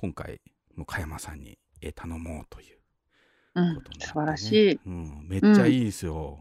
[0.00, 0.40] 今回
[0.76, 2.78] もう加山さんにえー頼もうという
[3.54, 4.80] うんことになって、ね素晴らしい。
[4.86, 6.38] うん、めっちゃいいですよ。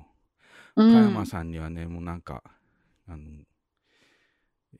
[0.76, 2.41] 加うん山さんにはねもうなんか
[3.07, 3.23] あの、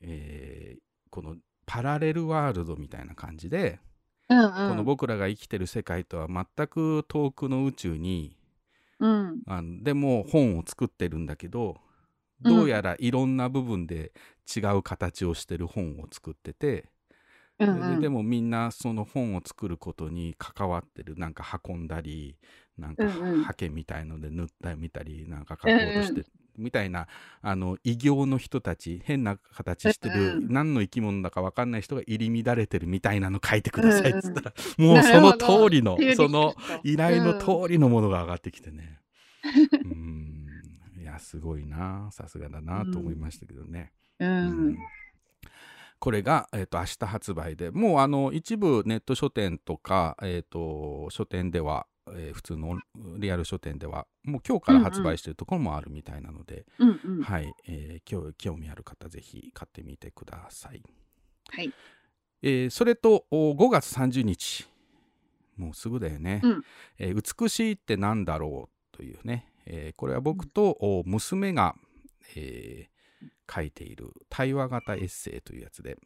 [0.00, 0.80] えー
[1.10, 1.36] この
[1.66, 3.80] パラレルワールドみたいな感じで、
[4.28, 4.52] うんうん。
[4.52, 8.36] この僕らが生きてる世界とは全く遠くの宇宙に
[8.98, 9.42] うん。
[9.46, 11.80] あのでも本を作ってるんだけど
[12.44, 14.12] うんどうやらいろんな部分で
[14.56, 16.88] 違う形をしてる本を作ってて、
[17.60, 17.94] うんうん。
[17.96, 21.16] ででもみんなその本を作ることに関わってる。
[21.16, 22.36] なんか運んだり
[22.78, 23.42] なんかうんうん。
[23.44, 26.24] ハケみたいので塗ったり見たりなんか書こうとして、
[26.56, 27.06] みたいな
[27.42, 38.98] あの異形の人たち変な形してる、うん何の生き物だか分かんない人が入り乱れてるみたいなの書いてくださいっつったら、ん もうその通りのその依頼の通りのものが上がってきてね。
[39.84, 40.46] うん。
[41.00, 42.08] いやすごいな。
[42.12, 43.92] さすがだなと思いましたけどね。
[44.18, 44.68] ううん。
[44.70, 44.78] ん。
[46.00, 52.80] これが、えー、と明日発売でもうあの一部ネット書店とか、えー、と書店では、えー普通の
[53.18, 57.22] リアル書店ではもう今日から発売してるところもあるみたいなので、うんうん。
[57.22, 57.52] はい、
[58.06, 60.82] 興味ある方ぜひ買ってみてください。
[61.50, 61.72] はい。
[62.42, 64.66] えーそれとお5月30日
[65.56, 66.64] もうすぐだよね、うん
[66.98, 68.96] えー美しいってなんだろう？
[68.96, 71.76] というね、えーこれは僕とお娘が、
[72.34, 72.99] えー
[73.52, 75.98] 書いている対話型エッセイというやつで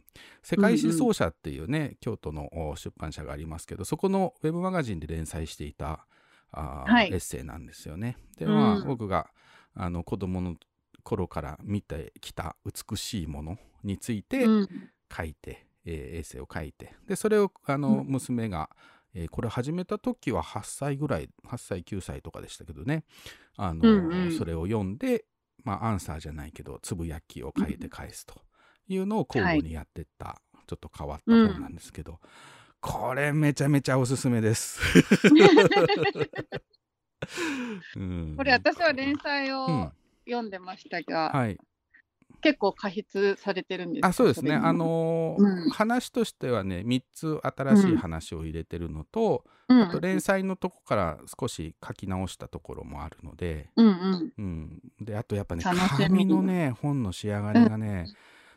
[0.42, 6.06] 世界思想者っていうね、京都のお出版社がありますけどそこのウェブマガジンで連載していた
[6.54, 7.08] はい。
[7.08, 8.16] エッセイなんですよね。
[8.38, 8.52] でうん。
[8.54, 9.28] まあ、僕が
[9.74, 10.56] あの子供の
[11.02, 14.68] 頃から見てきた美しいものについて、うん。
[15.14, 18.06] 書いて、えーエッセイを書いてでそれをあの、うん。
[18.06, 18.70] 娘が、
[19.14, 23.04] えーこれ始めた時は8歳ぐらい8歳9歳とかでしたけどね
[23.56, 24.32] あの、うんうん。
[24.38, 25.24] それを読んで、
[25.64, 28.34] まあ、アンサーじゃないけどつぶやきを書いて返すと
[28.86, 32.20] いうのを交互にやってった、ちょっと変わった本なんですけど、
[32.80, 34.80] これめちゃめちゃおすすめです。
[37.96, 38.34] うん。
[38.36, 39.82] これ私は連載うん。
[39.82, 39.92] を
[40.26, 41.58] 読んでましたが、はい、
[42.40, 44.08] 結構過筆されてるんですか？
[44.08, 45.70] あそうですね、あのーうん。
[45.70, 49.82] 話としてはね3つ新しい話を入れてるのと、うん。
[49.82, 54.32] あと連載のとこから少し書き直したところもあるので、うんうん。
[54.36, 58.06] うん、であとやっぱね紙のね本の仕上がりがね、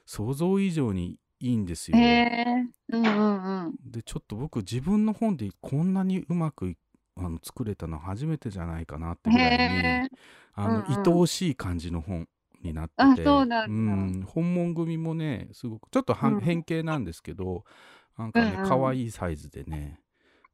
[0.06, 1.98] 想像以上にいいんですよ。
[1.98, 3.76] へえうんうんうん。
[3.86, 6.78] でちょっと僕自分の本でこんなにうまくい
[7.16, 10.10] あの作れたの初めてじゃないかなってぐらいに
[10.54, 10.86] あの、うんうん。
[10.88, 12.28] 愛おしい感じの本
[12.68, 16.39] になってあてそうなん本物組もねすごくちょっとうん。
[16.41, 17.64] 変形なんですけど
[18.18, 18.69] なんかねうんうん。
[18.69, 19.99] 可愛、いサイズでね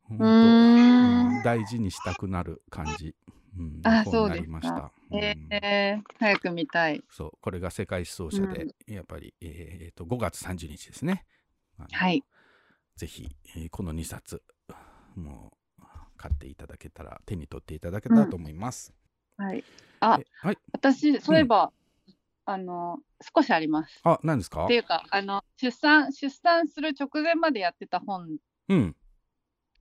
[0.04, 3.16] ほんとうーんうん大事にしたくなる感じ、
[3.58, 4.92] うん、あそうですかました。
[5.12, 5.20] うん。
[5.20, 7.04] へえ早く見たい。
[7.10, 11.26] そうこれが世界思想者で、やっぱり、えーと5月30日ですね。
[11.78, 12.24] はい。
[12.96, 14.42] ぜひ、えーこの2冊
[15.16, 15.84] もう
[16.18, 18.94] 買っていただけたら手に取っていただけたらと思います。
[19.38, 19.64] はい。
[20.00, 21.72] あえはい、私そういえば、
[22.46, 23.00] あの
[23.36, 24.02] 少しあります。
[24.04, 24.66] あ何ですか？
[24.66, 28.38] っていうかあの出産出産する直前までやってた本
[28.70, 28.96] うん。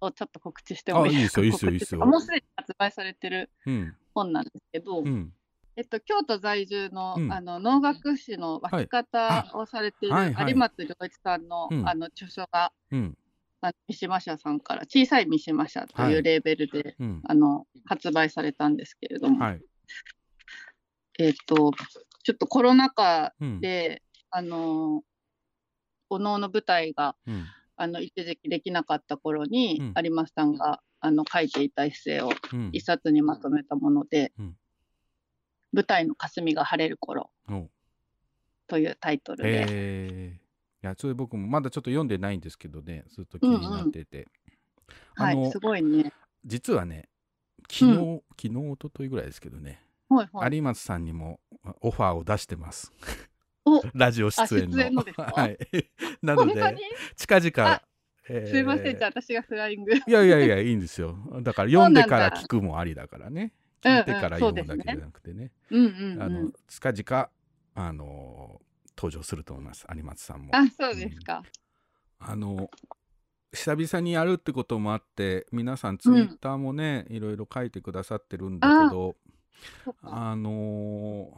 [0.01, 2.03] をちょっと告知してもいいあいいですよいいですよ告知いいですよ。
[2.03, 3.95] あもうすでに発売されてるうん。
[4.15, 5.33] 本なんですけど、うん。
[5.77, 7.33] えっと、京都在住の,、うん。
[7.33, 10.35] あの能楽師の分け方をされている、はい。
[10.35, 11.89] はい有松良一さんの,、うん。
[11.89, 13.17] あの著書がうん。
[13.61, 17.23] あの三島社さんから小さい三島社とはいいうレーベルで、うん。
[17.25, 19.63] あの発売されたんですけれども、はい。
[21.21, 21.71] えっと
[22.23, 23.61] ちょっとコロナ禍うん。
[23.61, 25.03] で、あの
[26.09, 27.47] お能の舞台がうん。
[27.77, 30.05] あの一時期できなかった頃に、うん。
[30.05, 32.71] 有松さんがあの書いていたエッセイをうん。
[32.73, 34.57] 一冊にまとめたもので、うん。
[35.73, 37.69] 舞台の霞が晴れる頃お。
[38.69, 44.29] というタイトルで、えー、いやそれ僕もまだちょっと読んでないんですけどねずっと気になってて、
[45.17, 46.13] あのはい、すごいね。
[46.45, 47.09] 実はね
[47.71, 49.83] 昨日、う昨日一昨日ぐらいですけどね、
[50.15, 50.57] はいはい。
[50.57, 51.41] 有松さんにも
[51.81, 52.93] オファーを出してます。
[53.65, 53.83] お。
[53.95, 54.81] ラジオ出演の。
[54.83, 55.59] 演はい。
[56.23, 56.77] なので
[57.17, 57.83] 近々あ、
[58.29, 58.51] えー。
[58.51, 59.95] すいません、じゃあ私がフライング。
[59.95, 61.17] いやいやいやいいんですよ。
[61.43, 63.41] だから読んでから聞くもありだからね。
[63.41, 63.51] うんうん
[63.83, 66.23] 聞いてから読むだけじゃなくてね,、うんうん。
[66.23, 66.53] あのうん。
[66.69, 67.31] 近々
[67.75, 68.61] あの
[68.97, 69.85] 登場すると思います。
[69.93, 70.55] 有松さんも。
[70.55, 71.43] あ、そうですか。
[72.21, 72.71] あの
[73.53, 75.99] 久々にやるってこともあって皆さん。
[75.99, 79.17] ツイッターもね、いろいろ書いてくださってるんだけど
[80.03, 81.31] あの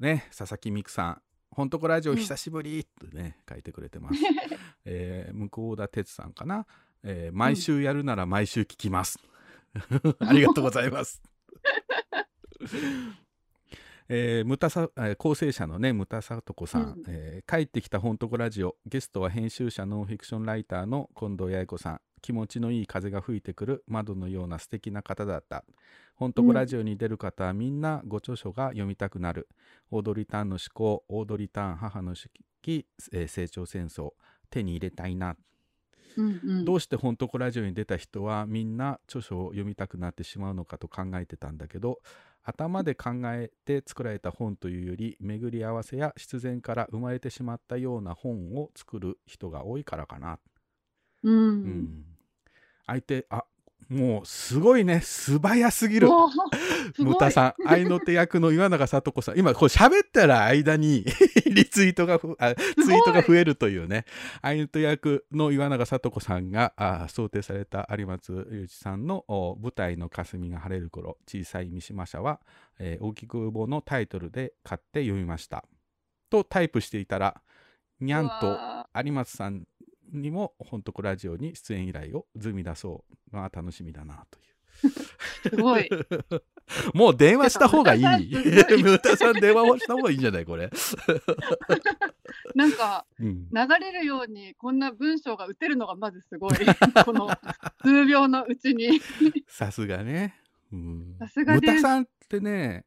[0.00, 2.18] ーね佐々木美久さん「ほんとこラジオうん。
[2.18, 4.20] 久しぶり」ってね、書いてくれてます、
[4.84, 6.66] えー向田哲さんかな、
[7.02, 9.18] えー毎週やるなら毎週聞きます。
[10.20, 11.22] ありがとうございます。
[14.08, 17.02] えー、ムタサえー構成者のねムタサトコさん、うん。
[17.08, 18.76] えー帰ってきたほんとこラジオ。
[18.86, 22.00] ゲストは編集者ノンフィクションライターの近藤八重子さん。
[22.22, 25.64] 気持ちのいい風が吹いてくる窓のような素敵な方だった
[26.16, 26.32] ほん。
[26.32, 29.48] とこラジオに出る方はみんなご著書が読みたくなる、
[29.90, 32.30] オードリー・タンの思考オードリー・タン母の手
[32.62, 34.12] 記、えー成長戦争
[34.50, 35.36] 手に入れたいな。
[36.16, 36.64] うんうん。
[36.64, 42.00] どうして本当こラジオに出た人はみんな著書を読みたくなってしまうのかと考えてたんだけど
[42.42, 50.38] 頭で考えて作られた本というより巡り合わせや必然から生まれてしまったような本を作る人が多いからかな、
[51.22, 51.30] う。
[51.30, 52.04] うんん。
[52.86, 53.44] 相手あ
[53.88, 55.00] もうすごいね。
[55.00, 56.08] 素早すぎる。
[56.98, 59.38] ムタ さん愛の手役の岩永聡子さん。
[59.38, 61.04] 今こう喋ったら間に
[61.46, 64.04] リツイートがふあツイートが増えるというね。
[64.42, 72.40] 愛の手役の岩永聡子さんがあ想定された有松裕一さんのお舞台の霞が晴れる頃小さい三島社は、
[72.80, 75.64] えー大きく棒のタイトルで買って読みました。
[76.28, 77.40] とタイプしていたら
[78.00, 79.64] にゃんうとわ有松さん
[80.12, 84.46] にも本当ラジオに出演依頼をずみ出そうのは楽しみだなという。
[85.50, 85.88] すごい。
[86.94, 88.02] もう電話した方がいい。
[88.82, 90.70] ムタさん電話をした方がいいんじゃないこれ。
[92.54, 96.52] なんかうん、流れるようにこんな文章が打てるのがまずすごい。
[97.04, 97.28] この
[97.82, 99.00] 数秒のうちに。
[99.46, 100.34] さすがね。
[100.72, 102.84] うん、さすがムタさんってね、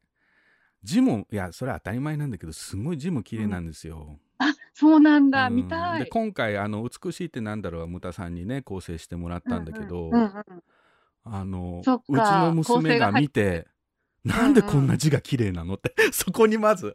[0.82, 4.18] 字も、いや、それは当たり前なんだけど、すごい字も綺麗なんですよ。
[4.40, 5.48] あ、そうなんだ。
[5.48, 6.00] うん見たい。
[6.00, 10.44] で今回あの「美しいってなんだろう」はムタさんにね構成してもらったんだけど、うんうんうん
[11.22, 13.66] あのそっかうちの娘が見て
[14.24, 16.94] 「なんでこんな字が綺麗なの?」ってそこにまず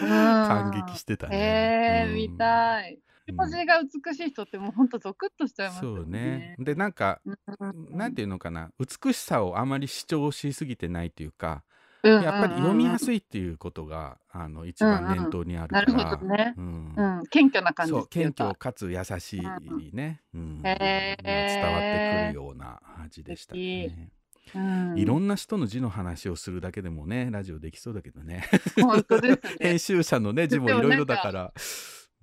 [0.00, 1.36] 感激してたね。
[1.36, 2.94] えー、うん見たい。
[2.94, 3.00] うん
[3.32, 6.64] 文字が美しい人ってもうほんとゾクッとしちゃいますよそうねね。。
[6.64, 11.62] でなんか、うんうんなんていうのかな美しさをあまり主張しすぎてないっていうか、
[12.02, 16.54] うんうんうんやっぱり読みやすいっていうことがあの一番念頭にあるから、うんうんなるほどね。
[16.56, 16.94] うん。
[16.96, 18.06] うん、謙虚な感じそう。
[18.08, 19.40] 謙虚かつ優しい
[19.92, 20.60] ね、うん。
[20.64, 21.22] へー。
[21.22, 24.10] 伝わってくるような味でしたね。
[24.54, 28.44] うん、いろんな人の字の話をするだけでもねラジオできそうだけどね。
[28.76, 29.38] ね。
[29.60, 29.78] 編。
[29.78, 31.52] 集者のね字もいろいろだから。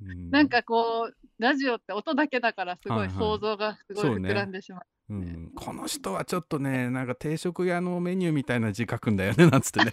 [0.01, 0.29] うん。
[0.29, 3.09] なんかこうラジオって音だけだからすごはい。
[3.09, 4.81] 想像がすごい膨らんでしまう。
[5.09, 9.91] うん、この人はちょっとねなんか定食屋のメニューみたいな字書くんだよね なんつってね。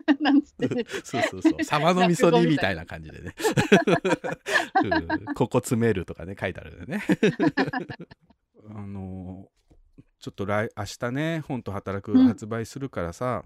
[0.20, 0.74] なんつって。
[0.74, 1.64] ねそうそうそう。
[1.64, 3.34] サバの味噌煮みたいな感じでね、
[5.28, 7.02] うん、ここ詰めるとかね書いてあるよね。
[8.74, 9.48] あの
[10.18, 12.26] ちょっと来明日ね本と働くうん。
[12.26, 13.44] 発売するからさ、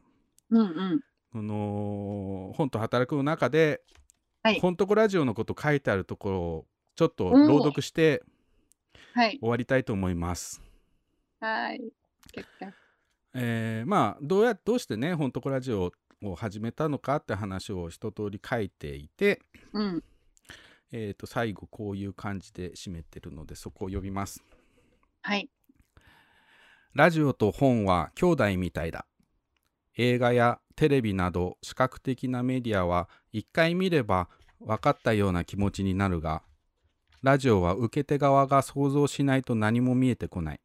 [0.51, 1.01] うんうん。
[1.32, 3.82] この本と働くの中で、
[4.42, 4.60] はい。
[4.60, 8.22] 本とこラジオのこと書いてあるところをちょっと朗読して
[9.14, 9.38] はい。
[9.38, 10.62] 終わりたいと思います。
[11.40, 11.80] はい。
[12.32, 12.72] 結果
[13.34, 15.92] えーまあどうやどうしてね本とこラジオ
[16.22, 19.40] を始めたのかって話を一通り書いていて、
[19.72, 20.04] うん。
[20.92, 24.42] えー、と最後こういう感じで締めてるのでそこを読みます。
[25.22, 25.50] はい。
[26.94, 29.04] ラジオと本は兄弟みたいだ。
[29.96, 34.28] 映画やテレビなど視覚的なメディアは一回見れば
[34.60, 36.42] 分かったような気持ちになるが、
[37.24, 40.60] ラジオは受け手側が想像しないと何も見えてこない。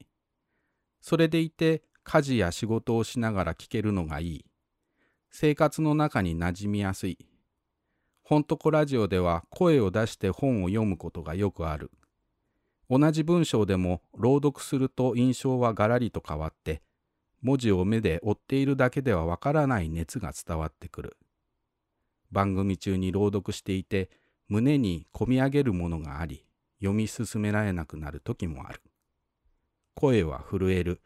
[1.00, 4.46] それでいて家事や仕事をしながら聞けるのがいい。
[5.32, 7.18] 生活の中に馴染みやすい。
[8.24, 11.92] 本とこラジオでは声を出して本を読むことがよくある。
[12.90, 16.82] 同じ文章でも朗読すると印象はガラリと変わって
[17.42, 21.16] 文字を目で追っているだけではわからない熱が伝わってくる
[22.34, 24.10] 番組中に朗読していて
[24.50, 26.44] 胸にこみ上げるものがあり
[26.80, 28.82] 読み進められなくなる時もある
[29.96, 31.02] 声は震える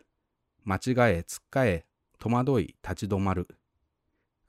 [0.64, 1.86] 間違えつっかえ
[2.20, 3.48] 戸惑い立ち止まる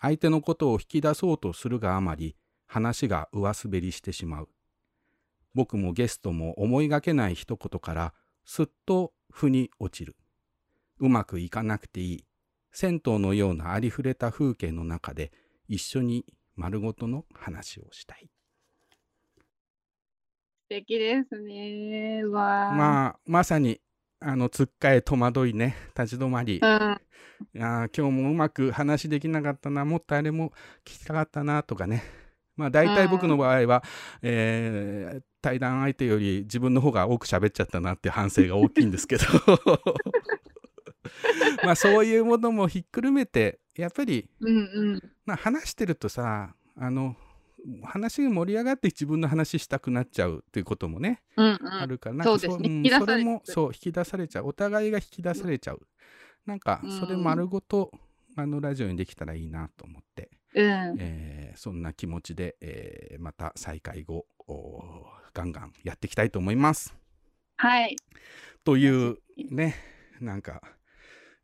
[0.01, 2.36] 相手のことを引き出そうとするがあまり
[2.66, 4.48] 話が上滑りしてしまう
[5.55, 8.12] 僕もゲストも思いがけない一言から
[8.44, 10.16] すっと腑に落ちる。
[10.98, 12.24] うまくいかなくていい。
[12.72, 15.32] 銭湯のようなありふれた風景の中で
[15.68, 16.26] 一緒に
[16.56, 18.28] 丸ごとの話をしたい。
[20.65, 22.23] 素敵ですね。
[22.24, 23.81] まあ、まさに、
[24.20, 26.59] あの、つっかえ戸惑いね、立ち止まり。
[26.59, 26.66] うん。
[26.66, 30.51] あー今日もうまく話できなかったな、もっとあれも
[30.85, 32.03] 聞きたかったなとかね。
[32.57, 33.82] まあ大体僕の場合は、
[34.23, 39.24] えー対談相手より自分の方が多く喋っちゃったなって反省が大きいんですけど
[41.62, 44.61] まあそういうものもひっくるめてやっぱり、うんう
[44.95, 45.01] ん。
[45.27, 47.15] まあ、話してるとさあの
[47.82, 51.59] 話が盛り上がって自分の話したくなっちゃうっていうこともね、うんうん。
[51.66, 55.81] あるからなんかそうですねそれもてそう引き出されちゃうお互いが引き出されちゃう、
[56.47, 57.91] なんかそれ丸ごと、
[58.36, 60.97] あのラジオにできたらいいなと思って、うん。
[60.99, 64.27] えーそんな気持ちで、えーまた再開後
[65.32, 66.95] ガンガンやっていきたいと思います。
[67.57, 67.97] はい。
[68.65, 69.19] という
[69.51, 69.77] ね
[70.20, 70.62] なんか、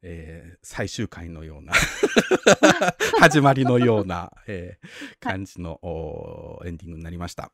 [0.03, 1.73] えー最終回のような
[3.21, 4.89] 始まりのような、えー
[5.21, 5.79] 感じの、
[6.65, 7.51] エンディングになりました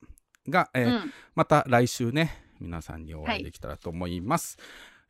[0.48, 1.12] が、えーうん。
[1.35, 4.56] また来週ね皆さんにお会いできたらと思います。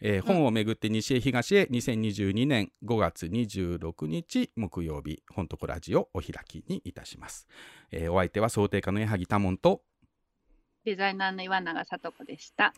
[0.00, 7.46] えー本をめぐって西へ東へ2022年5月26日木曜日本とこラジオお開きにいたします。
[7.90, 9.82] えーお相手は想定家の矢作多門と
[10.84, 12.74] デザイナーの岩永聡子でした。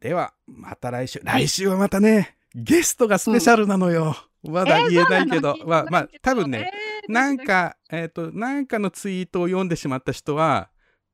[0.00, 6.72] ではまた来週来週はまたねゲストがスペシャルなのよ、まだ言えないけど、まあまあ多分ね、
[7.06, 10.70] なん、か、えっ、と、なんかのツイートを読んでしまった人は、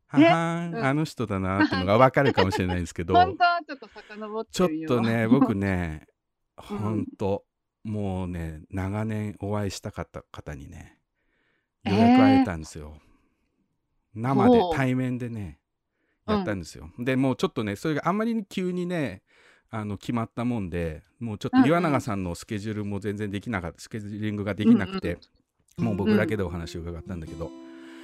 [0.07, 0.25] はえ？
[0.25, 0.85] はーん、うん。
[0.85, 6.07] あの人だなっていうのがわかるかもしれないんですけど、 ちょっと遡ってちょっるよとね、僕ね、
[6.71, 6.79] うん。
[6.79, 7.45] ほんと、
[7.83, 10.99] もうね、長年お会いしたかった方にね、
[11.85, 13.01] 予約会えたんですよ。
[14.15, 14.77] 生でほう。
[14.77, 15.59] 対面でね、
[16.27, 16.91] やったんですよ。
[16.99, 19.23] でもうちょっとね、それがあんまり急にね、
[19.75, 25.19] あの決まったもんで、もうちょっうんうんと岩永さんのスケジュールも全然できなかった、スケジューリングができなくて、
[25.79, 27.51] もう僕だけでお話を伺ったんだけど、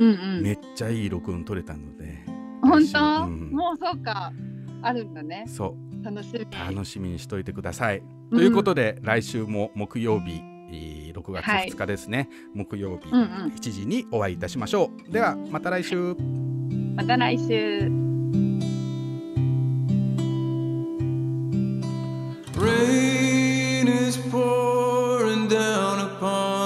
[0.01, 0.43] うんうん。
[0.43, 2.25] めっちゃいい録音取れたので、
[2.63, 4.33] 本当、うんもうそうか。
[4.81, 5.45] あるんだね。
[5.47, 6.47] そう、楽しみ。
[6.51, 7.99] 楽しみにしといてください。
[7.99, 10.41] うんということで、来週も木曜日、
[10.71, 15.13] えー6月はい2日ですね、木曜日うんうん1時にお会いいたしましょう。
[15.13, 16.15] では、また来週。
[16.97, 18.18] また来週。
[22.59, 26.58] Rain is pouring down upon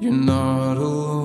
[0.00, 1.17] you're not alone.